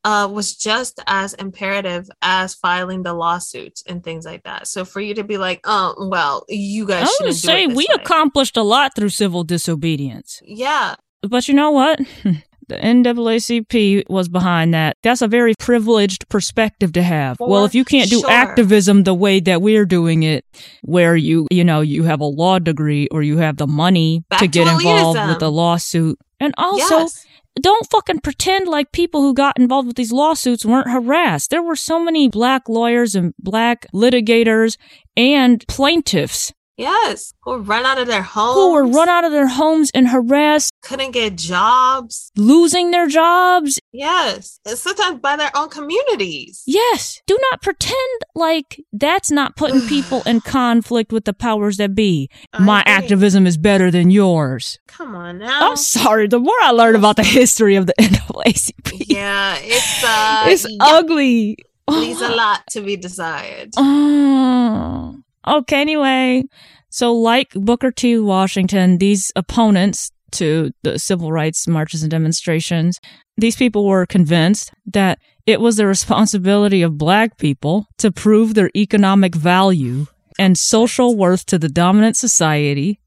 uh, 0.08 0.26
was 0.26 0.56
just 0.56 1.02
as 1.06 1.34
imperative 1.34 2.10
as 2.22 2.56
filing 2.56 3.04
the 3.04 3.14
lawsuits 3.14 3.84
and 3.88 4.02
things 4.02 4.24
like 4.24 4.42
that. 4.44 4.66
So 4.66 4.86
for 4.86 5.02
you 5.02 5.14
to 5.16 5.24
be 5.26 5.38
like, 5.38 5.60
oh, 5.66 6.08
well, 6.10 6.46
you 6.48 6.86
guys 6.86 7.02
I 7.02 7.04
was 7.04 7.16
shouldn't 7.18 7.36
do 7.36 7.48
say 7.48 7.68
we 7.68 7.76
way. 7.90 7.96
accomplished 7.96 8.56
a 8.56 8.64
lot 8.64 8.96
through 8.96 9.10
civil 9.10 9.44
disobedience. 9.44 10.40
yeah, 10.46 10.96
But 11.24 11.50
you 11.50 11.54
know 11.54 11.72
what? 11.72 12.00
The 12.70 12.76
NAACP 12.76 14.10
was 14.10 14.28
behind 14.28 14.74
that. 14.74 14.98
That's 15.02 15.22
a 15.22 15.28
very 15.30 15.54
privileged 15.58 16.28
perspective 16.28 16.92
to 16.94 17.02
have. 17.02 17.38
well, 17.40 17.64
if 17.64 17.74
you 17.74 17.86
can't 17.86 18.10
do 18.10 18.20
sure. 18.20 18.30
activism 18.30 19.04
the 19.04 19.14
way 19.14 19.40
that 19.40 19.62
we're 19.62 19.86
doing 19.86 20.24
it, 20.24 20.44
where 20.82 21.16
you, 21.16 21.48
you 21.50 21.64
know, 21.64 21.80
you 21.80 22.04
have 22.04 22.20
a 22.20 22.26
law 22.26 22.60
degree 22.60 23.08
or 23.10 23.24
you 23.24 23.38
have 23.38 23.56
the 23.56 23.68
money 23.68 24.26
Back 24.30 24.40
to 24.40 24.48
to 24.48 24.52
get 24.52 24.68
involved 24.68 25.18
with 25.30 25.42
a 25.42 25.48
lawsuit. 25.48 26.20
And 26.42 26.54
also, 26.58 26.98
yes. 26.98 27.26
Don't 27.62 27.90
fucking 27.90 28.20
pretend 28.22 28.68
like 28.68 28.92
people 28.92 29.22
who 29.22 29.34
got 29.34 29.58
involved 29.60 29.88
with 29.88 29.96
these 29.96 30.12
lawsuits 30.12 30.66
weren't 30.66 30.90
harassed. 30.90 31.50
There 31.50 31.64
were 31.64 31.76
so 31.76 32.00
many 32.00 32.28
black 32.28 32.68
lawyers 32.68 33.16
and 33.16 33.34
black 33.40 33.86
litigators 33.94 34.78
and 35.16 35.66
plaintiffs 35.68 36.54
Yes, 36.78 37.34
who 37.42 37.52
were 37.52 37.60
run 37.60 37.86
out 37.86 37.98
of 37.98 38.06
their 38.08 38.22
homes, 38.22 38.56
who 38.56 38.72
were 38.74 38.86
run 38.86 39.10
out 39.10 39.24
of 39.26 39.32
their 39.32 39.48
homes 39.48 39.90
and 39.96 40.08
harassed 40.10 40.72
couldn't 40.84 41.12
get 41.12 41.36
jobs. 41.36 42.32
losing 42.38 42.92
their 42.92 43.08
jobs 43.08 43.80
Yes. 43.92 44.60
And 44.64 44.78
sometimes 44.78 45.20
by 45.20 45.36
their 45.38 45.50
own 45.56 45.70
communities. 45.70 46.62
Yes. 46.68 47.20
Do 47.26 47.36
not 47.50 47.64
pretend 47.64 47.98
like 48.36 48.80
that's 48.94 49.32
not 49.32 49.56
putting 49.56 49.82
people 49.90 50.22
in 50.28 50.40
conflict 50.42 51.12
with 51.12 51.26
the 51.26 51.34
powers 51.34 51.78
that 51.78 51.96
be. 51.96 52.30
I 52.54 52.60
My 52.60 52.82
agree. 52.82 52.94
activism 52.94 53.48
is 53.48 53.58
better 53.58 53.90
than 53.90 54.12
yours. 54.12 54.78
Come 54.88 55.16
on 55.16 55.40
now. 55.40 55.72
I'm 55.72 55.78
sorry. 55.78 56.28
The 56.28 56.38
more 56.40 56.56
I 56.62 56.70
learn 56.72 56.96
about 56.96 57.16
the 57.16 57.24
history 57.24 57.76
of 57.76 57.88
the 57.88 57.94
NAACP, 58.00 59.06
Yeah, 59.08 59.58
it's 59.62 60.04
uh 60.04 60.44
it's 60.52 60.66
yeah, 60.70 60.78
ugly. 60.80 61.58
leaves 61.90 62.22
a 62.22 62.30
lot 62.36 62.62
to 62.72 62.82
be 62.82 62.96
desired. 62.98 63.72
Oh. 63.78 65.16
Okay, 65.48 65.80
anyway. 65.82 66.44
So, 66.90 67.14
like 67.14 67.52
Booker 67.54 67.92
T. 67.92 68.18
Washington, 68.18 68.98
these 68.98 69.32
opponents 69.36 70.12
to 70.32 70.72
the 70.84 71.00
civil 71.00 71.32
rights 71.32 71.68
marches 71.68 72.02
and 72.04 72.12
demonstrations, 72.12 73.00
these 73.38 73.56
people 73.56 73.86
were 73.86 74.06
convinced 74.06 74.72
that 74.86 75.20
it 75.46 75.62
was 75.62 75.78
the 75.78 75.86
responsibility 75.88 76.82
of 76.82 76.98
black 76.98 77.38
people 77.38 77.88
to 77.98 78.12
prove 78.12 78.54
their 78.54 78.70
economic 78.76 79.36
value 79.36 80.08
and 80.40 80.58
social 80.58 81.16
worth 81.16 81.46
to 81.46 81.58
the 81.58 81.70
dominant 81.70 82.18
society 82.18 83.00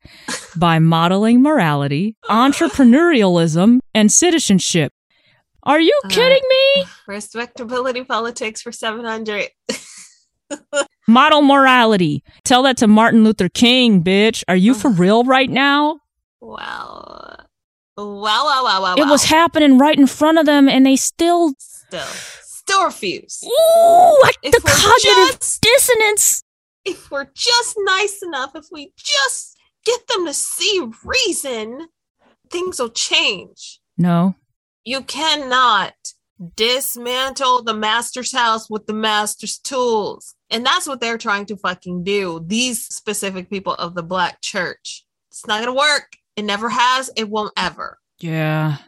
by 0.57 0.79
modeling 0.79 1.43
morality, 1.43 2.17
entrepreneurialism, 2.29 3.79
and 3.95 4.11
citizenship. 4.11 4.93
Are 5.63 5.81
you 5.81 5.97
Uh, 6.05 6.09
kidding 6.09 6.43
me? 6.49 6.85
Respectability 7.07 8.03
politics 8.05 8.63
for 8.63 8.73
700. 8.73 9.49
Model 11.11 11.43
morality. 11.43 12.23
Tell 12.45 12.63
that 12.63 12.77
to 12.77 12.87
Martin 12.87 13.25
Luther 13.25 13.49
King, 13.49 14.05
bitch. 14.05 14.45
Are 14.47 14.55
you 14.55 14.73
oh. 14.73 14.75
for 14.75 14.91
real 14.91 15.25
right 15.25 15.51
now? 15.51 15.99
Wow. 16.41 17.47
Wow, 17.97 18.15
wow, 18.23 18.63
wow, 18.65 18.83
wow. 18.83 18.95
It 18.97 19.09
was 19.09 19.25
happening 19.25 19.77
right 19.77 19.99
in 19.99 20.07
front 20.07 20.39
of 20.39 20.47
them 20.47 20.69
and 20.69 20.87
they 20.87 20.95
still 20.95 21.55
still, 21.59 22.07
still 22.07 22.85
refuse. 22.85 23.43
Ooh, 23.45 24.19
like 24.23 24.37
the 24.41 24.61
cognitive 24.65 25.41
just- 25.41 25.61
dissonance. 25.61 26.45
If 26.85 27.11
we're 27.11 27.29
just 27.35 27.77
nice 27.81 28.23
enough, 28.23 28.53
if 28.55 28.67
we 28.71 28.93
just 28.97 29.59
get 29.85 30.07
them 30.07 30.27
to 30.27 30.33
see 30.33 30.91
reason, 31.05 31.89
things 32.51 32.79
will 32.79 32.89
change. 32.89 33.81
No. 33.99 34.37
You 34.85 35.03
cannot 35.03 35.95
dismantle 36.57 37.63
the 37.63 37.75
master's 37.75 38.33
house 38.33 38.71
with 38.71 38.87
the 38.87 38.93
master's 38.93 39.59
tools. 39.59 40.35
And 40.51 40.65
that's 40.65 40.87
what 40.87 41.01
they're 41.01 41.19
trying 41.19 41.47
to 41.47 41.57
fucking 41.57 42.05
do. 42.05 42.43
These 42.47 42.85
specific 42.87 43.51
people 43.51 43.75
of 43.75 43.95
the 43.95 44.03
black 44.03 44.41
church. 44.41 45.05
It's 45.31 45.47
not 45.47 45.63
going 45.63 45.75
to 45.75 45.79
work. 45.79 46.17
It 46.37 46.45
never 46.45 46.69
has. 46.69 47.11
It 47.17 47.29
won't 47.29 47.53
ever. 47.57 47.99
Yeah. 48.21 48.79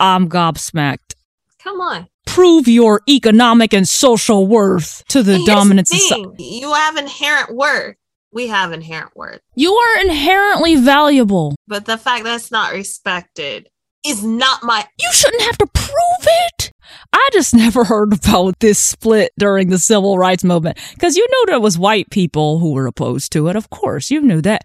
I'm 0.00 0.28
gobsmacked. 0.28 1.14
Come 1.62 1.80
on. 1.80 2.08
Prove 2.26 2.68
your 2.68 3.00
economic 3.08 3.72
and 3.72 3.88
social 3.88 4.46
worth 4.46 5.04
to 5.08 5.22
the 5.22 5.42
dominant 5.46 5.88
thing. 5.88 6.00
society. 6.00 6.44
You 6.44 6.72
have 6.72 6.96
inherent 6.96 7.54
worth. 7.54 7.96
We 8.32 8.48
have 8.48 8.72
inherent 8.72 9.16
worth. 9.16 9.40
You 9.54 9.74
are 9.74 10.00
inherently 10.02 10.74
valuable. 10.74 11.54
But 11.68 11.84
the 11.84 11.96
fact 11.96 12.24
that's 12.24 12.50
not 12.50 12.72
respected 12.72 13.68
is 14.06 14.22
not 14.24 14.62
my 14.62 14.86
You 15.00 15.10
shouldn't 15.12 15.42
have 15.42 15.58
to 15.58 15.66
prove 15.66 16.26
it. 16.26 16.72
I 17.12 17.28
just 17.32 17.54
never 17.54 17.84
heard 17.84 18.12
about 18.12 18.58
this 18.60 18.78
split 18.78 19.32
during 19.38 19.70
the 19.70 19.78
civil 19.78 20.18
rights 20.18 20.44
movement 20.44 20.78
because 20.94 21.16
you 21.16 21.26
know 21.30 21.52
there 21.52 21.60
was 21.60 21.78
white 21.78 22.10
people 22.10 22.58
who 22.58 22.72
were 22.72 22.86
opposed 22.86 23.32
to 23.32 23.48
it. 23.48 23.56
Of 23.56 23.70
course, 23.70 24.10
you 24.10 24.20
knew 24.20 24.40
that. 24.42 24.64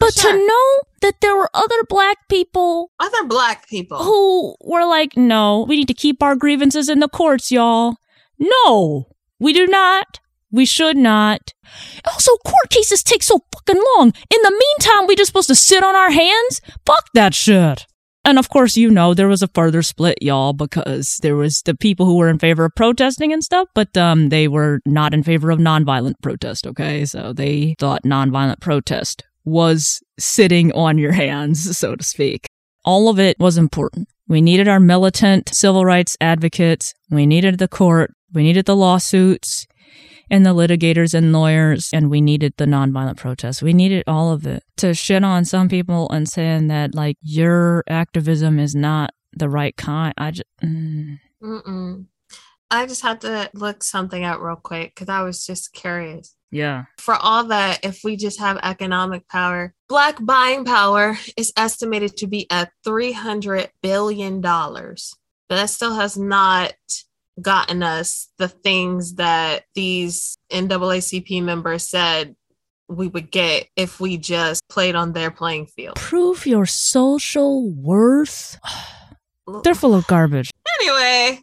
But 0.00 0.14
Sure. 0.14 0.30
to 0.32 0.38
know 0.38 0.80
that 1.00 1.20
there 1.20 1.34
were 1.34 1.50
other 1.54 1.82
black 1.88 2.28
people 2.28 2.92
other 3.00 3.24
black 3.24 3.68
people. 3.68 3.98
who 3.98 4.54
were 4.60 4.86
like, 4.86 5.16
no, 5.16 5.64
we 5.68 5.76
need 5.76 5.88
to 5.88 5.94
keep 5.94 6.22
our 6.22 6.36
grievances 6.36 6.88
in 6.88 7.00
the 7.00 7.08
courts, 7.08 7.50
y'all. 7.50 7.96
No, 8.38 9.08
we 9.40 9.52
do 9.52 9.66
not. 9.66 10.20
We 10.52 10.64
should 10.64 10.96
not. 10.96 11.52
Also, 12.06 12.36
court 12.38 12.70
cases 12.70 13.02
take 13.02 13.22
so 13.24 13.40
fucking 13.52 13.82
long. 13.96 14.12
In 14.30 14.40
the 14.42 14.50
meantime, 14.78 15.06
we 15.06 15.16
just 15.16 15.28
supposed 15.28 15.48
to 15.48 15.54
sit 15.54 15.82
on 15.82 15.94
our 15.96 16.10
hands? 16.10 16.60
Fuck 16.86 17.06
that 17.14 17.34
shit. 17.34 17.86
And 18.28 18.38
of 18.38 18.50
course, 18.50 18.76
you 18.76 18.90
know, 18.90 19.14
there 19.14 19.26
was 19.26 19.40
a 19.40 19.48
further 19.48 19.80
split, 19.80 20.18
y'all, 20.20 20.52
because 20.52 21.18
there 21.22 21.34
was 21.34 21.62
the 21.62 21.74
people 21.74 22.04
who 22.04 22.16
were 22.16 22.28
in 22.28 22.38
favor 22.38 22.66
of 22.66 22.74
protesting 22.74 23.32
and 23.32 23.42
stuff, 23.42 23.68
but 23.74 23.96
um, 23.96 24.28
they 24.28 24.48
were 24.48 24.80
not 24.84 25.14
in 25.14 25.22
favor 25.22 25.50
of 25.50 25.58
nonviolent 25.58 26.12
protest, 26.22 26.66
okay? 26.66 27.06
So 27.06 27.32
they 27.32 27.74
thought 27.78 28.02
nonviolent 28.02 28.60
protest 28.60 29.24
was 29.46 30.02
sitting 30.18 30.70
on 30.72 30.98
your 30.98 31.12
hands, 31.12 31.78
so 31.78 31.96
to 31.96 32.04
speak. 32.04 32.46
All 32.84 33.08
of 33.08 33.18
it 33.18 33.38
was 33.38 33.56
important. 33.56 34.08
We 34.28 34.42
needed 34.42 34.68
our 34.68 34.78
militant 34.78 35.48
civil 35.48 35.86
rights 35.86 36.14
advocates. 36.20 36.92
We 37.08 37.24
needed 37.24 37.56
the 37.56 37.66
court. 37.66 38.12
We 38.34 38.42
needed 38.42 38.66
the 38.66 38.76
lawsuits 38.76 39.66
and 40.30 40.44
the 40.44 40.54
litigators 40.54 41.14
and 41.14 41.32
lawyers, 41.32 41.90
and 41.92 42.10
we 42.10 42.20
needed 42.20 42.54
the 42.56 42.66
nonviolent 42.66 43.16
protests. 43.16 43.62
We 43.62 43.72
needed 43.72 44.04
all 44.06 44.32
of 44.32 44.46
it 44.46 44.62
to 44.78 44.94
shit 44.94 45.24
on 45.24 45.44
some 45.44 45.68
people 45.68 46.08
and 46.10 46.28
saying 46.28 46.68
that 46.68 46.94
like 46.94 47.16
your 47.22 47.84
activism 47.88 48.58
is 48.58 48.74
not 48.74 49.10
the 49.32 49.48
right 49.48 49.76
kind. 49.76 50.14
I 50.16 50.30
just 50.30 50.48
mm. 50.62 51.18
I 52.70 52.86
just 52.86 53.02
had 53.02 53.20
to 53.22 53.50
look 53.54 53.82
something 53.82 54.24
up 54.24 54.40
real 54.40 54.56
quick 54.56 54.94
because 54.94 55.08
I 55.08 55.22
was 55.22 55.46
just 55.46 55.72
curious. 55.72 56.34
yeah, 56.50 56.84
For 56.98 57.14
all 57.14 57.44
that, 57.44 57.80
if 57.82 58.00
we 58.04 58.16
just 58.16 58.38
have 58.40 58.58
economic 58.62 59.26
power, 59.28 59.74
black 59.88 60.18
buying 60.20 60.64
power 60.64 61.18
is 61.36 61.52
estimated 61.56 62.16
to 62.18 62.26
be 62.26 62.50
at 62.50 62.72
$300 62.86 63.68
billion. 63.82 64.40
But 64.40 65.56
that 65.56 65.70
still 65.70 65.94
has 65.94 66.18
not 66.18 66.74
gotten 67.40 67.82
us 67.82 68.28
the 68.38 68.48
things 68.48 69.14
that 69.14 69.64
these 69.74 70.36
NAACP 70.52 71.42
members 71.42 71.88
said 71.88 72.34
we 72.88 73.06
would 73.08 73.30
get 73.30 73.68
if 73.76 74.00
we 74.00 74.16
just 74.16 74.66
played 74.68 74.94
on 74.94 75.12
their 75.12 75.30
playing 75.30 75.66
field. 75.66 75.96
prove 75.96 76.46
your 76.46 76.66
social 76.66 77.70
worth. 77.70 78.58
They're 79.64 79.74
full 79.74 79.94
of 79.94 80.06
garbage. 80.06 80.50
Anyway, 80.80 81.40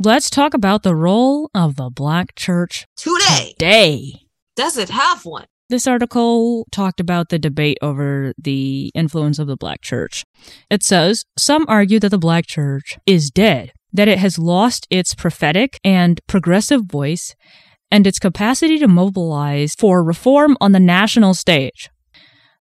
Let's 0.00 0.28
talk 0.28 0.54
about 0.54 0.82
the 0.82 0.94
role 0.96 1.50
of 1.54 1.76
the 1.76 1.88
black 1.88 2.34
church 2.34 2.84
today, 2.96 3.54
today. 3.56 4.22
does 4.56 4.76
it 4.76 4.88
have 4.90 5.24
one? 5.24 5.44
This 5.70 5.86
article 5.86 6.66
talked 6.72 6.98
about 6.98 7.28
the 7.28 7.38
debate 7.38 7.78
over 7.80 8.32
the 8.36 8.90
influence 8.94 9.38
of 9.38 9.46
the 9.46 9.56
black 9.56 9.82
church. 9.82 10.24
It 10.68 10.82
says 10.82 11.24
some 11.38 11.64
argue 11.68 12.00
that 12.00 12.08
the 12.08 12.18
black 12.18 12.46
church 12.46 12.98
is 13.06 13.30
dead, 13.30 13.72
that 13.94 14.08
it 14.08 14.18
has 14.18 14.38
lost 14.38 14.86
its 14.90 15.14
prophetic 15.14 15.80
and 15.82 16.20
progressive 16.26 16.82
voice 16.84 17.34
and 17.90 18.06
its 18.06 18.18
capacity 18.18 18.78
to 18.78 18.88
mobilize 18.88 19.74
for 19.74 20.02
reform 20.02 20.56
on 20.60 20.72
the 20.72 20.80
national 20.80 21.32
stage. 21.32 21.88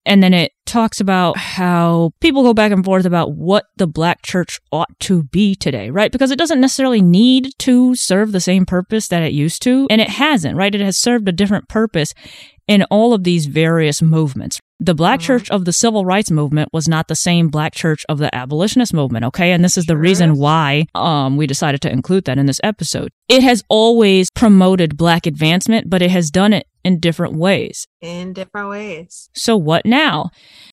And 0.04 0.22
then 0.22 0.34
it 0.34 0.52
talks 0.66 1.00
about 1.00 1.36
how 1.36 2.10
people 2.20 2.42
go 2.42 2.52
back 2.52 2.72
and 2.72 2.84
forth 2.84 3.04
about 3.04 3.36
what 3.36 3.66
the 3.76 3.86
black 3.86 4.22
church 4.22 4.60
ought 4.72 4.98
to 5.00 5.22
be 5.24 5.54
today, 5.54 5.90
right? 5.90 6.10
Because 6.10 6.32
it 6.32 6.38
doesn't 6.38 6.60
necessarily 6.60 7.00
need 7.00 7.50
to 7.60 7.94
serve 7.94 8.32
the 8.32 8.40
same 8.40 8.66
purpose 8.66 9.08
that 9.08 9.22
it 9.22 9.32
used 9.32 9.62
to. 9.62 9.86
And 9.90 10.00
it 10.00 10.10
hasn't, 10.10 10.56
right? 10.56 10.74
It 10.74 10.80
has 10.80 10.98
served 10.98 11.28
a 11.28 11.32
different 11.32 11.68
purpose 11.68 12.14
in 12.66 12.82
all 12.84 13.14
of 13.14 13.22
these 13.22 13.46
various 13.46 14.02
movements. 14.02 14.60
The 14.84 14.94
black 14.94 15.20
Mhm. 15.20 15.22
church 15.22 15.50
of 15.50 15.64
the 15.64 15.72
civil 15.72 16.04
rights 16.04 16.28
movement 16.28 16.70
was 16.72 16.88
not 16.88 17.06
the 17.06 17.14
same 17.14 17.46
black 17.46 17.72
church 17.72 18.04
of 18.08 18.18
the 18.18 18.34
abolitionist 18.34 18.92
movement, 18.92 19.24
okay? 19.26 19.52
And 19.52 19.62
this 19.64 19.78
is 19.78 19.86
the 19.86 19.96
reason 19.96 20.36
why 20.38 20.86
um, 20.96 21.36
we 21.36 21.46
decided 21.46 21.80
to 21.82 21.92
include 21.92 22.24
that 22.24 22.36
in 22.36 22.46
this 22.46 22.58
episode. 22.64 23.10
It 23.28 23.44
has 23.44 23.62
always 23.68 24.28
promoted 24.30 24.96
black 24.96 25.24
advancement, 25.24 25.88
but 25.88 26.02
it 26.02 26.10
has 26.10 26.32
done 26.32 26.52
it 26.52 26.66
in 26.84 26.98
different 26.98 27.34
ways. 27.36 27.86
In 28.00 28.32
different 28.32 28.70
ways. 28.70 29.30
So 29.34 29.56
what 29.56 29.86
now? 29.86 30.30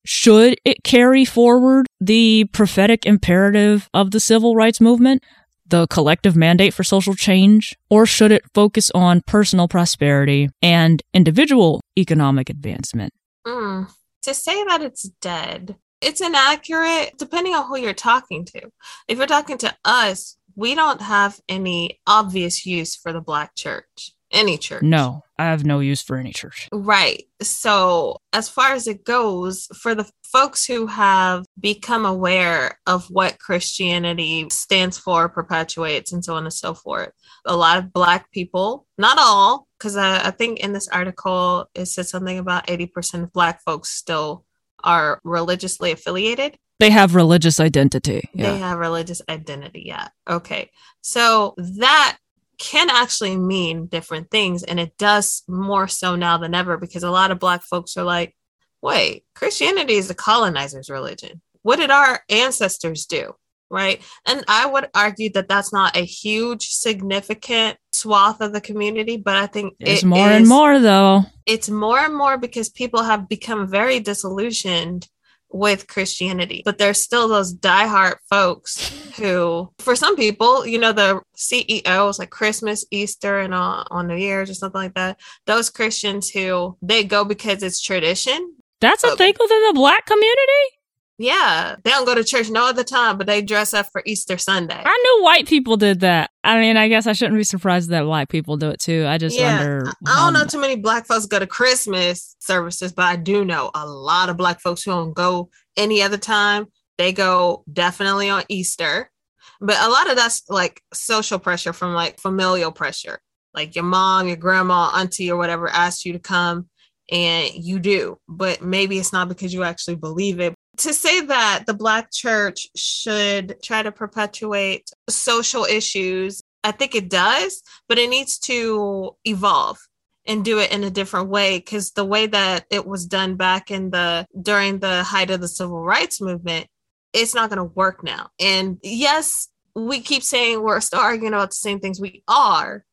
Should 0.07 0.57
it 0.65 0.83
carry 0.83 1.23
forward 1.23 1.85
the 2.01 2.45
prophetic 2.51 3.05
imperative 3.05 3.89
of 3.93 4.09
the 4.09 4.19
civil 4.19 4.55
rights 4.55 4.81
movement, 4.81 5.21
the 5.67 5.85
collective 5.85 6.35
mandate 6.35 6.73
for 6.73 6.83
social 6.83 7.13
change, 7.13 7.75
or 7.91 8.07
should 8.07 8.31
it 8.31 8.41
focus 8.55 8.89
on 8.95 9.21
personal 9.27 9.67
prosperity 9.67 10.49
and 10.63 11.03
individual 11.13 11.79
economic 11.95 12.49
advancement? 12.49 13.13
Mm. 13.45 13.87
To 14.23 14.33
say 14.33 14.63
that 14.65 14.81
it's 14.81 15.03
dead, 15.21 15.75
it's 16.01 16.21
inaccurate 16.21 17.17
depending 17.17 17.55
on 17.55 17.67
who 17.67 17.77
you're 17.77 17.93
talking 17.93 18.45
to. 18.45 18.69
If 19.07 19.17
you're 19.17 19.27
talking 19.27 19.57
to 19.59 19.75
us, 19.85 20.37
we 20.55 20.75
don't 20.75 21.01
have 21.01 21.39
any 21.47 21.99
obvious 22.05 22.65
use 22.65 22.95
for 22.95 23.13
the 23.13 23.21
Black 23.21 23.55
church, 23.55 24.11
any 24.31 24.57
church. 24.57 24.83
No, 24.83 25.23
I 25.37 25.45
have 25.45 25.65
no 25.65 25.79
use 25.79 26.01
for 26.01 26.17
any 26.17 26.33
church. 26.33 26.67
Right. 26.73 27.23
So, 27.41 28.17
as 28.33 28.49
far 28.49 28.73
as 28.73 28.87
it 28.87 29.05
goes, 29.05 29.67
for 29.81 29.95
the 29.95 30.09
folks 30.31 30.65
who 30.65 30.87
have 30.87 31.45
become 31.59 32.05
aware 32.05 32.79
of 32.85 33.07
what 33.09 33.39
Christianity 33.39 34.47
stands 34.49 34.97
for, 34.97 35.29
perpetuates, 35.29 36.11
and 36.13 36.23
so 36.23 36.35
on 36.35 36.43
and 36.43 36.53
so 36.53 36.73
forth, 36.73 37.11
a 37.45 37.55
lot 37.55 37.77
of 37.77 37.93
Black 37.93 38.31
people, 38.31 38.85
not 38.97 39.17
all, 39.19 39.67
because 39.77 39.97
I, 39.97 40.27
I 40.27 40.31
think 40.31 40.59
in 40.59 40.73
this 40.73 40.87
article 40.87 41.69
it 41.73 41.87
said 41.87 42.07
something 42.07 42.37
about 42.37 42.67
80% 42.67 43.23
of 43.23 43.33
Black 43.33 43.61
folks 43.63 43.89
still 43.89 44.45
are 44.83 45.19
religiously 45.23 45.91
affiliated. 45.91 46.57
They 46.79 46.91
have 46.91 47.15
religious 47.15 47.59
identity. 47.59 48.29
Yeah. 48.33 48.51
They 48.51 48.57
have 48.59 48.77
religious 48.77 49.21
identity. 49.27 49.83
Yeah. 49.85 50.07
Okay. 50.29 50.69
So 51.01 51.53
that 51.57 52.17
can 52.57 52.89
actually 52.89 53.37
mean 53.37 53.87
different 53.87 54.29
things. 54.31 54.63
And 54.63 54.79
it 54.79 54.97
does 54.97 55.43
more 55.47 55.87
so 55.87 56.15
now 56.15 56.37
than 56.37 56.53
ever 56.53 56.77
because 56.77 57.03
a 57.03 57.11
lot 57.11 57.31
of 57.31 57.39
Black 57.39 57.63
folks 57.63 57.97
are 57.97 58.03
like, 58.03 58.35
wait, 58.81 59.25
Christianity 59.35 59.95
is 59.95 60.07
the 60.07 60.15
colonizer's 60.15 60.89
religion. 60.89 61.41
What 61.61 61.77
did 61.77 61.91
our 61.91 62.21
ancestors 62.29 63.05
do? 63.05 63.35
Right. 63.71 64.01
And 64.25 64.43
I 64.47 64.65
would 64.65 64.89
argue 64.95 65.29
that 65.33 65.47
that's 65.47 65.71
not 65.71 65.95
a 65.95 66.03
huge, 66.03 66.69
significant 66.69 67.77
swath 67.91 68.41
of 68.41 68.51
the 68.51 68.61
community, 68.61 69.17
but 69.17 69.37
I 69.37 69.45
think 69.45 69.75
it's 69.79 70.03
more 70.03 70.29
is, 70.29 70.37
and 70.37 70.47
more, 70.47 70.79
though. 70.79 71.23
It's 71.45 71.69
more 71.69 71.99
and 71.99 72.15
more 72.15 72.39
because 72.39 72.69
people 72.69 73.03
have 73.03 73.29
become 73.29 73.67
very 73.67 73.99
disillusioned 73.99 75.07
with 75.51 75.87
Christianity, 75.87 76.61
but 76.63 76.77
there's 76.77 77.01
still 77.01 77.27
those 77.27 77.55
diehard 77.55 78.15
folks 78.29 78.89
who, 79.17 79.71
for 79.79 79.95
some 79.95 80.15
people, 80.15 80.65
you 80.65 80.77
know, 80.77 80.91
the 80.91 81.21
CEOs 81.35 82.19
like 82.19 82.29
Christmas, 82.29 82.85
Easter, 82.91 83.39
and 83.39 83.53
on, 83.53 83.85
on 83.89 84.07
New 84.07 84.15
Year's 84.15 84.49
or 84.49 84.53
something 84.53 84.81
like 84.81 84.93
that. 84.93 85.19
Those 85.47 85.69
Christians 85.69 86.29
who 86.29 86.77
they 86.81 87.03
go 87.03 87.25
because 87.25 87.63
it's 87.63 87.81
tradition. 87.81 88.55
That's 88.81 89.03
a 89.03 89.15
thing 89.15 89.33
within 89.39 89.63
the 89.67 89.73
black 89.73 90.05
community. 90.05 90.79
Yeah, 91.21 91.75
they 91.83 91.89
don't 91.89 92.05
go 92.05 92.15
to 92.15 92.23
church 92.23 92.49
no 92.49 92.65
other 92.67 92.85
time, 92.85 93.17
but 93.17 93.27
they 93.27 93.41
dress 93.41 93.73
up 93.73 93.91
for 93.91 94.01
Easter 94.05 94.37
Sunday. 94.37 94.81
I 94.85 94.97
knew 95.03 95.23
white 95.25 95.47
people 95.47 95.75
did 95.75 95.99
that. 95.99 96.31
I 96.45 96.57
mean, 96.61 96.77
I 96.77 96.87
guess 96.87 97.07
I 97.07 97.11
shouldn't 97.13 97.37
be 97.37 97.43
surprised 97.43 97.89
that 97.89 98.03
black 98.03 98.29
people 98.29 98.55
do 98.55 98.69
it 98.69 98.79
too. 98.79 99.05
I 99.05 99.17
just 99.17 99.37
yeah, 99.37 99.57
wonder. 99.57 99.91
I 100.07 100.23
don't 100.23 100.33
know 100.33 100.45
too 100.45 100.61
many 100.61 100.77
black 100.77 101.07
folks 101.07 101.25
go 101.25 101.37
to 101.37 101.45
Christmas 101.45 102.37
services, 102.39 102.93
but 102.93 103.03
I 103.03 103.17
do 103.17 103.43
know 103.43 103.69
a 103.75 103.85
lot 103.85 104.29
of 104.29 104.37
black 104.37 104.61
folks 104.61 104.81
who 104.83 104.91
don't 104.91 105.13
go 105.13 105.49
any 105.75 106.01
other 106.01 106.17
time. 106.17 106.67
They 106.97 107.11
go 107.11 107.65
definitely 107.71 108.29
on 108.29 108.43
Easter, 108.47 109.11
but 109.59 109.75
a 109.77 109.89
lot 109.89 110.09
of 110.09 110.15
that's 110.15 110.49
like 110.49 110.81
social 110.93 111.37
pressure 111.37 111.73
from 111.73 111.93
like 111.93 112.17
familial 112.21 112.71
pressure, 112.71 113.19
like 113.53 113.75
your 113.75 113.83
mom, 113.83 114.27
your 114.27 114.37
grandma, 114.37 114.91
auntie, 114.95 115.29
or 115.29 115.37
whatever 115.37 115.67
asked 115.67 116.05
you 116.05 116.13
to 116.13 116.19
come 116.19 116.69
and 117.11 117.51
you 117.53 117.79
do, 117.79 118.17
but 118.27 118.61
maybe 118.61 118.97
it's 118.97 119.13
not 119.13 119.29
because 119.29 119.53
you 119.53 119.63
actually 119.63 119.95
believe 119.95 120.39
it. 120.39 120.53
To 120.77 120.93
say 120.93 121.21
that 121.21 121.63
the 121.65 121.73
Black 121.73 122.11
church 122.11 122.67
should 122.75 123.61
try 123.61 123.83
to 123.83 123.91
perpetuate 123.91 124.89
social 125.09 125.65
issues, 125.65 126.41
I 126.63 126.71
think 126.71 126.95
it 126.95 127.09
does, 127.09 127.61
but 127.87 127.97
it 127.97 128.09
needs 128.09 128.37
to 128.39 129.15
evolve 129.25 129.77
and 130.25 130.45
do 130.45 130.59
it 130.59 130.71
in 130.71 130.83
a 130.83 130.91
different 130.91 131.29
way 131.29 131.57
because 131.57 131.91
the 131.91 132.05
way 132.05 132.27
that 132.27 132.65
it 132.69 132.85
was 132.85 133.05
done 133.05 133.35
back 133.35 133.71
in 133.71 133.89
the 133.89 134.25
during 134.41 134.79
the 134.79 135.03
height 135.03 135.31
of 135.31 135.41
the 135.41 135.47
civil 135.47 135.81
rights 135.81 136.21
movement 136.21 136.67
it's 137.11 137.33
not 137.33 137.49
going 137.49 137.57
to 137.57 137.63
work 137.63 138.03
now. 138.03 138.29
And 138.39 138.77
yes 138.83 139.47
we 139.75 140.01
keep 140.01 140.23
saying 140.23 140.61
we're 140.61 140.81
still 140.81 140.99
arguing 140.99 141.33
about 141.33 141.49
the 141.49 141.55
same 141.55 141.79
things 141.79 141.99
we 141.99 142.23
are 142.27 142.83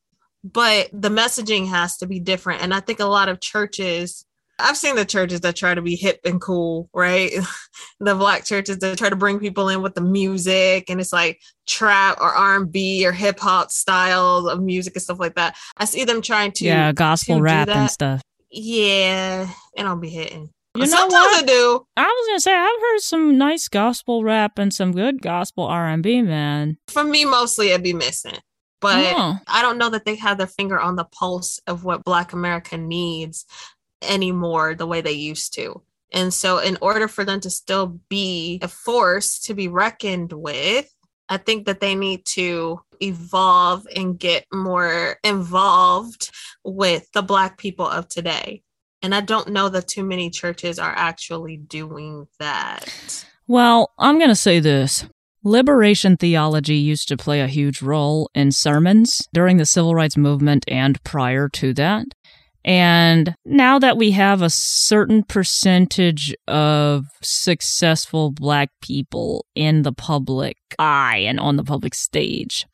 but 0.53 0.89
the 0.93 1.09
messaging 1.09 1.69
has 1.69 1.97
to 1.97 2.07
be 2.07 2.21
different 2.21 2.63
and 2.63 2.73
i 2.73 2.81
think 2.81 3.01
a 3.01 3.05
lot 3.05 3.29
of 3.29 3.41
churches 3.41 4.25
I've 4.59 4.77
seen 4.77 4.97
the 4.97 5.05
churches 5.05 5.43
that 5.43 5.55
try 5.55 5.75
to 5.75 5.83
be 5.83 5.97
hip 5.97 6.21
and 6.25 6.41
cool, 6.41 6.89
right? 6.95 7.31
the 8.01 8.15
black 8.15 8.45
churches 8.45 8.79
that 8.79 8.97
try 8.97 9.11
to 9.11 9.17
bring 9.17 9.39
people 9.39 9.69
in 9.69 9.83
with 9.83 9.95
the 9.95 10.01
music 10.01 10.89
and 10.89 11.01
it's 11.01 11.13
like 11.13 11.41
trap 11.67 12.19
or 12.21 12.33
R&B 12.33 13.07
or 13.07 13.13
hip 13.13 13.39
hop 13.39 13.71
styles 13.71 14.49
of 14.49 14.63
music 14.63 14.95
and 14.95 15.03
stuff 15.03 15.21
like 15.21 15.35
that. 15.35 15.57
I 15.77 15.85
see 15.85 16.05
them 16.05 16.23
trying 16.23 16.53
to 16.53 16.65
Yeah, 16.65 16.93
gospel 16.93 17.43
rap 17.43 17.69
and 17.69 17.91
stuff. 17.91 18.23
Yeah, 18.51 19.51
and 19.77 19.89
I'll 19.89 19.97
be 19.97 20.09
hitting. 20.09 20.51
You 20.75 20.83
know 20.83 20.89
Sometimes 20.89 21.13
what? 21.13 21.43
I 21.43 21.47
do. 21.47 21.87
I 21.97 22.05
was 22.05 22.27
gonna 22.29 22.41
say 22.41 22.55
I've 22.55 22.81
heard 22.81 23.01
some 23.01 23.39
nice 23.39 23.69
gospel 23.69 24.25
rap 24.25 24.59
and 24.59 24.73
some 24.73 24.93
good 24.93 25.23
gospel 25.23 25.65
R 25.65 25.89
and 25.89 26.03
B, 26.03 26.21
man. 26.21 26.77
For 26.89 27.03
me, 27.03 27.25
mostly 27.25 27.71
it'd 27.71 27.83
be 27.83 27.95
missing, 27.95 28.39
but 28.87 29.15
oh. 29.17 29.37
I 29.49 29.63
don't 29.63 29.79
know 29.79 29.91
that 29.91 30.05
they 30.05 30.15
have 30.17 30.39
their 30.39 30.47
finger 30.47 30.79
on 30.79 30.97
the 30.97 31.05
pulse 31.05 31.61
of 31.67 31.85
what 31.85 32.05
Black 32.05 32.33
America 32.33 32.77
needs 32.77 33.45
anymore 34.03 34.75
the 34.75 34.87
way 34.87 35.01
they 35.01 35.13
used 35.13 35.55
to. 35.55 35.83
And 36.13 36.33
so, 36.33 36.59
in 36.59 36.79
order 36.81 37.09
for 37.09 37.25
them 37.25 37.41
to 37.41 37.51
still 37.51 37.99
be 38.09 38.61
a 38.63 38.69
force 38.69 39.41
to 39.41 39.55
be 39.55 39.67
reckoned 39.67 40.33
with, 40.33 40.89
I 41.29 41.37
think 41.37 41.67
that 41.67 41.81
they 41.81 41.97
need 41.97 42.25
to 42.27 42.81
evolve 43.01 43.87
and 43.95 44.19
get 44.19 44.45
more 44.53 45.19
involved 45.25 46.31
with 46.65 47.11
the 47.13 47.23
Black 47.23 47.59
people 47.59 47.89
of 47.89 48.09
today. 48.09 48.63
And 49.03 49.15
I 49.15 49.21
don't 49.21 49.49
know 49.49 49.69
that 49.69 49.89
too 49.89 50.05
many 50.05 50.31
churches 50.31 50.79
are 50.79 50.95
actually 50.97 51.57
doing 51.57 52.29
that. 52.39 53.27
Well, 53.49 53.91
I'm 53.99 54.19
going 54.19 54.31
to 54.31 54.37
say 54.37 54.61
this. 54.61 55.05
Liberation 55.47 56.17
theology 56.17 56.75
used 56.75 57.07
to 57.07 57.17
play 57.17 57.41
a 57.41 57.47
huge 57.47 57.81
role 57.81 58.29
in 58.35 58.51
sermons 58.51 59.29
during 59.33 59.59
the 59.59 59.65
civil 59.65 59.95
rights 59.95 60.17
movement 60.17 60.65
and 60.67 61.01
prior 61.05 61.49
to 61.49 61.73
that. 61.75 62.05
And 62.65 63.33
now 63.45 63.79
that 63.79 63.97
we 63.97 64.11
have 64.11 64.43
a 64.43 64.51
certain 64.51 65.23
percentage 65.23 66.35
of 66.49 67.05
successful 67.23 68.33
black 68.33 68.71
people 68.83 69.47
in 69.55 69.83
the 69.83 69.93
public 69.93 70.57
eye 70.81 71.19
and 71.19 71.39
on 71.39 71.55
the 71.55 71.63
public 71.63 71.95
stage, 71.95 72.67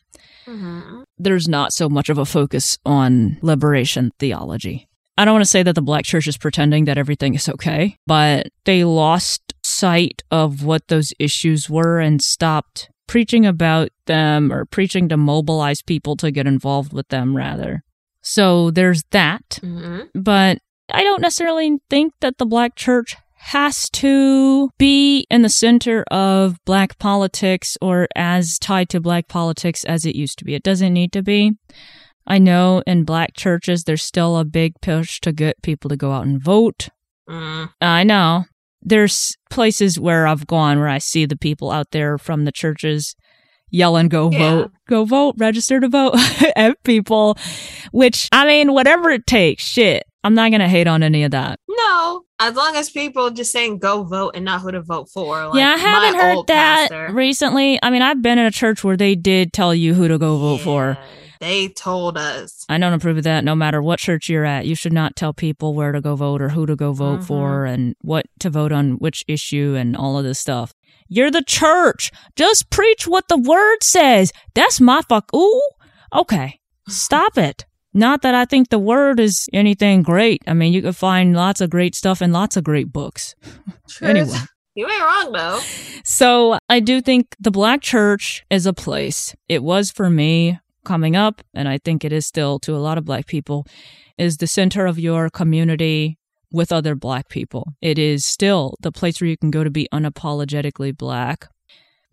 mm-hmm. 0.46 1.02
there's 1.18 1.46
not 1.46 1.74
so 1.74 1.90
much 1.90 2.08
of 2.08 2.16
a 2.16 2.24
focus 2.24 2.78
on 2.86 3.36
liberation 3.42 4.12
theology. 4.18 4.88
I 5.18 5.26
don't 5.26 5.34
want 5.34 5.44
to 5.44 5.50
say 5.50 5.62
that 5.62 5.74
the 5.74 5.82
black 5.82 6.06
church 6.06 6.26
is 6.26 6.38
pretending 6.38 6.86
that 6.86 6.96
everything 6.96 7.34
is 7.34 7.50
okay, 7.50 7.98
but 8.06 8.48
they 8.64 8.84
lost 8.84 9.51
sight 9.82 10.22
of 10.30 10.62
what 10.62 10.86
those 10.86 11.12
issues 11.18 11.68
were 11.68 11.98
and 11.98 12.22
stopped 12.22 12.88
preaching 13.08 13.44
about 13.44 13.88
them 14.06 14.52
or 14.52 14.64
preaching 14.64 15.08
to 15.08 15.16
mobilize 15.16 15.82
people 15.82 16.14
to 16.16 16.30
get 16.30 16.46
involved 16.46 16.92
with 16.92 17.08
them 17.08 17.36
rather. 17.36 17.82
So 18.22 18.70
there's 18.70 19.02
that. 19.10 19.58
Mm-hmm. 19.60 20.20
But 20.20 20.58
I 20.92 21.02
don't 21.02 21.20
necessarily 21.20 21.78
think 21.90 22.12
that 22.20 22.38
the 22.38 22.46
black 22.46 22.76
church 22.76 23.16
has 23.34 23.90
to 23.90 24.70
be 24.78 25.26
in 25.28 25.42
the 25.42 25.48
center 25.48 26.04
of 26.12 26.64
black 26.64 26.96
politics 27.00 27.76
or 27.82 28.06
as 28.14 28.60
tied 28.60 28.88
to 28.90 29.00
black 29.00 29.26
politics 29.26 29.82
as 29.82 30.06
it 30.06 30.14
used 30.14 30.38
to 30.38 30.44
be. 30.44 30.54
It 30.54 30.62
doesn't 30.62 30.92
need 30.92 31.10
to 31.12 31.22
be. 31.22 31.54
I 32.24 32.38
know 32.38 32.84
in 32.86 33.02
black 33.02 33.34
churches, 33.34 33.82
there's 33.82 34.04
still 34.04 34.36
a 34.36 34.44
big 34.44 34.74
push 34.80 35.18
to 35.22 35.32
get 35.32 35.60
people 35.60 35.88
to 35.88 35.96
go 35.96 36.12
out 36.12 36.24
and 36.24 36.40
vote. 36.40 36.88
Mm. 37.28 37.70
I 37.80 38.04
know. 38.04 38.44
There's 38.82 39.36
places 39.50 39.98
where 39.98 40.26
I've 40.26 40.46
gone 40.46 40.78
where 40.78 40.88
I 40.88 40.98
see 40.98 41.24
the 41.24 41.36
people 41.36 41.70
out 41.70 41.90
there 41.92 42.18
from 42.18 42.44
the 42.44 42.52
churches 42.52 43.14
yelling, 43.70 44.08
go 44.08 44.30
yeah. 44.30 44.38
vote, 44.38 44.72
go 44.88 45.04
vote, 45.04 45.34
register 45.38 45.80
to 45.80 45.88
vote 45.88 46.14
at 46.56 46.82
people, 46.84 47.36
which 47.90 48.28
I 48.30 48.46
mean, 48.46 48.72
whatever 48.72 49.10
it 49.10 49.26
takes, 49.26 49.64
shit. 49.64 50.04
I'm 50.24 50.34
not 50.34 50.50
going 50.50 50.60
to 50.60 50.68
hate 50.68 50.86
on 50.86 51.02
any 51.02 51.24
of 51.24 51.32
that. 51.32 51.58
No, 51.68 52.22
as 52.38 52.54
long 52.54 52.76
as 52.76 52.90
people 52.90 53.30
just 53.30 53.50
saying 53.50 53.78
go 53.78 54.04
vote 54.04 54.32
and 54.36 54.44
not 54.44 54.60
who 54.60 54.70
to 54.70 54.80
vote 54.80 55.08
for. 55.08 55.46
Like 55.46 55.58
yeah, 55.58 55.74
I 55.74 55.78
haven't 55.78 56.20
heard 56.20 56.46
that 56.46 56.90
pastor. 56.90 57.12
recently. 57.12 57.78
I 57.82 57.90
mean, 57.90 58.02
I've 58.02 58.22
been 58.22 58.38
in 58.38 58.46
a 58.46 58.52
church 58.52 58.84
where 58.84 58.96
they 58.96 59.16
did 59.16 59.52
tell 59.52 59.74
you 59.74 59.94
who 59.94 60.06
to 60.06 60.18
go 60.18 60.38
vote 60.38 60.58
yeah, 60.58 60.64
for. 60.64 60.98
They 61.42 61.66
told 61.66 62.16
us. 62.16 62.64
I 62.68 62.78
don't 62.78 62.92
approve 62.92 63.18
of 63.18 63.24
that. 63.24 63.42
No 63.42 63.56
matter 63.56 63.82
what 63.82 63.98
church 63.98 64.28
you're 64.28 64.44
at, 64.44 64.64
you 64.64 64.76
should 64.76 64.92
not 64.92 65.16
tell 65.16 65.34
people 65.34 65.74
where 65.74 65.90
to 65.90 66.00
go 66.00 66.14
vote 66.14 66.40
or 66.40 66.50
who 66.50 66.66
to 66.66 66.76
go 66.76 66.92
vote 66.92 67.16
mm-hmm. 67.16 67.24
for 67.24 67.64
and 67.64 67.96
what 68.00 68.26
to 68.38 68.48
vote 68.48 68.70
on 68.70 68.92
which 68.92 69.24
issue 69.26 69.74
and 69.76 69.96
all 69.96 70.16
of 70.16 70.22
this 70.22 70.38
stuff. 70.38 70.72
You're 71.08 71.32
the 71.32 71.42
church. 71.42 72.12
Just 72.36 72.70
preach 72.70 73.08
what 73.08 73.26
the 73.26 73.36
word 73.36 73.82
says. 73.82 74.32
That's 74.54 74.80
my 74.80 75.02
fuck. 75.08 75.34
Ooh, 75.34 75.60
okay. 76.14 76.60
Stop 76.86 77.36
it. 77.36 77.66
Not 77.92 78.22
that 78.22 78.36
I 78.36 78.44
think 78.44 78.68
the 78.68 78.78
word 78.78 79.18
is 79.18 79.48
anything 79.52 80.02
great. 80.02 80.44
I 80.46 80.54
mean, 80.54 80.72
you 80.72 80.80
can 80.80 80.92
find 80.92 81.34
lots 81.34 81.60
of 81.60 81.70
great 81.70 81.96
stuff 81.96 82.22
in 82.22 82.30
lots 82.30 82.56
of 82.56 82.62
great 82.62 82.92
books. 82.92 83.34
anyway. 84.00 84.38
You 84.74 84.88
ain't 84.88 85.02
wrong 85.02 85.32
though. 85.32 85.60
So 86.04 86.56
I 86.68 86.78
do 86.78 87.00
think 87.02 87.34
the 87.40 87.50
black 87.50 87.82
church 87.82 88.44
is 88.48 88.64
a 88.64 88.72
place. 88.72 89.34
It 89.48 89.62
was 89.64 89.90
for 89.90 90.08
me 90.08 90.60
coming 90.84 91.16
up, 91.16 91.42
and 91.54 91.68
I 91.68 91.78
think 91.78 92.04
it 92.04 92.12
is 92.12 92.26
still 92.26 92.58
to 92.60 92.74
a 92.74 92.78
lot 92.78 92.98
of 92.98 93.04
black 93.04 93.26
people, 93.26 93.66
is 94.18 94.36
the 94.36 94.46
center 94.46 94.86
of 94.86 94.98
your 94.98 95.30
community 95.30 96.18
with 96.52 96.72
other 96.72 96.94
black 96.94 97.28
people. 97.28 97.72
It 97.80 97.98
is 97.98 98.24
still 98.24 98.76
the 98.80 98.92
place 98.92 99.20
where 99.20 99.28
you 99.28 99.36
can 99.36 99.50
go 99.50 99.64
to 99.64 99.70
be 99.70 99.88
unapologetically 99.92 100.96
black. 100.96 101.48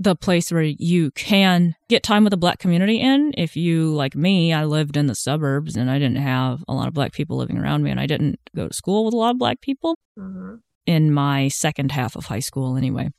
The 0.01 0.15
place 0.15 0.49
where 0.49 0.63
you 0.63 1.11
can 1.11 1.75
get 1.89 2.03
time 2.03 2.23
with 2.23 2.31
the 2.31 2.37
black 2.37 2.57
community 2.57 3.01
in. 3.01 3.33
If 3.37 3.57
you, 3.57 3.93
like 3.93 4.15
me, 4.15 4.53
I 4.53 4.63
lived 4.63 4.95
in 4.95 5.07
the 5.07 5.15
suburbs 5.15 5.75
and 5.75 5.91
I 5.91 5.99
didn't 5.99 6.23
have 6.23 6.63
a 6.69 6.73
lot 6.73 6.87
of 6.87 6.93
black 6.93 7.11
people 7.11 7.35
living 7.35 7.57
around 7.57 7.83
me 7.83 7.91
and 7.91 7.99
I 7.99 8.05
didn't 8.05 8.39
go 8.55 8.69
to 8.69 8.73
school 8.73 9.03
with 9.03 9.13
a 9.13 9.17
lot 9.17 9.31
of 9.31 9.39
black 9.39 9.59
people 9.59 9.97
mm-hmm. 10.17 10.55
in 10.85 11.11
my 11.11 11.49
second 11.49 11.91
half 11.91 12.15
of 12.15 12.27
high 12.27 12.39
school 12.39 12.77
anyway. 12.77 13.09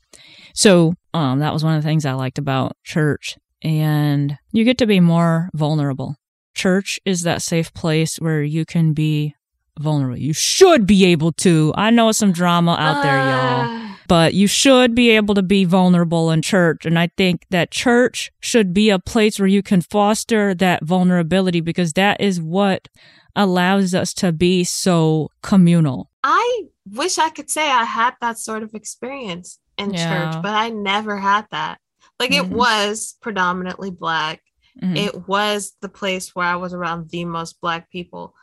So, 0.55 0.95
um, 1.13 1.37
that 1.37 1.53
was 1.53 1.63
one 1.63 1.75
of 1.75 1.83
the 1.83 1.87
things 1.87 2.03
I 2.03 2.13
liked 2.13 2.39
about 2.39 2.75
church 2.83 3.37
and 3.63 4.37
you 4.51 4.63
get 4.63 4.77
to 4.79 4.87
be 4.87 4.99
more 4.99 5.49
vulnerable. 5.53 6.15
Church 6.53 6.99
is 7.05 7.21
that 7.21 7.41
safe 7.41 7.73
place 7.73 8.17
where 8.17 8.43
you 8.43 8.65
can 8.65 8.93
be 8.93 9.35
vulnerable. 9.79 10.17
You 10.17 10.33
should 10.33 10.85
be 10.85 11.05
able 11.05 11.31
to. 11.33 11.73
I 11.75 11.89
know 11.91 12.11
some 12.11 12.31
drama 12.31 12.75
out 12.79 13.01
there, 13.03 13.17
y'all. 13.17 13.65
Ah. 13.67 13.99
but 14.07 14.33
you 14.33 14.45
should 14.47 14.93
be 14.93 15.11
able 15.11 15.33
to 15.35 15.41
be 15.41 15.63
vulnerable 15.63 16.29
in 16.31 16.41
church. 16.41 16.85
And 16.85 16.99
I 16.99 17.09
think 17.15 17.45
that 17.51 17.71
church 17.71 18.31
should 18.41 18.73
be 18.73 18.89
a 18.89 18.99
place 18.99 19.39
where 19.39 19.47
you 19.47 19.63
can 19.63 19.81
foster 19.81 20.53
that 20.55 20.83
vulnerability 20.83 21.61
because 21.61 21.93
that 21.93 22.19
is 22.19 22.41
what 22.41 22.89
allows 23.35 23.95
us 23.95 24.13
to 24.15 24.33
be 24.33 24.65
so 24.65 25.29
communal. 25.41 26.09
I 26.23 26.63
wish 26.91 27.17
I 27.17 27.29
could 27.29 27.49
say 27.49 27.69
I 27.71 27.85
had 27.85 28.15
that 28.19 28.37
sort 28.37 28.63
of 28.63 28.75
experience 28.75 29.57
in 29.77 29.93
Yeah. 29.93 30.33
church, 30.33 30.43
but 30.43 30.53
I 30.53 30.69
never 30.69 31.17
had 31.17 31.45
that. 31.51 31.79
Like 32.21 32.31
it 32.33 32.43
Mhm. 32.43 32.49
was 32.49 33.17
predominantly 33.21 33.89
black. 33.91 34.41
Mhm. 34.81 34.95
It 34.95 35.27
was 35.27 35.73
the 35.81 35.89
place 35.89 36.35
where 36.35 36.45
I 36.45 36.55
was 36.55 36.73
around 36.73 37.09
the 37.09 37.25
most 37.25 37.59
black 37.61 37.89
people, 37.91 38.35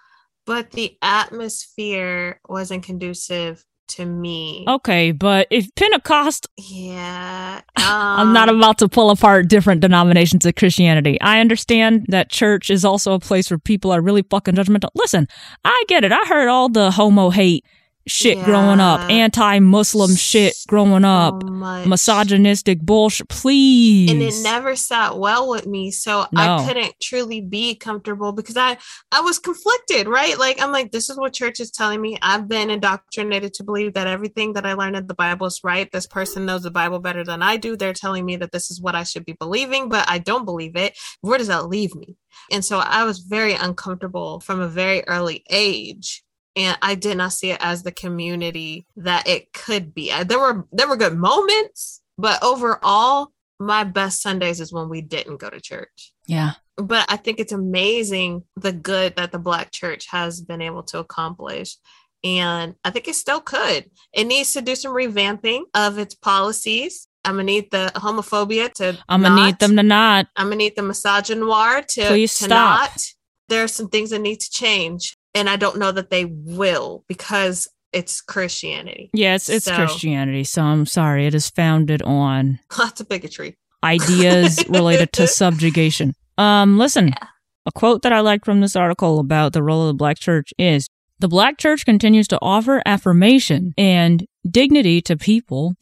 but 0.47 0.72
the 0.72 0.97
atmosphere 1.01 2.41
wasn't 2.49 2.83
conducive 2.83 3.64
to 3.89 4.05
me. 4.05 4.66
okay, 4.68 5.12
but 5.12 5.47
if 5.51 5.66
Pentecost, 5.74 6.47
Yeah. 6.59 7.62
I'm 7.79 8.35
not 8.35 8.51
um, 8.51 8.57
about 8.59 8.76
to 8.79 8.89
pull 8.89 9.09
apart 9.11 9.49
different 9.49 9.81
denominations 9.81 10.45
of 10.45 10.57
Christianity. 10.57 11.18
I 11.22 11.41
understand 11.41 12.05
that 12.09 12.29
church 12.31 12.68
is 12.68 12.85
also 12.85 13.12
a 13.14 13.18
place 13.20 13.49
where 13.51 13.59
people 13.59 13.91
are 13.91 14.03
really 14.03 14.22
fucking 14.29 14.57
judgmental. 14.57 14.91
Listen, 14.95 15.26
I 15.64 15.85
get 15.89 16.05
it. 16.05 16.12
I 16.12 16.22
heard 16.26 16.49
all 16.49 16.68
the 16.68 16.91
homo 16.91 17.31
hate 17.31 17.64
shit 18.09 18.42
growing 18.44 18.80
up, 18.80 19.00
anti-Muslim 19.11 20.14
shit 20.16 20.54
growing 20.66 21.04
up, 21.04 21.42
much. 21.44 21.86
misogynistic 21.86 22.80
bullshit. 22.80 23.28
Please. 23.28 24.11
and 24.11 24.22
it 24.22 24.34
never 24.42 24.74
sat 24.76 25.18
well 25.18 25.48
with 25.48 25.66
me 25.66 25.90
so 25.90 26.26
No. 26.32 26.40
i 26.42 26.66
couldn't 26.66 26.94
truly 27.00 27.40
be 27.40 27.74
comfortable 27.74 28.32
because 28.32 28.56
i 28.56 28.76
i 29.12 29.20
was 29.20 29.38
conflicted 29.38 30.09
right 30.09 30.38
like 30.38 30.61
i'm 30.61 30.72
like 30.72 30.90
this 30.92 31.09
is 31.11 31.16
what 31.18 31.32
church 31.32 31.61
is 31.61 31.70
telling 31.70 32.00
me 32.00 32.18
i've 32.22 32.48
been 32.48 32.70
indoctrinated 32.70 33.54
to 33.54 33.64
believe 33.64 33.94
that 33.94 34.06
everything 34.06 34.52
that 34.54 34.66
i 34.66 34.72
learned 34.74 34.96
in 34.96 35.06
the 35.06 35.14
bible 35.14 35.46
is 35.46 35.61
right 35.62 35.90
this 35.92 36.06
person 36.06 36.46
knows 36.46 36.62
the 36.62 36.70
bible 36.70 36.98
better 36.98 37.24
than 37.24 37.42
i 37.42 37.56
do 37.56 37.76
they're 37.76 37.92
telling 37.92 38.24
me 38.24 38.36
that 38.36 38.52
this 38.52 38.70
is 38.70 38.80
what 38.80 38.94
i 38.94 39.02
should 39.02 39.24
be 39.24 39.32
believing 39.34 39.88
but 39.88 40.04
i 40.09 40.18
don't 40.18 40.44
believe 40.44 40.76
it 40.76 40.96
where 41.20 41.38
does 41.38 41.48
that 41.48 41.68
leave 41.68 41.94
me 41.94 42.16
and 42.50 42.64
so 42.64 42.78
i 42.78 43.04
was 43.04 43.18
very 43.20 43.54
uncomfortable 43.54 44.40
from 44.40 44.61
a 44.61 44.68
very 44.68 45.02
early 45.09 45.44
age 45.50 46.22
and 46.59 46.76
I 46.82 46.94
did 46.96 47.16
not 47.16 47.32
see 47.32 47.52
it 47.52 47.59
as 47.62 47.82
the 47.84 47.92
community 47.92 48.86
that 48.96 49.26
it 49.26 49.52
could 49.54 49.94
be. 49.94 50.12
There 50.24 50.38
were 50.38 50.66
there 50.72 50.88
were 50.88 50.96
good 50.96 51.16
moments, 51.16 52.02
but 52.18 52.42
overall, 52.42 53.28
my 53.61 53.84
best 53.84 54.20
Sundays 54.20 54.61
is 54.61 54.72
when 54.72 54.88
we 54.90 55.00
didn't 55.00 55.38
go 55.40 55.48
to 55.48 55.61
church. 55.61 56.12
yeah. 56.26 56.52
But 56.76 57.06
I 57.09 57.16
think 57.16 57.40
it's 57.40 57.50
amazing 57.52 58.44
the 58.54 58.70
good 58.72 59.16
that 59.16 59.32
the 59.32 59.38
Black 59.40 59.72
church 59.72 60.06
has 60.11 60.40
been 60.40 60.61
able 60.62 60.84
to 60.84 60.98
accomplish. 60.98 61.76
And 62.22 62.76
I 62.84 62.90
think 62.90 63.09
it 63.09 63.14
still 63.16 63.40
could. 63.40 63.90
It 64.12 64.24
needs 64.28 64.52
to 64.52 64.61
do 64.62 64.76
some 64.76 64.92
revamping 64.94 65.62
of 65.74 65.98
its 65.98 66.14
policies. 66.14 67.09
I'm 67.24 67.32
gonna 67.34 67.44
need 67.44 67.72
the 67.72 67.90
homophobia 67.96 68.72
to. 68.74 68.96
I'm 69.09 69.22
gonna 69.22 69.34
not- 69.34 69.46
need 69.46 69.59
them 69.59 69.74
to 69.76 69.82
not. 69.82 70.26
I'm 70.36 70.46
gonna 70.46 70.56
need 70.56 70.76
the 70.76 70.82
misogynoir 70.82 71.84
to, 71.86 72.06
Please 72.06 72.38
to 72.38 72.44
stop. 72.44 72.90
not. 72.90 73.02
There 73.48 73.64
are 73.64 73.68
some 73.68 73.88
things 73.88 74.11
that 74.11 74.20
need 74.20 74.38
to 74.40 74.50
change, 74.50 75.16
and 75.35 75.49
I 75.49 75.57
don't 75.57 75.79
know 75.79 75.93
that 75.93 76.11
they 76.11 76.24
will 76.26 77.05
because 77.09 77.68
it's 77.93 78.20
Christianity. 78.20 79.11
Yes, 79.12 79.49
it's, 79.49 79.64
So- 79.64 79.74
Christianity. 79.74 80.45
So 80.45 80.62
I'm 80.62 80.87
sorry. 80.87 81.26
It 81.26 81.35
is 81.35 81.49
founded 81.49 82.03
on 82.03 82.59
Lots 82.79 83.01
of 83.01 83.09
bigotry. 83.09 83.57
ideas 83.83 84.64
related 84.68 85.12
to 85.14 85.26
subjugation. 85.26 86.12
Um, 86.37 86.79
listen, 86.79 87.14
a 87.66 87.72
quote 87.72 88.03
that 88.03 88.12
I 88.12 88.20
like 88.20 88.45
from 88.45 88.61
this 88.61 88.76
article 88.76 89.18
about 89.20 89.53
the 89.53 89.62
role 89.62 89.83
of 89.83 89.89
the 89.89 89.95
black 89.95 90.18
church 90.18 90.53
is 90.59 90.89
the 91.18 91.29
black 91.29 91.59
church 91.59 91.85
continues 91.85 92.29
to 92.29 92.39
offer 92.41 92.81
affirmation 92.87 93.72
and 93.76 94.24
dignity 94.49 95.01
to 95.03 95.16
people 95.16 95.74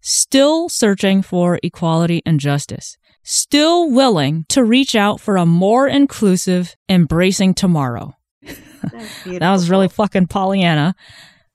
still 0.00 0.68
searching 0.68 1.22
for 1.22 1.58
equality 1.62 2.22
and 2.26 2.38
justice, 2.38 2.96
still 3.22 3.90
willing 3.90 4.44
to 4.50 4.62
reach 4.62 4.94
out 4.94 5.18
for 5.18 5.36
a 5.36 5.46
more 5.46 5.88
inclusive, 5.88 6.76
embracing 6.88 7.54
tomorrow. 7.54 8.12
That 9.38 9.52
was 9.52 9.70
really 9.70 9.88
fucking 9.88 10.26
Pollyanna. 10.28 10.94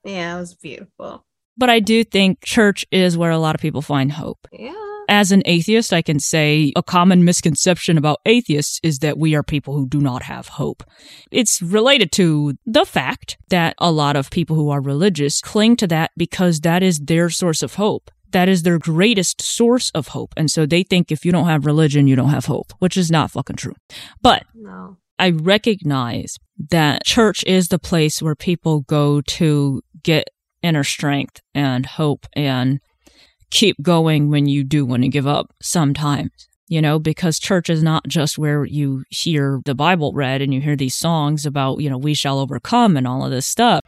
yeah, 0.03 0.37
it 0.37 0.39
was 0.39 0.55
beautiful. 0.55 1.25
But 1.57 1.69
I 1.69 1.79
do 1.79 2.03
think 2.03 2.43
church 2.43 2.85
is 2.91 3.17
where 3.17 3.31
a 3.31 3.37
lot 3.37 3.53
of 3.55 3.61
people 3.61 3.81
find 3.81 4.11
hope. 4.13 4.47
Yeah. 4.51 4.73
as 5.09 5.31
an 5.31 5.41
atheist, 5.45 5.91
I 5.91 6.01
can 6.03 6.19
say 6.19 6.71
a 6.75 6.83
common 6.83 7.25
misconception 7.25 7.97
about 7.97 8.19
atheists 8.25 8.79
is 8.83 8.99
that 8.99 9.17
we 9.17 9.35
are 9.35 9.43
people 9.43 9.73
who 9.73 9.87
do 9.87 9.99
not 9.99 10.21
have 10.23 10.47
hope. 10.49 10.83
It's 11.31 11.61
related 11.61 12.11
to 12.13 12.53
the 12.65 12.85
fact 12.85 13.37
that 13.49 13.73
a 13.79 13.91
lot 13.91 14.15
of 14.15 14.29
people 14.29 14.55
who 14.55 14.69
are 14.69 14.79
religious 14.81 15.41
cling 15.41 15.75
to 15.77 15.87
that 15.87 16.11
because 16.15 16.59
that 16.61 16.81
is 16.83 16.99
their 16.99 17.29
source 17.29 17.61
of 17.63 17.73
hope. 17.75 18.09
That 18.31 18.47
is 18.47 18.61
their 18.61 18.77
greatest 18.77 19.41
source 19.41 19.89
of 19.95 20.09
hope. 20.09 20.31
And 20.37 20.51
so 20.51 20.65
they 20.67 20.83
think 20.83 21.11
if 21.11 21.25
you 21.25 21.31
don't 21.31 21.47
have 21.47 21.65
religion, 21.65 22.07
you 22.07 22.15
don't 22.15 22.29
have 22.29 22.45
hope, 22.45 22.71
which 22.77 22.95
is 22.95 23.09
not 23.09 23.31
fucking 23.31 23.55
true. 23.57 23.75
But 24.21 24.43
No. 24.53 24.97
I 25.17 25.31
recognize 25.31 26.37
that 26.69 27.05
church 27.05 27.43
is 27.45 27.69
the 27.69 27.79
place 27.79 28.21
where 28.21 28.35
people 28.35 28.81
go 28.81 29.21
to 29.21 29.81
get 30.03 30.29
inner 30.61 30.83
strength 30.83 31.41
and 31.55 31.85
hope 31.85 32.25
and 32.33 32.79
keep 33.49 33.81
going 33.81 34.29
when 34.29 34.45
you 34.47 34.63
do 34.63 34.85
want 34.85 35.03
to 35.03 35.09
give 35.09 35.25
up 35.27 35.51
sometimes. 35.61 36.31
You 36.71 36.83
know, 36.83 36.99
because 36.99 37.39
church 37.39 37.67
is 37.67 37.81
not 37.81 38.07
just 38.07 38.37
where 38.37 38.63
you 38.63 39.03
hear 39.09 39.59
the 39.65 39.73
Bible 39.73 40.13
read 40.13 40.39
and 40.43 40.53
you 40.53 40.61
hear 40.61 40.75
these 40.75 40.93
songs 40.93 41.43
about, 41.43 41.79
you 41.79 41.89
know, 41.89 41.97
we 41.97 42.13
shall 42.13 42.37
overcome 42.37 42.95
and 42.95 43.07
all 43.07 43.25
of 43.25 43.31
this 43.31 43.47
stuff, 43.47 43.81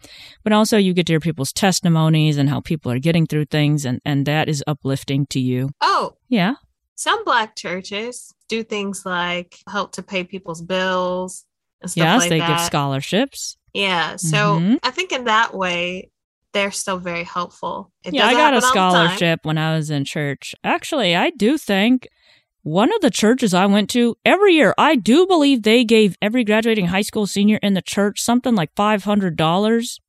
but 0.43 0.51
also 0.51 0.78
you 0.78 0.91
get 0.95 1.05
to 1.05 1.13
hear 1.13 1.19
people's 1.19 1.53
testimonies 1.53 2.38
and 2.38 2.49
how 2.49 2.59
people 2.59 2.91
are 2.91 2.97
getting 2.97 3.28
through 3.28 3.45
things 3.45 3.86
and, 3.86 3.99
and 4.03 4.26
that 4.26 4.49
is 4.49 4.63
uplifting 4.65 5.28
to 5.28 5.39
you. 5.39 5.69
Oh, 5.80 6.13
Yeah. 6.28 6.55
some 6.95 7.24
black 7.24 7.55
churches 7.55 8.34
do 8.49 8.63
things 8.63 9.05
like 9.05 9.57
help 9.69 9.91
to 9.91 10.01
pay 10.01 10.24
people's 10.24 10.63
bills 10.63 11.45
yes, 11.95 12.19
like 12.21 12.29
they 12.29 12.39
that. 12.39 12.47
give 12.47 12.59
scholarships. 12.65 13.57
Yeah. 13.73 14.15
So 14.17 14.59
Mhm. 14.59 14.79
I 14.84 14.91
think 14.91 15.11
in 15.11 15.23
that 15.25 15.53
way, 15.55 16.09
they're 16.53 16.71
still 16.71 16.97
very 16.97 17.23
helpful. 17.23 17.91
It 18.03 18.13
yeah, 18.13 18.27
I 18.27 18.34
got 18.34 18.53
a 18.53 18.59
happen 18.59 18.77
all 18.79 18.91
the 18.91 18.97
time. 18.97 19.07
scholarship 19.07 19.39
when 19.43 19.57
I 19.57 19.75
was 19.75 19.89
in 19.89 20.03
church. 20.03 20.53
Actually, 20.63 21.15
I 21.15 21.29
do 21.29 21.57
think 21.57 22.07
one 22.63 22.93
of 22.93 23.01
the 23.01 23.09
churches 23.09 23.53
I 23.53 23.65
went 23.65 23.89
to 23.91 24.15
every 24.25 24.53
year, 24.55 24.75
I 24.77 24.95
do 24.95 25.25
believe 25.25 25.63
they 25.63 25.84
gave 25.86 26.15
every 26.21 26.43
graduating 26.43 26.88
high 26.88 27.01
school 27.01 27.25
senior 27.25 27.57
in 27.63 27.73
the 27.73 27.82
church 27.82 28.21
something 28.21 28.53
like 28.53 28.75
$500. 28.75 29.99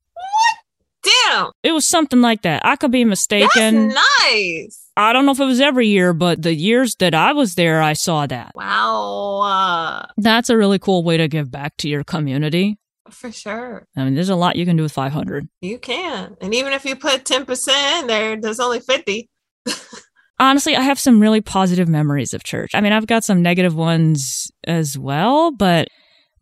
Damn, 1.03 1.51
It 1.63 1.71
was 1.73 1.87
something 1.87 2.21
like 2.21 2.43
that. 2.43 2.61
I 2.65 2.75
could 2.77 2.91
be 2.91 3.03
mistaken. 3.05 3.89
that's 3.89 3.95
nice. 4.23 4.79
I 4.95 5.11
don't 5.11 5.25
know 5.25 5.31
if 5.33 5.39
it 5.39 5.45
was 5.45 5.59
every 5.59 5.87
year, 5.87 6.13
but 6.13 6.41
the 6.43 6.53
years 6.53 6.95
that 6.99 7.13
I 7.13 7.33
was 7.33 7.55
there, 7.55 7.81
I 7.81 7.93
saw 7.93 8.25
that. 8.27 8.51
Wow, 8.55 10.05
That's 10.17 10.49
a 10.49 10.57
really 10.57 10.79
cool 10.79 11.03
way 11.03 11.17
to 11.17 11.27
give 11.27 11.49
back 11.51 11.75
to 11.77 11.89
your 11.89 12.03
community. 12.03 12.77
for 13.09 13.31
sure. 13.31 13.87
I 13.97 14.03
mean, 14.05 14.13
there's 14.15 14.29
a 14.29 14.35
lot 14.35 14.55
you 14.55 14.65
can 14.65 14.75
do 14.77 14.83
with 14.83 14.91
500. 14.91 15.47
You 15.61 15.77
can. 15.79 16.35
And 16.41 16.53
even 16.53 16.73
if 16.73 16.85
you 16.85 16.95
put 16.95 17.25
10% 17.25 17.99
in 18.01 18.07
there, 18.07 18.39
there's 18.39 18.59
only 18.59 18.79
50. 18.79 19.29
honestly, 20.39 20.75
I 20.75 20.81
have 20.81 20.99
some 20.99 21.19
really 21.19 21.41
positive 21.41 21.87
memories 21.89 22.33
of 22.33 22.43
church. 22.43 22.71
I 22.75 22.81
mean, 22.81 22.93
I've 22.93 23.07
got 23.07 23.23
some 23.23 23.41
negative 23.41 23.75
ones 23.75 24.51
as 24.65 24.97
well, 24.97 25.51
but 25.51 25.87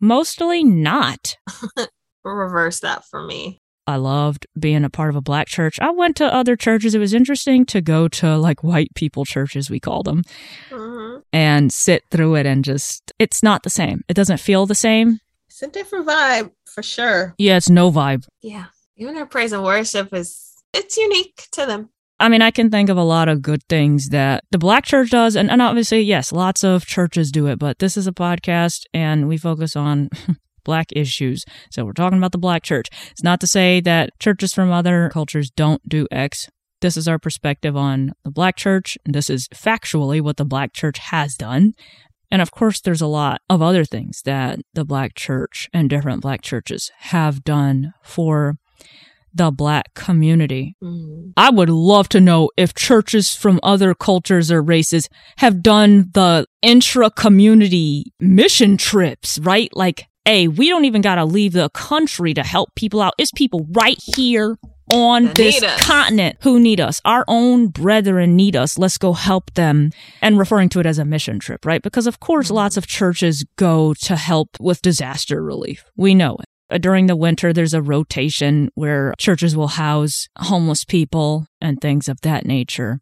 mostly 0.00 0.62
not. 0.62 1.36
Reverse 2.24 2.80
that 2.80 3.04
for 3.10 3.24
me. 3.24 3.61
I 3.92 3.96
loved 3.96 4.46
being 4.58 4.84
a 4.84 4.90
part 4.90 5.10
of 5.10 5.16
a 5.16 5.20
black 5.20 5.48
church. 5.48 5.78
I 5.80 5.90
went 5.90 6.16
to 6.16 6.34
other 6.34 6.56
churches. 6.56 6.94
It 6.94 6.98
was 6.98 7.12
interesting 7.12 7.66
to 7.66 7.82
go 7.82 8.08
to 8.08 8.38
like 8.38 8.64
white 8.64 8.94
people 8.94 9.26
churches, 9.26 9.68
we 9.68 9.80
call 9.80 10.02
them, 10.02 10.22
hmm 10.70 11.18
and 11.32 11.72
sit 11.72 12.04
through 12.10 12.34
it 12.34 12.46
and 12.46 12.64
just, 12.64 13.12
it's 13.18 13.42
not 13.42 13.62
the 13.62 13.70
same. 13.70 14.02
It 14.08 14.14
doesn't 14.14 14.38
feel 14.38 14.66
the 14.66 14.74
same. 14.74 15.18
It's 15.48 15.62
a 15.62 15.68
different 15.68 16.06
vibe 16.06 16.50
for 16.66 16.82
sure. 16.82 17.34
Yeah, 17.38 17.56
it's 17.56 17.70
no 17.70 17.90
vibe. 17.90 18.26
Yeah. 18.42 18.66
Even 18.96 19.14
their 19.14 19.26
praise 19.26 19.52
and 19.52 19.62
worship 19.62 20.12
is, 20.12 20.62
it's 20.74 20.96
unique 20.96 21.46
to 21.52 21.64
them. 21.64 21.88
I 22.20 22.28
mean, 22.28 22.42
I 22.42 22.50
can 22.50 22.70
think 22.70 22.88
of 22.90 22.96
a 22.96 23.02
lot 23.02 23.28
of 23.28 23.40
good 23.40 23.62
things 23.68 24.10
that 24.10 24.44
the 24.50 24.58
black 24.58 24.84
church 24.84 25.10
does. 25.10 25.34
And, 25.34 25.50
and 25.50 25.62
obviously, 25.62 26.02
yes, 26.02 26.32
lots 26.32 26.62
of 26.62 26.86
churches 26.86 27.32
do 27.32 27.46
it, 27.46 27.58
but 27.58 27.78
this 27.78 27.96
is 27.96 28.06
a 28.06 28.12
podcast 28.12 28.84
and 28.92 29.26
we 29.26 29.38
focus 29.38 29.74
on 29.74 30.10
black 30.64 30.88
issues. 30.92 31.44
So 31.70 31.84
we're 31.84 31.92
talking 31.92 32.18
about 32.18 32.32
the 32.32 32.38
black 32.38 32.62
church. 32.62 32.88
It's 33.10 33.22
not 33.22 33.40
to 33.40 33.46
say 33.46 33.80
that 33.80 34.10
churches 34.18 34.52
from 34.52 34.70
other 34.70 35.10
cultures 35.12 35.50
don't 35.50 35.86
do 35.88 36.06
X. 36.10 36.48
This 36.80 36.96
is 36.96 37.06
our 37.06 37.18
perspective 37.18 37.76
on 37.76 38.12
the 38.24 38.30
black 38.30 38.56
church. 38.56 38.98
And 39.04 39.14
this 39.14 39.30
is 39.30 39.48
factually 39.48 40.20
what 40.20 40.36
the 40.36 40.44
black 40.44 40.72
church 40.72 40.98
has 40.98 41.34
done. 41.36 41.74
And 42.30 42.40
of 42.40 42.50
course, 42.50 42.80
there's 42.80 43.02
a 43.02 43.06
lot 43.06 43.40
of 43.50 43.60
other 43.60 43.84
things 43.84 44.22
that 44.24 44.58
the 44.72 44.84
black 44.84 45.14
church 45.14 45.68
and 45.72 45.90
different 45.90 46.22
black 46.22 46.40
churches 46.42 46.90
have 47.00 47.44
done 47.44 47.92
for 48.02 48.56
the 49.34 49.50
black 49.50 49.94
community. 49.94 50.74
Mhm. 50.82 51.32
I 51.36 51.50
would 51.50 51.70
love 51.70 52.08
to 52.10 52.20
know 52.20 52.50
if 52.56 52.74
churches 52.74 53.34
from 53.34 53.60
other 53.62 53.94
cultures 53.94 54.50
or 54.50 54.60
races 54.62 55.08
have 55.38 55.62
done 55.62 56.10
the 56.12 56.46
intra 56.60 57.10
community 57.10 58.12
mission 58.20 58.76
trips, 58.76 59.38
right? 59.38 59.70
Like, 59.74 60.06
hey, 60.24 60.48
we 60.48 60.68
don't 60.68 60.84
even 60.84 61.02
got 61.02 61.16
to 61.16 61.24
leave 61.24 61.52
the 61.52 61.68
country 61.70 62.34
to 62.34 62.42
help 62.42 62.74
people 62.74 63.00
out. 63.00 63.14
It's 63.18 63.32
people 63.32 63.66
right 63.72 63.98
here 64.16 64.56
on 64.92 65.32
this 65.34 65.62
us. 65.62 65.80
continent 65.80 66.36
who 66.42 66.60
need 66.60 66.78
us. 66.80 67.00
Our 67.04 67.24
own 67.28 67.68
brethren 67.68 68.36
need 68.36 68.54
us. 68.56 68.78
Let's 68.78 68.98
go 68.98 69.14
help 69.14 69.54
them. 69.54 69.90
And 70.20 70.38
referring 70.38 70.68
to 70.70 70.80
it 70.80 70.86
as 70.86 70.98
a 70.98 71.04
mission 71.04 71.38
trip, 71.38 71.64
right? 71.64 71.82
Because 71.82 72.06
of 72.06 72.20
course, 72.20 72.46
Mm-hmm. 72.48 72.56
lots 72.56 72.76
of 72.76 72.86
churches 72.86 73.44
go 73.56 73.94
to 73.94 74.16
help 74.16 74.50
with 74.60 74.82
disaster 74.82 75.42
relief. 75.42 75.84
We 75.96 76.14
know 76.14 76.36
it. 76.40 76.46
Uh, 76.74 76.78
During 76.78 77.06
the 77.06 77.16
winter, 77.16 77.52
there's 77.52 77.74
a 77.74 77.82
rotation 77.82 78.70
where 78.74 79.14
churches 79.18 79.56
will 79.56 79.68
house 79.68 80.28
homeless 80.38 80.84
people 80.84 81.46
and 81.60 81.80
things 81.80 82.08
of 82.08 82.20
that 82.22 82.44
nature. 82.44 83.00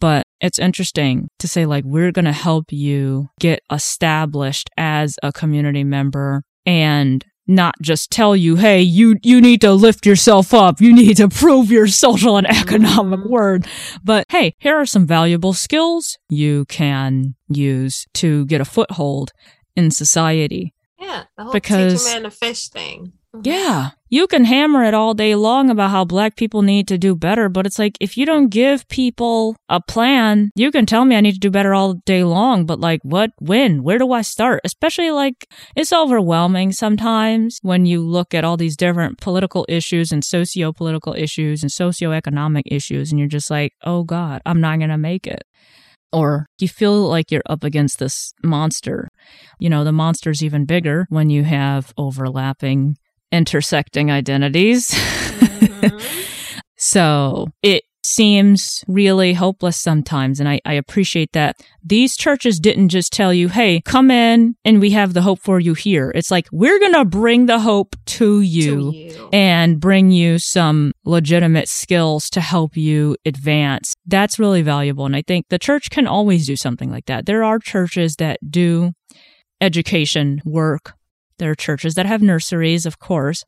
But 0.00 0.26
it's 0.40 0.58
interesting 0.58 1.28
to 1.38 1.46
say, 1.46 1.66
like, 1.66 1.84
we're 1.84 2.12
going 2.12 2.24
to 2.24 2.32
help 2.32 2.72
you 2.72 3.28
get 3.38 3.60
established 3.70 4.70
as 4.76 5.18
a 5.22 5.32
community 5.32 5.84
member 5.84 6.42
and 6.66 7.24
not 7.46 7.74
just 7.82 8.10
tell 8.10 8.34
you, 8.36 8.56
hey, 8.56 8.80
you, 8.80 9.16
you 9.22 9.40
need 9.40 9.60
to 9.62 9.72
lift 9.72 10.06
yourself 10.06 10.54
up. 10.54 10.80
You 10.80 10.94
need 10.94 11.16
to 11.18 11.28
prove 11.28 11.70
your 11.70 11.88
social 11.88 12.36
and 12.36 12.46
economic 12.48 13.20
Mhm. 13.20 13.28
worth. 13.28 13.98
But 14.04 14.24
hey, 14.30 14.54
here 14.58 14.76
are 14.76 14.86
some 14.86 15.06
valuable 15.06 15.52
skills 15.52 16.16
you 16.28 16.64
can 16.66 17.34
use 17.48 18.06
to 18.14 18.46
get 18.46 18.60
a 18.60 18.64
foothold 18.64 19.32
in 19.76 19.90
society. 19.90 20.74
Yeah, 21.00 21.24
the 21.36 21.42
whole 21.44 21.52
Because- 21.52 22.04
teach 22.04 22.12
a 22.12 22.14
man 22.14 22.22
to 22.22 22.30
fish 22.30 22.68
thing. 22.68 23.12
Mhm. 23.34 23.46
Yeah. 23.46 23.90
You 24.12 24.26
can 24.26 24.44
hammer 24.44 24.82
it 24.82 24.92
all 24.92 25.14
day 25.14 25.36
long 25.36 25.70
about 25.70 25.90
how 25.92 26.04
black 26.04 26.34
people 26.36 26.62
need 26.62 26.88
to 26.88 26.98
do 26.98 27.14
better, 27.14 27.48
but 27.48 27.64
it's 27.64 27.78
like 27.78 27.96
if 28.00 28.16
you 28.16 28.26
don't 28.26 28.48
give 28.48 28.88
people 28.88 29.54
a 29.68 29.80
plan, 29.80 30.50
you 30.56 30.72
can 30.72 30.84
tell 30.84 31.04
me 31.04 31.14
I 31.14 31.20
need 31.20 31.34
to 31.34 31.38
do 31.38 31.50
better 31.50 31.72
all 31.72 31.94
day 32.06 32.24
long, 32.24 32.66
but 32.66 32.80
like 32.80 33.00
what, 33.04 33.30
when, 33.38 33.84
where 33.84 33.98
do 33.98 34.10
I 34.10 34.22
start? 34.22 34.62
Especially 34.64 35.12
like 35.12 35.46
it's 35.76 35.92
overwhelming 35.92 36.72
sometimes 36.72 37.60
when 37.62 37.86
you 37.86 38.00
look 38.00 38.34
at 38.34 38.44
all 38.44 38.56
these 38.56 38.76
different 38.76 39.18
political 39.20 39.64
issues 39.68 40.10
and 40.10 40.24
socio 40.24 40.72
political 40.72 41.14
issues 41.14 41.62
and 41.62 41.70
socioeconomic 41.70 42.62
issues, 42.66 43.12
and 43.12 43.20
you're 43.20 43.28
just 43.28 43.50
like, 43.50 43.72
oh 43.84 44.02
God, 44.02 44.42
I'm 44.44 44.60
not 44.60 44.78
going 44.78 44.90
to 44.90 44.98
make 44.98 45.28
it. 45.28 45.44
Or 46.12 46.46
you 46.58 46.66
feel 46.68 47.02
like 47.08 47.30
you're 47.30 47.42
up 47.46 47.62
against 47.62 48.00
this 48.00 48.32
monster. 48.42 49.08
You 49.60 49.70
know, 49.70 49.84
the 49.84 49.92
monster's 49.92 50.42
even 50.42 50.64
bigger 50.64 51.06
when 51.08 51.30
you 51.30 51.44
have 51.44 51.92
overlapping 51.96 52.96
intersecting 53.32 54.10
identities. 54.10 54.90
Mhm. 54.90 56.60
so 56.76 57.48
it 57.62 57.84
seems 58.02 58.82
really 58.88 59.34
hopeless 59.34 59.76
sometimes. 59.76 60.40
And 60.40 60.48
I, 60.48 60.60
I 60.64 60.74
appreciate 60.74 61.32
that 61.32 61.56
these 61.84 62.16
churches 62.16 62.58
didn't 62.58 62.88
just 62.88 63.12
tell 63.12 63.32
you, 63.32 63.48
hey, 63.48 63.82
come 63.82 64.10
in 64.10 64.56
and 64.64 64.80
we 64.80 64.90
have 64.90 65.12
the 65.12 65.22
hope 65.22 65.40
for 65.40 65.60
you 65.60 65.74
here. 65.74 66.10
It's 66.14 66.30
like, 66.30 66.46
we're 66.50 66.78
going 66.78 66.94
to 66.94 67.04
bring 67.04 67.46
the 67.46 67.60
hope 67.60 67.96
to 68.06 68.40
you. 68.40 68.92
To 68.92 68.96
you. 68.96 69.28
And 69.32 69.78
bring 69.80 70.10
you 70.10 70.38
some 70.38 70.92
legitimate 71.04 71.68
skills 71.68 72.30
to 72.30 72.40
help 72.40 72.76
you 72.76 73.16
advance. 73.24 73.94
That's 74.06 74.38
really 74.38 74.62
valuable. 74.62 75.06
And 75.06 75.14
I 75.14 75.22
think 75.22 75.46
the 75.48 75.58
church 75.58 75.90
can 75.90 76.06
always 76.06 76.46
do 76.46 76.56
something 76.56 76.90
like 76.90 77.06
that. 77.06 77.26
There 77.26 77.44
are 77.44 77.58
churches 77.58 78.16
that 78.16 78.38
do 78.50 78.92
education 79.60 80.40
work 80.44 80.94
there 81.40 81.50
are 81.50 81.56
churches 81.56 81.96
that 81.96 82.06
have 82.06 82.22
nurseries, 82.22 82.86
of 82.86 83.00
course. 83.00 83.44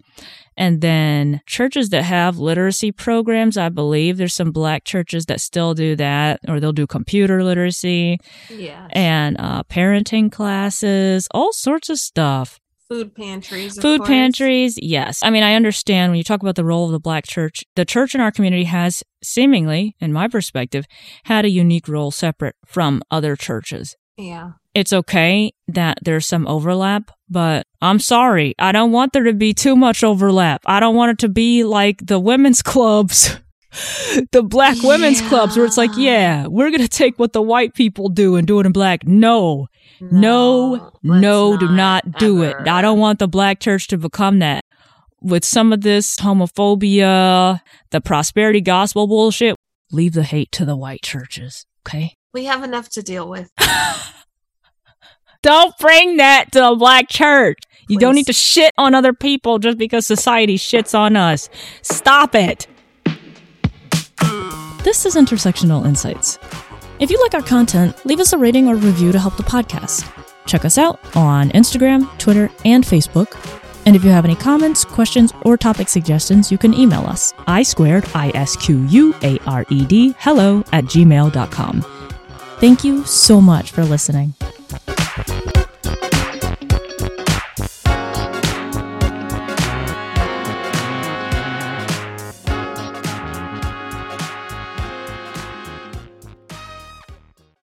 And 0.57 0.80
then 0.80 1.40
churches 1.47 1.90
that 1.90 2.03
have 2.03 2.38
literacy 2.38 2.90
programs, 2.90 3.57
I 3.57 3.68
believe 3.68 4.16
there's 4.16 4.34
some 4.34 4.51
black 4.51 4.84
churches 4.84 5.26
that 5.26 5.40
still 5.40 5.74
do 5.74 5.95
that, 5.97 6.40
or 6.49 6.59
they'll 6.59 6.72
do 6.72 6.86
computer 6.86 7.45
literacy 7.45 8.18
yeah. 8.51 8.88
and 8.90 9.36
uh, 9.38 9.62
parenting 9.64 10.32
classes, 10.32 11.28
all 11.32 11.53
sorts 11.53 11.88
of 11.88 11.99
stuff. 11.99 12.59
Food 12.88 13.14
pantries. 13.14 13.80
Food 13.80 14.01
course. 14.01 14.09
pantries, 14.09 14.78
yes. 14.82 15.20
I 15.22 15.30
mean, 15.30 15.43
I 15.43 15.55
understand 15.55 16.12
when 16.12 16.18
you 16.18 16.24
talk 16.24 16.43
about 16.43 16.57
the 16.57 16.64
role 16.64 16.84
of 16.84 16.93
the 16.93 17.01
black 17.01 17.26
church, 17.26 17.64
the 17.74 17.86
church 17.86 18.14
in 18.14 18.20
our 18.20 18.30
community 18.30 18.64
has 18.64 19.03
seemingly, 19.22 19.97
in 20.01 20.12
my 20.12 20.28
perspective, 20.28 20.84
had 21.24 21.47
a 21.47 21.51
unique 21.51 21.88
role 21.88 22.11
separate 22.11 22.57
from 22.66 23.03
other 23.11 23.36
churches 23.36 23.97
Yeah. 24.18 24.53
It's 24.74 24.92
okay 24.92 25.52
that 25.68 25.98
there's 26.02 26.26
some 26.26 26.46
overlap, 26.46 27.10
but 27.28 27.66
I'm 27.80 27.98
sorry. 27.98 28.54
I 28.58 28.72
don't 28.72 28.92
want 28.92 29.12
there 29.12 29.24
to 29.24 29.32
be 29.32 29.52
too 29.54 29.76
much 29.76 30.02
overlap. 30.02 30.62
I 30.66 30.80
don't 30.80 30.96
want 30.96 31.12
it 31.12 31.18
to 31.18 31.28
be 31.28 31.64
like 31.64 32.06
the 32.06 32.18
women's 32.18 32.62
clubs, 32.72 33.36
the 34.32 34.42
black 34.42 34.76
women's 34.82 35.20
clubs, 35.22 35.56
where 35.56 35.66
it's 35.66 35.76
like, 35.76 35.90
Yeah. 35.96 36.42
yeah, 36.42 36.46
we're 36.46 36.70
going 36.70 36.82
to 36.82 36.88
take 36.88 37.18
what 37.18 37.32
the 37.32 37.42
white 37.42 37.74
people 37.74 38.08
do 38.08 38.36
and 38.36 38.46
do 38.46 38.60
it 38.60 38.66
in 38.66 38.72
black. 38.72 39.06
No, 39.06 39.66
no, 40.00 40.92
let's 41.02 41.20
no, 41.22 41.56
do 41.56 41.68
not 41.68 42.18
do 42.18 42.42
it. 42.42 42.56
I 42.66 42.82
don't 42.82 42.98
want 42.98 43.18
the 43.18 43.28
black 43.28 43.60
church 43.60 43.88
to 43.88 43.98
become 43.98 44.38
that. 44.40 44.62
With 45.20 45.44
some 45.44 45.72
of 45.72 45.82
this 45.82 46.16
homophobia, 46.16 47.60
the 47.90 48.00
prosperity 48.00 48.60
gospel 48.60 49.06
bullshit, 49.06 49.54
leave 49.92 50.14
the 50.14 50.24
hate 50.24 50.50
to 50.52 50.64
the 50.64 50.76
white 50.76 51.02
churches, 51.02 51.64
okay? 51.86 52.14
We 52.34 52.46
have 52.46 52.64
enough 52.64 52.88
to 52.90 53.02
deal 53.02 53.28
with. 53.28 53.50
Don't 55.43 55.76
bring 55.78 56.18
that 56.18 56.53
to 56.53 56.61
the 56.61 56.76
black 56.76 57.09
church. 57.09 57.59
You 57.88 57.99
don't 57.99 58.14
need 58.14 58.26
to 58.26 58.32
shit 58.32 58.72
on 58.78 58.95
other 58.95 59.12
people 59.12 59.59
just 59.59 59.76
because 59.76 60.07
society 60.07 60.57
shits 60.57 60.97
on 60.97 61.16
us. 61.16 61.51
Stop 61.82 62.34
it. 62.36 62.68
This 64.84 65.05
is 65.05 65.16
Intersectional 65.16 65.84
Insights. 65.84 66.38
If 67.01 67.11
you 67.11 67.20
like 67.20 67.34
our 67.34 67.43
content, 67.43 68.07
leave 68.07 68.20
us 68.20 68.32
a 68.32 68.38
rating 68.38 68.68
or 68.68 68.76
review 68.76 69.11
to 69.11 69.18
help 69.18 69.36
the 69.36 69.43
podcast. 69.43 70.09
Check 70.47 70.64
us 70.64 70.78
out 70.78 71.01
on 71.16 71.51
Instagram, 71.51 72.09
Twitter, 72.18 72.49
and 72.64 72.84
Facebook. 72.84 73.36
And 73.84 73.97
if 73.97 74.05
you 74.05 74.11
have 74.11 74.24
any 74.24 74.36
comments, 74.36 74.84
questions, 74.84 75.32
or 75.43 75.57
topic 75.57 75.88
suggestions, 75.88 76.53
you 76.53 76.59
can 76.59 76.72
email 76.72 77.03
us. 77.03 77.34
I 77.49 77.64
squared, 77.64 78.09
I 78.14 78.30
S 78.34 78.55
Q 78.55 78.86
U 78.86 79.14
A 79.22 79.38
R 79.47 79.64
E 79.70 79.84
D, 79.84 80.14
hello 80.18 80.61
at 80.70 80.84
gmail.com. 80.84 81.82
Thank 82.61 82.84
you 82.84 83.05
so 83.05 83.40
much 83.40 83.72
for 83.72 83.84
listening. 83.84 84.34